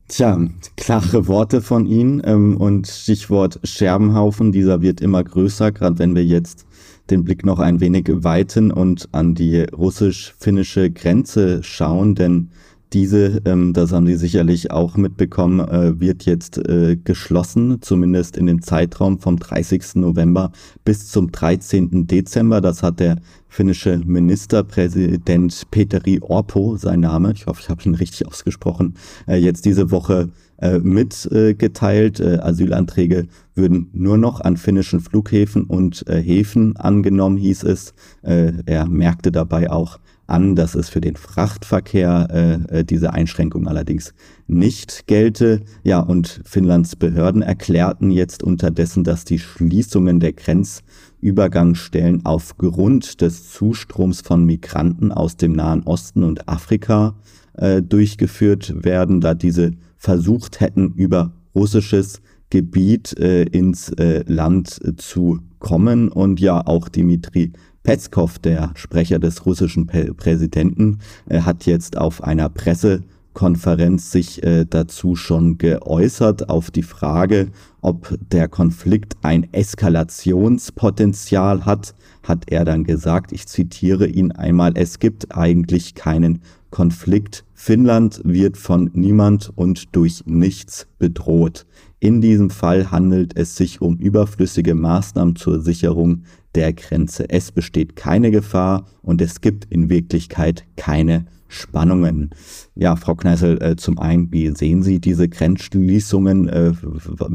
Tja, 0.09 0.39
klare 0.79 1.29
Worte 1.29 1.61
von 1.61 1.85
Ihnen 1.85 2.23
ähm, 2.25 2.57
und 2.57 2.87
Stichwort 2.89 3.61
Scherbenhaufen, 3.63 4.53
dieser 4.53 4.81
wird 4.81 5.03
immer 5.03 5.23
größer, 5.23 5.71
gerade 5.71 5.99
wenn 5.99 6.15
wir 6.15 6.25
jetzt 6.25 6.67
den 7.11 7.25
Blick 7.25 7.45
noch 7.45 7.59
ein 7.59 7.81
wenig 7.81 8.07
weiten 8.09 8.71
und 8.71 9.07
an 9.13 9.35
die 9.35 9.61
russisch-finnische 9.65 10.91
Grenze 10.91 11.63
schauen, 11.63 12.15
denn 12.15 12.49
diese, 12.93 13.43
ähm, 13.45 13.73
das 13.73 13.93
haben 13.93 14.07
Sie 14.07 14.17
sicherlich 14.17 14.71
auch 14.71 14.97
mitbekommen, 14.97 15.61
äh, 15.61 16.01
wird 16.01 16.25
jetzt 16.25 16.59
äh, 16.59 16.97
geschlossen, 16.97 17.83
zumindest 17.83 18.37
in 18.37 18.47
dem 18.47 18.63
Zeitraum 18.63 19.19
vom 19.19 19.39
30. 19.39 19.97
November 19.97 20.53
bis 20.85 21.09
zum 21.09 21.31
13. 21.31 22.07
Dezember. 22.07 22.61
Das 22.61 22.83
hat 22.83 23.01
der 23.01 23.17
finnische 23.49 23.99
Ministerpräsident 23.99 25.67
Peteri 25.71 26.21
Orpo, 26.23 26.77
sein 26.77 27.01
Name, 27.01 27.33
ich 27.33 27.47
hoffe, 27.47 27.61
ich 27.63 27.69
habe 27.69 27.83
ihn 27.85 27.95
richtig 27.95 28.27
ausgesprochen, 28.27 28.95
äh, 29.27 29.37
jetzt 29.37 29.65
diese 29.65 29.91
Woche 29.91 30.31
äh, 30.59 30.79
mitgeteilt. 30.79 32.21
Äh, 32.21 32.39
Asylanträge 32.41 33.27
würden 33.55 33.91
nur 33.93 34.19
noch 34.19 34.41
an 34.41 34.57
finnischen 34.57 35.01
Flughäfen 35.01 35.65
und 35.65 36.07
äh, 36.09 36.21
Häfen 36.23 36.77
angenommen, 36.77 37.37
hieß 37.37 37.65
es. 37.65 37.95
Äh, 38.23 38.53
er 38.67 38.87
merkte 38.87 39.31
dabei 39.31 39.71
auch, 39.71 39.99
an, 40.29 40.55
dass 40.55 40.75
es 40.75 40.89
für 40.89 41.01
den 41.01 41.17
Frachtverkehr 41.17 42.29
äh, 42.71 42.79
äh, 42.79 42.85
diese 42.85 43.13
Einschränkung 43.13 43.67
allerdings 43.67 44.15
nicht 44.47 45.07
gelte. 45.07 45.63
Ja, 45.83 46.01
und 46.01 46.41
Finnlands 46.45 46.97
Behörden 46.97 47.43
erklärten 47.43 48.11
jetzt 48.11 48.43
unterdessen, 48.43 49.05
dass 49.05 49.25
die 49.25 49.39
Schließungen 49.39 50.21
der 50.21 50.35
Grenzübergangsstellen 50.35 52.25
aufgrund 52.25 53.21
des 53.23 53.51
Zustroms 53.51 54.21
von 54.21 54.45
Migranten 54.45 55.13
aus 55.13 55.37
dem 55.37 55.53
Nahen 55.53 55.83
Osten 55.85 56.23
und 56.23 56.49
Afrika 56.49 57.17
äh, 57.55 57.83
durchgeführt 57.83 58.85
werden, 58.85 59.21
da 59.21 59.35
diese 59.35 59.73
versucht 59.97 60.61
hätten, 60.61 60.93
über 60.95 61.33
russisches 61.55 62.21
Gebiet 62.51 63.19
äh, 63.19 63.43
ins 63.43 63.91
äh, 63.91 64.25
Land 64.27 64.81
zu 64.99 65.41
kommen. 65.59 66.09
Und 66.09 66.41
ja, 66.41 66.67
auch 66.67 66.89
Dimitri 66.89 67.53
Peskov, 67.89 68.39
der 68.39 68.73
Sprecher 68.75 69.19
des 69.19 69.47
russischen 69.47 69.87
Präsidenten, 69.87 70.99
äh, 71.27 71.41
hat 71.41 71.65
jetzt 71.65 71.97
auf 71.97 72.23
einer 72.23 72.51
Pressekonferenz 72.51 74.13
sich 74.13 74.43
äh, 74.43 74.67
dazu 74.69 75.17
schon 75.17 75.57
geäußert 75.57 76.51
auf 76.51 76.71
die 76.71 76.83
Frage, 76.83 77.49
ob 77.81 78.15
der 78.31 78.47
Konflikt 78.47 79.17
ein 79.23 79.51
Eskalationspotenzial 79.55 81.65
hat, 81.65 81.95
hat 82.23 82.51
er 82.51 82.67
dann 82.67 82.85
gesagt, 82.85 83.33
ich 83.33 83.47
zitiere 83.47 84.07
ihn 84.07 84.33
einmal, 84.33 84.73
es 84.75 84.99
gibt 84.99 85.35
eigentlich 85.35 85.95
keinen 85.95 86.43
Konflikt. 86.71 87.47
Finnland 87.55 88.21
wird 88.23 88.59
von 88.59 88.91
niemand 88.93 89.51
und 89.57 89.97
durch 89.97 90.25
nichts 90.27 90.87
bedroht. 90.99 91.65
In 92.01 92.21
diesem 92.21 92.51
Fall 92.51 92.91
handelt 92.91 93.39
es 93.39 93.57
sich 93.57 93.81
um 93.81 93.97
überflüssige 93.97 94.75
Maßnahmen 94.75 95.37
zur 95.37 95.63
Sicherung 95.63 96.25
der 96.59 96.73
Grenze. 96.73 97.31
Es 97.31 97.53
besteht 97.53 97.95
keine 97.95 98.33
Gefahr 98.33 98.85
und 99.01 99.23
es 99.23 99.41
gibt 99.41 99.67
in 99.67 99.89
Wirklichkeit 99.89 100.65
keine 100.77 101.27
Spannungen. 101.47 102.31
Ja, 102.75 102.97
Frau 102.97 103.15
Kneißl, 103.15 103.63
äh, 103.63 103.77
zum 103.77 103.99
einen, 104.01 104.33
wie 104.33 104.49
sehen 104.49 104.83
Sie 104.83 105.01
diese 105.01 105.29
Grenzschließungen? 105.29 106.49
Äh, 106.49 106.73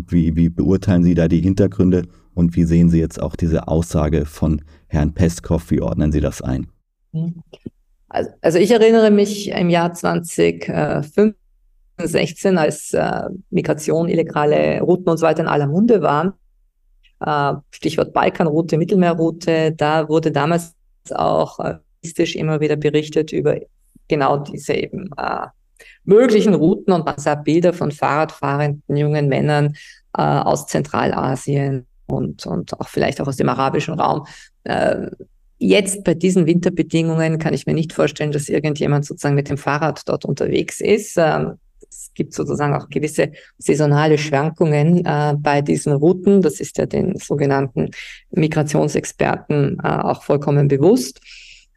wie, 0.10 0.36
wie 0.36 0.50
beurteilen 0.50 1.04
Sie 1.04 1.16
da 1.16 1.30
die 1.30 1.40
Hintergründe? 1.40 2.04
Und 2.34 2.58
wie 2.58 2.66
sehen 2.66 2.90
Sie 2.90 3.00
jetzt 3.00 3.22
auch 3.22 3.38
diese 3.38 3.70
Aussage 3.70 4.26
von 4.26 4.62
Herrn 4.88 5.14
Peskov? 5.14 5.72
Wie 5.72 5.82
ordnen 5.82 6.12
Sie 6.12 6.20
das 6.20 6.42
ein? 6.42 6.68
Also, 8.10 8.30
also 8.42 8.60
ich 8.60 8.72
erinnere 8.72 9.10
mich 9.10 9.50
im 9.52 9.70
Jahr 9.70 9.94
2015, 9.94 11.36
16, 11.98 12.58
als 12.58 12.94
äh, 12.94 13.30
Migration, 13.52 14.10
illegale 14.10 14.82
Routen 14.82 15.08
und 15.08 15.18
so 15.18 15.26
weiter 15.26 15.44
in 15.44 15.48
aller 15.48 15.68
Munde 15.68 16.02
waren, 16.02 16.34
äh, 17.26 17.54
Stichwort 17.72 18.14
Balkanroute, 18.14 18.78
Mittelmeerroute, 18.78 19.72
da 19.72 20.08
wurde 20.10 20.32
damals 20.32 20.76
auch 21.12 21.60
äh, 21.60 21.78
immer 22.36 22.60
wieder 22.60 22.76
berichtet 22.76 23.32
über 23.32 23.58
genau 24.08 24.38
diese 24.38 24.74
eben 24.74 25.10
äh, 25.18 25.48
möglichen 26.04 26.54
Routen 26.54 26.94
und 26.94 27.06
man 27.06 27.18
sah 27.18 27.36
Bilder 27.36 27.74
von 27.74 27.92
Fahrradfahrenden 27.92 28.98
jungen 28.98 29.28
Männern 29.28 29.76
äh, 30.18 30.22
aus 30.22 30.68
Zentralasien 30.68 31.88
und, 32.08 32.46
und 32.46 32.80
auch 32.80 32.88
vielleicht 32.88 33.22
auch 33.22 33.28
aus 33.28 33.38
dem 33.38 33.50
arabischen 33.50 34.00
Raum. 34.00 34.26
Äh, 34.64 35.08
jetzt 35.58 36.04
bei 36.04 36.14
diesen 36.14 36.46
Winterbedingungen 36.46 37.40
kann 37.40 37.54
ich 37.54 37.66
mir 37.66 37.74
nicht 37.74 37.94
vorstellen, 37.94 38.32
dass 38.32 38.50
irgendjemand 38.50 39.06
sozusagen 39.06 39.36
mit 39.36 39.50
dem 39.50 39.58
Fahrrad 39.58 40.02
dort 40.08 40.26
unterwegs 40.26 40.82
ist. 40.82 41.16
Ähm, 41.18 41.58
es 41.94 42.12
gibt 42.14 42.34
sozusagen 42.34 42.74
auch 42.76 42.90
gewisse 42.90 43.32
saisonale 43.58 44.18
Schwankungen 44.18 45.06
äh, 45.06 45.36
bei 45.38 45.62
diesen 45.62 45.94
Routen. 45.94 46.42
Das 46.42 46.60
ist 46.60 46.78
ja 46.78 46.86
den 46.86 47.18
sogenannten 47.18 47.90
Migrationsexperten 48.32 49.80
äh, 49.84 49.88
auch 49.88 50.24
vollkommen 50.24 50.68
bewusst. 50.68 51.22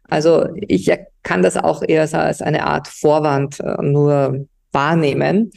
Also 0.09 0.47
ich 0.55 0.91
kann 1.23 1.41
das 1.41 1.57
auch 1.57 1.83
eher 1.85 2.11
als 2.13 2.41
eine 2.41 2.65
Art 2.65 2.87
Vorwand 2.87 3.59
äh, 3.59 3.81
nur 3.81 4.47
wahrnehmen. 4.71 5.51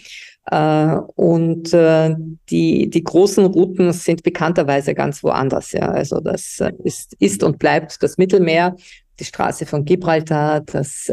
Äh, 0.50 0.96
und 1.14 1.72
äh, 1.72 2.14
die, 2.48 2.90
die 2.90 3.04
großen 3.04 3.44
Routen 3.46 3.92
sind 3.92 4.22
bekannterweise 4.22 4.94
ganz 4.94 5.22
woanders. 5.22 5.72
Ja. 5.72 5.90
Also 5.90 6.20
das 6.20 6.58
äh, 6.61 6.72
ist, 6.84 7.14
ist 7.18 7.42
und 7.42 7.58
bleibt 7.58 8.02
das 8.02 8.18
Mittelmeer, 8.18 8.76
die 9.18 9.24
Straße 9.24 9.66
von 9.66 9.84
Gibraltar, 9.84 10.61
das 10.62 11.11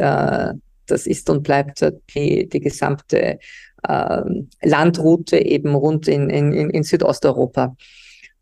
das 0.90 1.06
ist 1.06 1.28
und 1.30 1.42
bleibt 1.42 1.84
die, 2.14 2.48
die 2.48 2.60
gesamte 2.60 3.38
äh, 3.82 4.22
Landroute 4.62 5.38
eben 5.38 5.74
rund 5.74 6.08
in, 6.08 6.30
in, 6.30 6.52
in 6.52 6.82
Südosteuropa. 6.82 7.76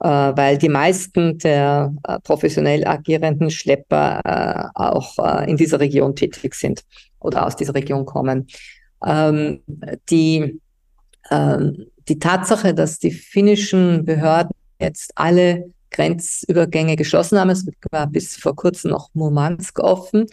Äh, 0.01 0.09
weil 0.09 0.59
die 0.59 0.69
meisten 0.69 1.39
der 1.39 1.95
äh, 2.07 2.19
professionell 2.21 2.87
agierenden 2.87 3.51
Schlepper 3.51 4.21
äh, 4.25 4.69
auch 4.75 5.47
in 5.47 5.57
dieser 5.57 5.81
Region 5.81 6.15
tätig 6.15 6.55
sind 6.55 6.83
oder 7.19 7.47
aus 7.47 7.57
dieser 7.57 7.75
Region 7.75 8.05
kommen. 8.05 8.47
Ähm, 9.05 9.63
die, 10.11 10.61
ähm, 11.31 11.87
die 12.09 12.19
Tatsache, 12.19 12.75
dass 12.75 12.99
die 12.99 13.11
finnischen 13.11 14.05
Behörden 14.05 14.53
jetzt 14.79 15.13
alle 15.15 15.73
Grenzübergänge 15.91 16.97
geschlossen 16.97 17.39
haben, 17.39 17.51
es 17.51 17.67
war 17.91 18.07
bis 18.07 18.37
vor 18.37 18.55
kurzem 18.55 18.91
noch 18.91 19.09
Murmansk 19.15 19.79
offen, 19.79 20.27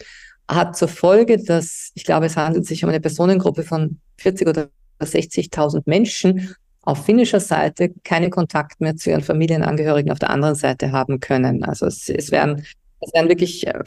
hat 0.48 0.76
zur 0.76 0.88
Folge, 0.88 1.42
dass 1.42 1.90
ich 1.94 2.04
glaube, 2.04 2.26
es 2.26 2.36
handelt 2.36 2.66
sich 2.66 2.84
um 2.84 2.90
eine 2.90 3.00
Personengruppe 3.00 3.62
von 3.62 3.98
40 4.18 4.48
oder 4.48 4.68
60.000 5.00 5.82
Menschen 5.86 6.54
auf 6.82 7.04
finnischer 7.04 7.40
Seite 7.40 7.90
keinen 8.04 8.30
Kontakt 8.30 8.80
mehr 8.80 8.94
zu 8.96 9.10
ihren 9.10 9.22
Familienangehörigen 9.22 10.12
auf 10.12 10.18
der 10.18 10.30
anderen 10.30 10.54
Seite 10.54 10.92
haben 10.92 11.18
können. 11.18 11.64
Also 11.64 11.86
es, 11.86 12.08
es 12.08 12.30
werden 12.30 12.64
es 13.00 13.12
werden 13.12 13.28
wirklich 13.28 13.66
äh, 13.66 13.82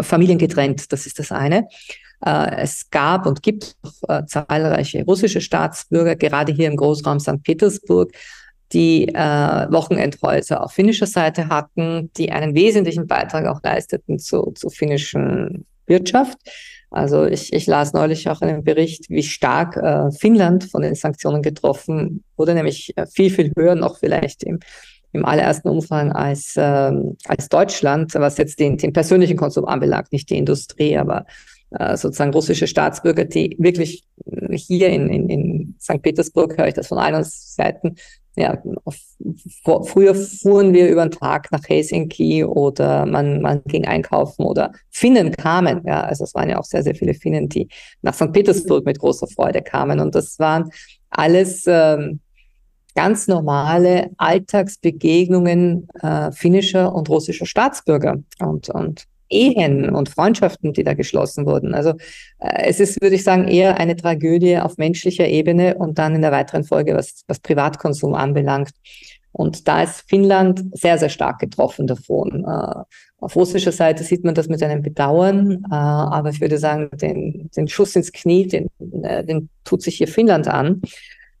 Familien 0.00 0.38
getrennt, 0.38 0.92
das 0.92 1.06
ist 1.06 1.18
das 1.18 1.32
eine. 1.32 1.68
Äh, 2.24 2.62
es 2.62 2.90
gab 2.90 3.26
und 3.26 3.42
gibt 3.42 3.76
äh, 4.08 4.24
zahlreiche 4.26 5.04
russische 5.04 5.40
Staatsbürger, 5.40 6.16
gerade 6.16 6.52
hier 6.52 6.68
im 6.68 6.76
Großraum 6.76 7.18
St. 7.18 7.42
Petersburg, 7.42 8.12
die 8.72 9.08
äh, 9.08 9.14
Wochenendhäuser 9.70 10.62
auf 10.62 10.72
finnischer 10.72 11.06
Seite 11.06 11.48
hatten, 11.48 12.10
die 12.16 12.30
einen 12.30 12.54
wesentlichen 12.54 13.06
Beitrag 13.06 13.46
auch 13.46 13.60
leisteten 13.62 14.18
zu, 14.18 14.52
zu 14.54 14.70
finnischen 14.70 15.66
Wirtschaft. 15.86 16.38
Also 16.90 17.24
ich, 17.24 17.52
ich 17.52 17.66
las 17.66 17.92
neulich 17.92 18.28
auch 18.28 18.40
einen 18.40 18.64
Bericht, 18.64 19.10
wie 19.10 19.22
stark 19.22 19.76
äh, 19.76 20.10
Finnland 20.10 20.64
von 20.64 20.82
den 20.82 20.94
Sanktionen 20.94 21.42
getroffen 21.42 22.24
wurde, 22.36 22.54
nämlich 22.54 22.96
äh, 22.96 23.06
viel, 23.06 23.30
viel 23.30 23.52
höher 23.56 23.76
noch 23.76 23.98
vielleicht 23.98 24.42
im, 24.42 24.58
im 25.12 25.24
allerersten 25.24 25.68
Umfang 25.68 26.12
als, 26.12 26.54
ähm, 26.56 27.16
als 27.26 27.48
Deutschland, 27.48 28.14
was 28.14 28.38
jetzt 28.38 28.58
den, 28.58 28.76
den 28.76 28.92
persönlichen 28.92 29.36
Konsum 29.36 29.66
anbelangt, 29.66 30.12
nicht 30.12 30.30
die 30.30 30.38
Industrie, 30.38 30.96
aber 30.96 31.26
äh, 31.70 31.96
sozusagen 31.96 32.32
russische 32.32 32.66
Staatsbürger, 32.66 33.24
die 33.24 33.56
wirklich 33.60 34.02
hier 34.52 34.88
in, 34.88 35.08
in, 35.08 35.28
in 35.28 35.74
St. 35.80 36.02
Petersburg, 36.02 36.58
höre 36.58 36.66
ich 36.66 36.74
das 36.74 36.88
von 36.88 36.98
allen 36.98 37.22
Seiten, 37.24 37.94
ja, 38.36 38.62
vor, 39.64 39.84
früher 39.84 40.14
fuhren 40.14 40.72
wir 40.72 40.88
über 40.88 41.06
den 41.06 41.10
Tag 41.10 41.50
nach 41.52 41.62
Helsinki 41.66 42.44
oder 42.44 43.04
man, 43.06 43.40
man 43.40 43.62
ging 43.64 43.86
einkaufen 43.86 44.44
oder 44.44 44.72
Finnen 44.90 45.32
kamen, 45.32 45.82
ja, 45.84 46.02
also 46.02 46.24
es 46.24 46.34
waren 46.34 46.48
ja 46.48 46.58
auch 46.58 46.64
sehr, 46.64 46.82
sehr 46.82 46.94
viele 46.94 47.14
Finnen, 47.14 47.48
die 47.48 47.68
nach 48.02 48.14
St. 48.14 48.32
Petersburg 48.32 48.84
mit 48.84 48.98
großer 48.98 49.26
Freude 49.26 49.62
kamen 49.62 50.00
und 50.00 50.14
das 50.14 50.38
waren 50.38 50.70
alles 51.10 51.64
ähm, 51.66 52.20
ganz 52.94 53.28
normale 53.28 54.10
Alltagsbegegnungen 54.16 55.88
äh, 56.00 56.32
finnischer 56.32 56.94
und 56.94 57.08
russischer 57.08 57.46
Staatsbürger 57.46 58.18
und, 58.40 58.68
und 58.68 59.04
Ehen 59.30 59.88
und 59.88 60.08
Freundschaften, 60.08 60.72
die 60.72 60.84
da 60.84 60.94
geschlossen 60.94 61.46
wurden. 61.46 61.74
Also 61.74 61.90
äh, 62.40 62.64
es 62.66 62.80
ist, 62.80 63.00
würde 63.00 63.14
ich 63.14 63.24
sagen, 63.24 63.48
eher 63.48 63.78
eine 63.78 63.96
Tragödie 63.96 64.58
auf 64.58 64.76
menschlicher 64.76 65.26
Ebene 65.26 65.76
und 65.76 65.98
dann 65.98 66.14
in 66.14 66.22
der 66.22 66.32
weiteren 66.32 66.64
Folge, 66.64 66.94
was, 66.94 67.24
was 67.28 67.40
Privatkonsum 67.40 68.14
anbelangt. 68.14 68.72
Und 69.32 69.68
da 69.68 69.82
ist 69.82 70.04
Finnland 70.08 70.64
sehr, 70.72 70.98
sehr 70.98 71.08
stark 71.08 71.38
getroffen 71.38 71.86
davon. 71.86 72.44
Äh, 72.44 72.82
auf 73.18 73.36
russischer 73.36 73.72
Seite 73.72 74.02
sieht 74.02 74.24
man 74.24 74.34
das 74.34 74.48
mit 74.48 74.62
einem 74.62 74.82
Bedauern, 74.82 75.64
äh, 75.70 75.74
aber 75.74 76.30
ich 76.30 76.40
würde 76.40 76.58
sagen, 76.58 76.90
den, 76.94 77.50
den 77.56 77.68
Schuss 77.68 77.94
ins 77.94 78.12
Knie, 78.12 78.48
den, 78.48 78.68
äh, 79.02 79.24
den 79.24 79.48
tut 79.64 79.82
sich 79.82 79.98
hier 79.98 80.08
Finnland 80.08 80.48
an. 80.48 80.82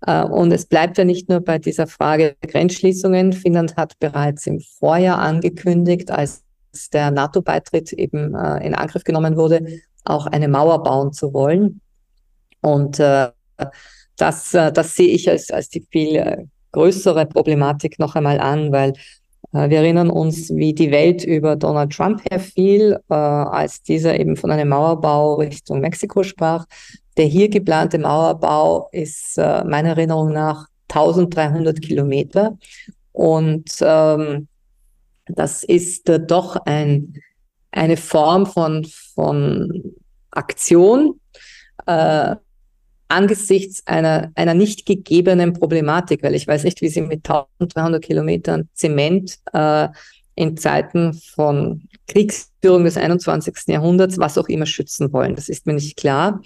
Äh, 0.06 0.22
und 0.24 0.52
es 0.52 0.66
bleibt 0.66 0.98
ja 0.98 1.04
nicht 1.04 1.28
nur 1.28 1.40
bei 1.40 1.58
dieser 1.58 1.86
Frage 1.86 2.36
Grenzschließungen. 2.46 3.32
Finnland 3.32 3.76
hat 3.76 3.98
bereits 3.98 4.46
im 4.46 4.60
Vorjahr 4.60 5.18
angekündigt, 5.18 6.10
als 6.10 6.42
der 6.92 7.10
NATO-Beitritt 7.10 7.92
eben 7.92 8.34
äh, 8.34 8.66
in 8.66 8.74
Angriff 8.74 9.04
genommen 9.04 9.36
wurde, 9.36 9.64
auch 10.04 10.26
eine 10.26 10.48
Mauer 10.48 10.82
bauen 10.82 11.12
zu 11.12 11.32
wollen. 11.32 11.80
Und 12.60 12.98
äh, 13.00 13.28
das, 14.16 14.54
äh, 14.54 14.72
das 14.72 14.94
sehe 14.94 15.08
ich 15.08 15.28
als, 15.28 15.50
als 15.50 15.68
die 15.68 15.86
viel 15.90 16.16
äh, 16.16 16.44
größere 16.72 17.26
Problematik 17.26 17.98
noch 17.98 18.14
einmal 18.14 18.40
an, 18.40 18.72
weil 18.72 18.92
äh, 19.52 19.68
wir 19.68 19.78
erinnern 19.78 20.10
uns, 20.10 20.50
wie 20.50 20.74
die 20.74 20.90
Welt 20.90 21.24
über 21.24 21.56
Donald 21.56 21.92
Trump 21.92 22.22
herfiel, 22.30 22.98
äh, 23.08 23.14
als 23.14 23.82
dieser 23.82 24.18
eben 24.18 24.36
von 24.36 24.50
einem 24.50 24.68
Mauerbau 24.68 25.34
Richtung 25.34 25.80
Mexiko 25.80 26.22
sprach. 26.22 26.66
Der 27.16 27.26
hier 27.26 27.48
geplante 27.48 27.98
Mauerbau 27.98 28.88
ist 28.92 29.36
äh, 29.36 29.64
meiner 29.64 29.90
Erinnerung 29.90 30.32
nach 30.32 30.66
1300 30.88 31.80
Kilometer. 31.82 32.56
Und 33.12 33.70
ähm, 33.80 34.48
das 35.34 35.62
ist 35.62 36.08
äh, 36.08 36.20
doch 36.20 36.56
ein, 36.66 37.14
eine 37.70 37.96
Form 37.96 38.46
von, 38.46 38.86
von 39.14 39.94
Aktion 40.30 41.20
äh, 41.86 42.36
angesichts 43.08 43.86
einer, 43.86 44.30
einer 44.34 44.54
nicht 44.54 44.86
gegebenen 44.86 45.52
Problematik, 45.52 46.22
weil 46.22 46.34
ich 46.34 46.46
weiß 46.46 46.64
nicht, 46.64 46.80
wie 46.80 46.88
Sie 46.88 47.02
mit 47.02 47.28
1300 47.28 48.02
Kilometern 48.02 48.68
Zement 48.74 49.38
äh, 49.52 49.88
in 50.36 50.56
Zeiten 50.56 51.12
von 51.12 51.88
Kriegsführung 52.06 52.84
des 52.84 52.96
21. 52.96 53.54
Jahrhunderts, 53.66 54.18
was 54.18 54.38
auch 54.38 54.48
immer, 54.48 54.66
schützen 54.66 55.12
wollen. 55.12 55.34
Das 55.34 55.48
ist 55.48 55.66
mir 55.66 55.74
nicht 55.74 55.96
klar. 55.96 56.40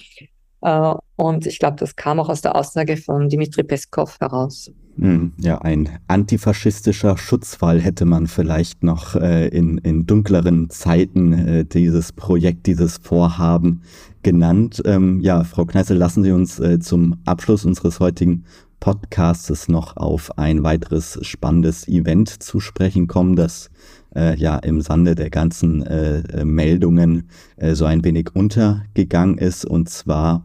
Äh, 0.63 0.95
und 1.17 1.47
ich 1.47 1.59
glaube, 1.59 1.77
das 1.77 1.95
kam 1.95 2.19
auch 2.19 2.29
aus 2.29 2.41
der 2.41 2.57
Aussage 2.57 2.97
von 2.97 3.29
Dimitri 3.29 3.63
Peskov 3.63 4.19
heraus. 4.21 4.71
Hm, 4.97 5.33
ja, 5.39 5.59
ein 5.59 5.89
antifaschistischer 6.07 7.19
Schutzfall 7.19 7.81
hätte 7.81 8.05
man 8.05 8.29
vielleicht 8.29 8.85
noch 8.85 9.17
äh, 9.17 9.49
in, 9.49 9.79
in 9.79 10.07
dunkleren 10.07 10.71
Zeiten 10.71 11.33
äh, 11.33 11.65
dieses 11.65 12.13
Projekt, 12.13 12.67
dieses 12.67 12.99
Vorhaben 12.99 13.83
genannt. 14.23 14.83
Ähm, 14.85 15.21
ja, 15.21 15.43
Frau 15.43 15.65
Kneißel, 15.65 15.97
lassen 15.97 16.23
Sie 16.23 16.31
uns 16.31 16.61
äh, 16.61 16.79
zum 16.79 17.17
Abschluss 17.25 17.65
unseres 17.65 17.99
heutigen 17.99 18.45
Podcasts 18.79 19.69
noch 19.69 19.97
auf 19.97 20.39
ein 20.39 20.63
weiteres 20.63 21.19
spannendes 21.23 21.89
Event 21.89 22.29
zu 22.29 22.61
sprechen 22.61 23.09
kommen, 23.09 23.35
das 23.35 23.71
äh, 24.15 24.37
ja 24.37 24.59
im 24.59 24.81
Sande 24.81 25.15
der 25.15 25.31
ganzen 25.31 25.83
äh, 25.83 26.45
Meldungen 26.45 27.29
äh, 27.57 27.75
so 27.75 27.85
ein 27.85 28.05
wenig 28.05 28.35
untergegangen 28.35 29.39
ist. 29.39 29.65
Und 29.65 29.89
zwar 29.89 30.45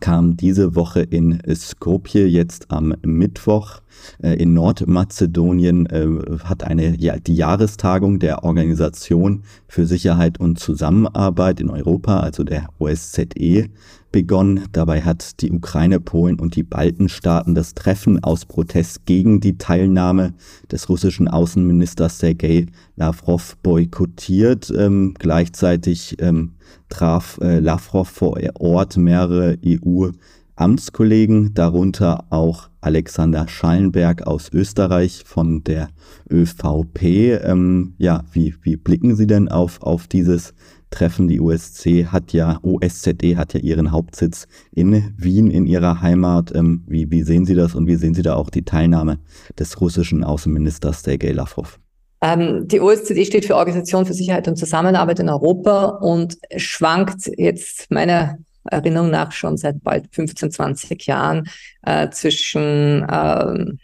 kam 0.00 0.36
diese 0.36 0.74
Woche 0.74 1.00
in 1.00 1.40
Skopje 1.54 2.26
jetzt 2.26 2.70
am 2.70 2.94
Mittwoch. 3.02 3.80
Äh, 4.22 4.34
in 4.34 4.54
Nordmazedonien 4.54 5.86
äh, 5.86 6.06
hat 6.44 6.64
eine 6.64 6.96
ja, 6.96 7.18
die 7.18 7.34
Jahrestagung 7.34 8.18
der 8.18 8.44
Organisation 8.44 9.42
für 9.66 9.86
Sicherheit 9.86 10.38
und 10.38 10.58
Zusammenarbeit 10.58 11.60
in 11.60 11.70
Europa, 11.70 12.20
also 12.20 12.44
der 12.44 12.68
OSZE, 12.78 13.68
begonnen. 14.12 14.64
Dabei 14.72 15.02
hat 15.02 15.40
die 15.40 15.50
Ukraine, 15.50 16.00
Polen 16.00 16.38
und 16.38 16.56
die 16.56 16.62
Baltenstaaten 16.62 17.54
das 17.54 17.74
Treffen 17.74 18.22
aus 18.22 18.44
Protest 18.44 19.06
gegen 19.06 19.40
die 19.40 19.58
Teilnahme 19.58 20.34
des 20.70 20.88
russischen 20.88 21.28
Außenministers 21.28 22.18
Sergei 22.18 22.66
Lavrov 22.96 23.56
boykottiert. 23.62 24.72
Ähm, 24.76 25.14
gleichzeitig 25.18 26.16
ähm, 26.20 26.52
traf 26.88 27.38
äh, 27.42 27.60
Lavrov 27.60 28.08
vor 28.08 28.38
Ort 28.58 28.96
mehrere 28.96 29.58
EU- 29.64 30.10
Amtskollegen, 30.58 31.54
darunter 31.54 32.24
auch 32.30 32.68
Alexander 32.80 33.46
Schallenberg 33.46 34.26
aus 34.26 34.50
Österreich 34.52 35.22
von 35.24 35.62
der 35.62 35.88
ÖVP. 36.28 37.02
Ähm, 37.44 37.94
ja, 37.98 38.24
wie, 38.32 38.56
wie 38.62 38.76
blicken 38.76 39.14
Sie 39.14 39.28
denn 39.28 39.48
auf, 39.48 39.80
auf 39.82 40.08
dieses 40.08 40.54
Treffen? 40.90 41.28
Die 41.28 41.40
USC 41.40 42.06
hat 42.06 42.32
ja, 42.32 42.58
OSZE 42.62 43.36
hat 43.36 43.54
ja 43.54 43.60
ihren 43.60 43.92
Hauptsitz 43.92 44.46
in 44.72 45.14
Wien, 45.16 45.50
in 45.50 45.66
ihrer 45.66 46.00
Heimat. 46.00 46.54
Ähm, 46.54 46.84
wie, 46.86 47.10
wie 47.10 47.22
sehen 47.22 47.44
Sie 47.44 47.54
das 47.54 47.74
und 47.74 47.86
wie 47.86 47.96
sehen 47.96 48.14
Sie 48.14 48.22
da 48.22 48.34
auch 48.34 48.50
die 48.50 48.64
Teilnahme 48.64 49.18
des 49.58 49.80
russischen 49.80 50.24
Außenministers 50.24 51.02
Sergei 51.02 51.32
Lavrov? 51.32 51.78
Ähm, 52.20 52.66
die 52.66 52.80
OSZE 52.80 53.24
steht 53.24 53.44
für 53.44 53.56
Organisation 53.56 54.04
für 54.04 54.14
Sicherheit 54.14 54.48
und 54.48 54.56
Zusammenarbeit 54.56 55.20
in 55.20 55.28
Europa 55.28 55.86
und 56.00 56.36
schwankt 56.56 57.30
jetzt 57.36 57.90
meiner 57.90 58.38
Erinnerung 58.64 59.10
nach 59.10 59.32
schon 59.32 59.56
seit 59.56 59.82
bald 59.82 60.06
15, 60.12 60.50
20 60.50 61.06
Jahren 61.06 61.48
äh, 61.82 62.10
zwischen 62.10 63.06
ähm, 63.10 63.78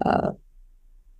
äh, 0.00 0.30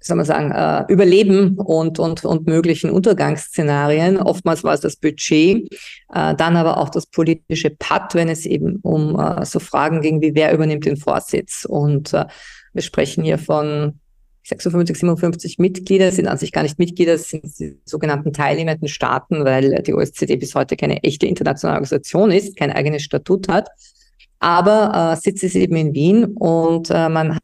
soll 0.03 0.16
man 0.16 0.26
sagen, 0.26 0.50
äh, 0.50 0.92
Überleben 0.92 1.57
und, 1.57 1.98
und, 1.98 2.24
und 2.24 2.46
möglichen 2.46 2.90
Untergangsszenarien. 2.90 4.18
Oftmals 4.18 4.64
war 4.64 4.74
es 4.74 4.80
das 4.80 4.96
Budget, 4.96 5.72
äh, 6.12 6.34
dann 6.34 6.57
aber 6.57 6.78
auch 6.78 6.88
das 6.88 7.07
politische 7.07 7.70
Patt, 7.70 8.14
wenn 8.14 8.28
es 8.28 8.46
eben 8.46 8.76
um 8.82 9.18
äh, 9.18 9.44
so 9.44 9.61
Fragen 9.61 10.00
ging 10.00 10.20
wie 10.20 10.34
wer 10.34 10.53
übernimmt 10.53 10.86
den 10.86 10.96
Vorsitz. 10.96 11.64
Und 11.68 12.12
äh, 12.12 12.26
wir 12.72 12.82
sprechen 12.82 13.24
hier 13.24 13.38
von 13.38 14.00
56, 14.44 14.98
57 14.98 15.59
Mitglieder 15.59 16.11
sind 16.11 16.26
an 16.26 16.36
sich 16.36 16.50
gar 16.50 16.62
nicht 16.62 16.78
Mitglieder, 16.78 17.16
sind 17.16 17.44
die 17.61 17.78
sogenannten 17.84 18.32
teilnehmenden 18.32 18.88
Staaten, 18.88 19.44
weil 19.44 19.82
die 19.82 19.94
OSZE 19.94 20.36
bis 20.36 20.55
heute 20.55 20.76
keine 20.76 21.03
echte 21.05 21.26
internationale 21.26 21.76
Organisation 21.76 22.30
ist, 22.32 22.57
kein 22.57 22.72
eigenes 22.72 23.03
Statut 23.03 23.48
hat. 23.48 23.68
Aber 24.40 25.12
äh, 25.12 25.20
Sitz 25.20 25.44
ist 25.44 25.55
eben 25.55 25.76
in 25.76 25.94
Wien 25.94 26.24
und 26.24 26.90
äh, 26.90 27.09
man 27.09 27.38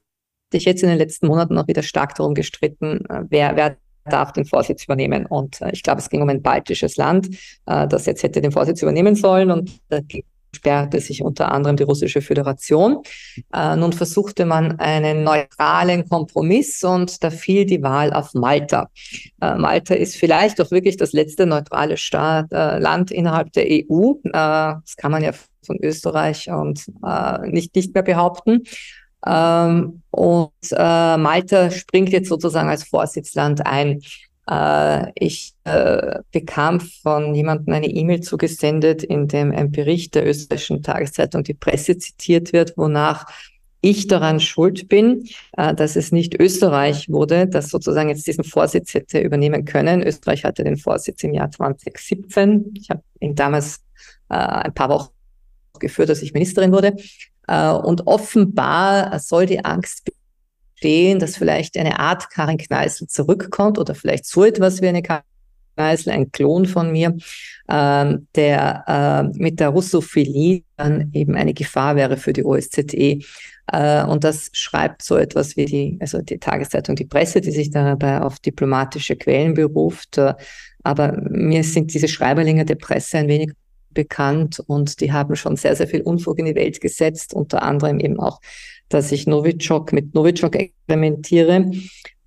sich 0.53 0.65
jetzt 0.65 0.83
in 0.83 0.89
den 0.89 0.99
letzten 0.99 1.27
Monaten 1.27 1.55
noch 1.55 1.69
wieder 1.69 1.83
stark 1.83 2.15
darum 2.15 2.35
gestritten, 2.35 3.05
äh, 3.09 3.25
wer, 3.29 3.57
wer 3.57 3.77
darf 4.05 4.33
den 4.33 4.47
Vorsitz 4.47 4.85
übernehmen. 4.85 5.27
Und 5.27 5.61
äh, 5.61 5.71
ich 5.73 5.83
glaube, 5.83 6.01
es 6.01 6.09
ging 6.09 6.23
um 6.23 6.29
ein 6.29 6.43
baltisches 6.43 6.97
Land, 6.97 7.29
äh, 7.67 7.87
das 7.87 8.07
jetzt 8.07 8.23
hätte 8.23 8.41
den 8.41 8.53
Vorsitz 8.53 8.83
übernehmen 8.83 9.15
sollen. 9.15 9.51
Und 9.51 9.81
sperrte 10.55 11.01
sich 11.01 11.23
unter 11.23 11.53
anderem 11.53 11.77
die 11.77 11.83
Russische 11.85 12.23
Föderation. 12.23 13.03
Äh, 13.53 13.77
nun 13.77 13.93
versuchte 13.93 14.45
man 14.47 14.79
einen 14.79 15.23
neutralen 15.25 16.09
Kompromiss 16.09 16.83
und 16.85 17.23
da 17.23 17.31
fiel 17.31 17.67
die 17.67 17.83
Wahl 17.83 18.13
auf 18.13 18.35
Malta. 18.35 18.91
Äh, 19.41 19.57
Malta 19.57 19.95
ist 19.95 20.17
vielleicht 20.17 20.61
auch 20.61 20.71
wirklich 20.71 20.97
das 20.97 21.13
letzte 21.13 21.47
neutrale 21.47 21.97
Staat, 21.97 22.53
äh, 22.53 22.79
Land 22.79 23.11
innerhalb 23.11 23.53
der 23.53 23.67
EU. 23.69 24.15
Das 24.25 24.97
kann 24.97 25.13
man 25.13 25.23
ja 25.23 25.33
von 25.65 25.79
Österreich 25.83 26.51
und 26.51 26.87
nicht, 27.45 27.75
nicht 27.75 27.93
mehr 27.93 28.03
behaupten. 28.03 28.63
Ähm, 29.27 30.03
und 30.11 30.53
äh, 30.71 31.17
Malta 31.17 31.71
springt 31.71 32.11
jetzt 32.11 32.29
sozusagen 32.29 32.69
als 32.69 32.85
Vorsitzland 32.85 33.67
ein. 33.67 34.01
Äh, 34.49 35.13
ich 35.15 35.55
äh, 35.65 36.21
bekam 36.33 36.81
von 36.81 37.35
jemandem 37.35 37.75
eine 37.75 37.89
E-Mail 37.89 38.21
zugesendet, 38.21 39.03
in 39.03 39.29
dem 39.29 39.53
ein 39.53 39.71
Bericht 39.71 40.15
der 40.15 40.27
österreichischen 40.27 40.83
Tageszeitung 40.83 41.43
Die 41.43 41.55
Presse 41.55 41.99
zitiert 41.99 42.53
wird, 42.53 42.77
wonach 42.77 43.27
ich 43.81 44.09
daran 44.09 44.41
schuld 44.41 44.89
bin, 44.89 45.29
äh, 45.57 45.75
dass 45.75 45.97
es 45.97 46.13
nicht 46.13 46.41
Österreich 46.41 47.09
wurde, 47.09 47.47
das 47.47 47.69
sozusagen 47.69 48.09
jetzt 48.09 48.27
diesen 48.27 48.45
Vorsitz 48.45 48.95
hätte 48.95 49.21
übernehmen 49.21 49.65
können. 49.65 50.03
Österreich 50.03 50.45
hatte 50.45 50.65
den 50.65 50.77
Vorsitz 50.77 51.23
im 51.23 51.35
Jahr 51.35 51.51
2017. 51.51 52.75
Ich 52.75 52.91
habe 52.91 53.03
ihn 53.21 53.35
damals 53.35 53.81
äh, 54.31 54.35
ein 54.35 54.75
paar 54.75 54.89
Wochen 54.89 55.11
geführt, 55.79 56.09
dass 56.09 56.23
ich 56.23 56.33
Ministerin 56.33 56.73
wurde. 56.73 56.97
Äh, 57.49 57.71
und 57.71 58.07
offenbar 58.07 59.19
soll 59.19 59.47
die 59.47 59.65
Angst 59.65 60.13
stehen, 60.77 61.19
dass 61.19 61.37
vielleicht 61.37 61.77
eine 61.77 61.99
Art 61.99 62.31
Karin 62.31 62.59
Kneißl 62.59 63.09
zurückkommt 63.09 63.79
oder 63.79 63.95
vielleicht 63.95 64.27
so 64.27 64.45
etwas 64.45 64.81
wie 64.81 64.89
eine 64.89 65.03
Karin 65.03 65.23
Kneißl, 65.77 66.11
ein 66.11 66.33
Klon 66.33 66.67
von 66.67 66.91
mir, 66.91 67.17
ähm, 67.69 68.27
der 68.35 68.85
äh, 68.87 69.39
mit 69.39 69.61
der 69.61 69.69
Russophilie 69.69 70.63
dann 70.77 71.11
eben 71.13 71.37
eine 71.37 71.55
Gefahr 71.55 71.95
wäre 71.97 72.17
für 72.17 72.33
die 72.33 72.45
OSZE. 72.45 73.21
Äh, 73.73 74.05
und 74.05 74.25
das 74.25 74.51
schreibt 74.53 75.03
so 75.03 75.17
etwas 75.17 75.57
wie 75.57 75.67
die, 75.67 75.99
also 76.01 76.21
die 76.21 76.39
Tageszeitung 76.39 76.97
Die 76.97 77.05
Presse, 77.05 77.41
die 77.41 77.53
sich 77.53 77.71
dabei 77.71 78.21
auf 78.21 78.41
diplomatische 78.41 79.17
Quellen 79.17 79.55
beruft. 79.55 80.21
Aber 80.83 81.13
mir 81.31 81.63
sind 81.63 81.95
diese 81.95 82.09
Schreiberlinge 82.09 82.65
der 82.65 82.77
Presse 82.77 83.19
ein 83.19 83.29
wenig 83.29 83.53
bekannt 83.93 84.61
und 84.67 85.01
die 85.01 85.13
haben 85.13 85.37
schon 85.37 85.57
sehr, 85.57 85.77
sehr 85.77 85.89
viel 85.89 86.03
Unfug 86.03 86.39
in 86.39 86.47
die 86.47 86.55
Welt 86.55 86.81
gesetzt, 86.81 87.35
unter 87.35 87.63
anderem 87.63 88.01
eben 88.01 88.19
auch, 88.19 88.41
dass 88.89 89.13
ich 89.13 89.27
Novichok 89.27 89.93
mit 89.93 90.15
Novichok 90.15 90.57
experimentiere. 90.57 91.71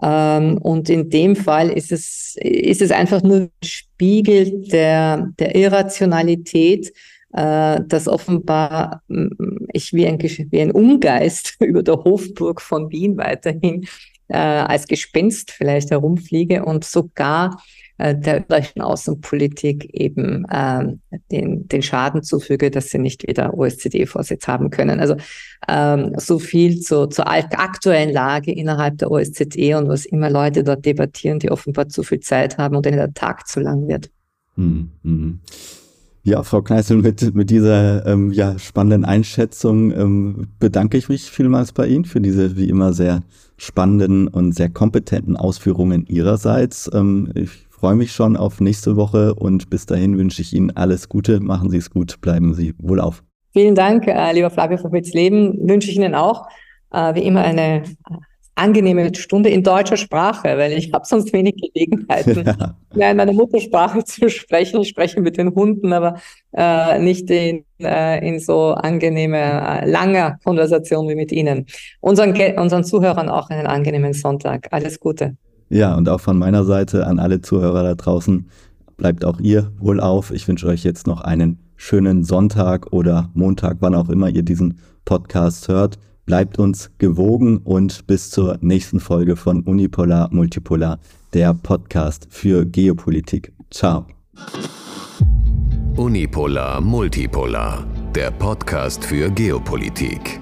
Ähm, 0.02 0.58
und 0.58 0.90
in 0.90 1.10
dem 1.10 1.36
Fall 1.36 1.70
ist 1.70 1.92
es, 1.92 2.36
ist 2.40 2.82
es 2.82 2.92
einfach 2.92 3.22
nur 3.22 3.50
Spiegel 3.64 4.68
der, 4.68 5.30
der 5.40 5.56
Irrationalität, 5.56 6.92
äh, 7.34 7.80
dass 7.88 8.08
offenbar 8.08 9.04
ich 9.72 9.94
wie 9.94 10.06
ein, 10.06 10.20
wie 10.20 10.62
ein 10.62 10.72
Umgeist 10.72 11.56
über 11.60 11.84
der 11.84 12.04
Hofburg 12.04 12.62
von 12.62 12.92
Wien 12.92 13.18
weiterhin 13.18 13.86
äh, 14.32 14.38
als 14.38 14.88
Gespenst 14.88 15.52
vielleicht 15.52 15.92
herumfliege 15.92 16.66
und 16.66 16.84
sogar 16.84 17.62
äh, 17.98 18.16
der 18.16 18.42
österreichischen 18.42 18.82
Außenpolitik 18.82 19.94
eben 19.94 20.46
ähm, 20.52 21.02
den, 21.32 21.68
den 21.68 21.84
Schaden 21.84 22.24
zufüge, 22.24 22.72
dass 22.72 22.90
sie 22.90 22.98
nicht 22.98 23.28
wieder 23.28 23.54
OSZE-Vorsitz 23.54 24.48
haben 24.48 24.72
können. 24.72 25.00
Also 25.00 25.18
ähm, 25.68 26.14
so 26.18 26.40
viel 26.40 26.80
zu, 26.80 27.08
zur 27.08 27.30
aktuellen 27.30 28.12
Lage 28.12 28.52
innerhalb 28.52 28.98
der 28.98 29.12
OSZE 29.12 29.78
und 29.78 29.88
was 29.88 30.06
immer 30.06 30.32
Leute 30.32 30.64
dort 30.64 30.84
debattieren, 30.84 31.38
die 31.38 31.52
offenbar 31.52 31.90
zu 31.90 32.02
viel 32.02 32.22
Zeit 32.22 32.58
haben 32.58 32.76
und 32.76 32.86
denen 32.88 32.98
der 32.98 33.14
Tag 33.14 33.48
zu 33.48 33.60
lang 33.60 33.88
wird. 33.88 34.10
Mhm. 34.56 35.42
Ja, 36.24 36.44
Frau 36.44 36.62
Kneißl, 36.62 36.98
mit, 36.98 37.34
mit 37.34 37.50
dieser 37.50 38.06
ähm, 38.06 38.32
ja, 38.32 38.60
spannenden 38.60 39.06
Einschätzung 39.06 39.92
ähm, 39.92 40.48
bedanke 40.60 40.98
ich 40.98 41.10
mich 41.10 41.24
vielmals 41.24 41.72
bei 41.72 41.88
Ihnen 41.88 42.06
für 42.06 42.22
diese 42.22 42.56
wie 42.58 42.70
immer 42.70 42.94
sehr 42.94 43.24
spannenden 43.58 44.28
und 44.28 44.54
sehr 44.54 44.70
kompetenten 44.70 45.36
Ausführungen 45.36 46.06
Ihrerseits. 46.06 46.92
Ähm, 46.94 47.32
ich 47.34 47.50
freue 47.70 47.96
mich 47.96 48.12
schon 48.12 48.38
auf 48.38 48.62
nächste 48.62 48.96
Woche 48.96 49.34
und 49.34 49.72
bis 49.72 49.88
dahin 49.88 50.16
wünsche 50.20 50.44
ich 50.44 50.54
Ihnen 50.54 50.70
alles 50.70 51.10
Gute. 51.10 51.40
Machen 51.40 51.72
Sie 51.72 51.78
es 51.78 51.90
gut, 51.90 52.22
bleiben 52.22 52.54
Sie 52.54 52.76
wohlauf. 52.78 53.24
Vielen 53.52 53.74
Dank, 53.74 54.06
äh, 54.08 54.32
lieber 54.32 54.52
Flavio 54.52 54.78
von 54.78 54.92
Leben. 54.92 55.68
Wünsche 55.68 55.90
ich 55.90 55.98
Ihnen 55.98 56.14
auch 56.14 56.48
äh, 56.92 57.16
wie 57.16 57.24
immer 57.24 57.42
eine 57.42 57.82
angenehme 58.62 59.14
Stunde 59.16 59.50
in 59.50 59.64
deutscher 59.64 59.98
Sprache, 59.98 60.58
weil 60.58 60.74
ich 60.74 60.94
habe 60.94 61.06
sonst 61.06 61.34
wenig 61.34 61.56
Gelegenheiten, 61.56 62.46
ja. 62.96 63.12
in 63.12 63.18
meiner 63.18 63.34
Muttersprache 63.34 64.04
zu 64.04 64.30
sprechen. 64.30 64.82
Ich 64.82 64.90
spreche 64.90 65.20
mit 65.20 65.38
den 65.38 65.54
Hunden, 65.56 65.92
aber 65.92 66.18
äh, 66.54 67.00
nicht 67.00 67.30
in, 67.30 67.66
äh, 67.80 68.26
in 68.28 68.40
so 68.40 68.74
angenehme, 68.74 69.38
äh, 69.38 69.90
langer 69.90 70.38
Konversation 70.44 71.10
wie 71.10 71.16
mit 71.16 71.32
Ihnen. 71.32 71.66
Unseren, 72.00 72.36
unseren 72.58 72.84
Zuhörern 72.84 73.30
auch 73.30 73.50
einen 73.50 73.68
angenehmen 73.68 74.14
Sonntag. 74.14 74.68
Alles 74.72 75.00
Gute. 75.00 75.36
Ja, 75.70 75.96
und 75.96 76.08
auch 76.10 76.20
von 76.20 76.38
meiner 76.38 76.64
Seite 76.64 77.08
an 77.08 77.18
alle 77.18 77.42
Zuhörer 77.42 77.84
da 77.84 77.96
draußen, 77.96 78.50
bleibt 78.98 79.26
auch 79.26 79.40
ihr 79.40 79.72
wohl 79.80 80.00
auf. 80.00 80.32
Ich 80.32 80.48
wünsche 80.48 80.68
euch 80.68 80.84
jetzt 80.84 81.08
noch 81.08 81.22
einen 81.22 81.60
schönen 81.76 82.24
Sonntag 82.24 82.94
oder 82.94 83.30
Montag, 83.34 83.78
wann 83.80 83.96
auch 83.96 84.10
immer 84.10 84.30
ihr 84.30 84.44
diesen 84.44 84.78
Podcast 85.06 85.68
hört. 85.68 85.98
Bleibt 86.26 86.60
uns 86.60 86.92
gewogen 86.98 87.58
und 87.58 88.08
bis 88.08 88.30
zur 88.30 88.58
nächsten 88.62 89.00
Folge 89.00 89.36
von 89.36 89.64
Unipolar 89.64 90.30
Multipolar, 90.32 91.00
der 91.34 91.54
Podcast 91.54 92.28
für 92.30 92.66
Geopolitik. 92.66 93.54
Ciao. 93.70 94.06
Unipolar 95.98 96.82
Multipolar, 96.82 97.86
der 98.16 98.32
Podcast 98.32 99.04
für 99.04 99.30
Geopolitik. 99.30 100.42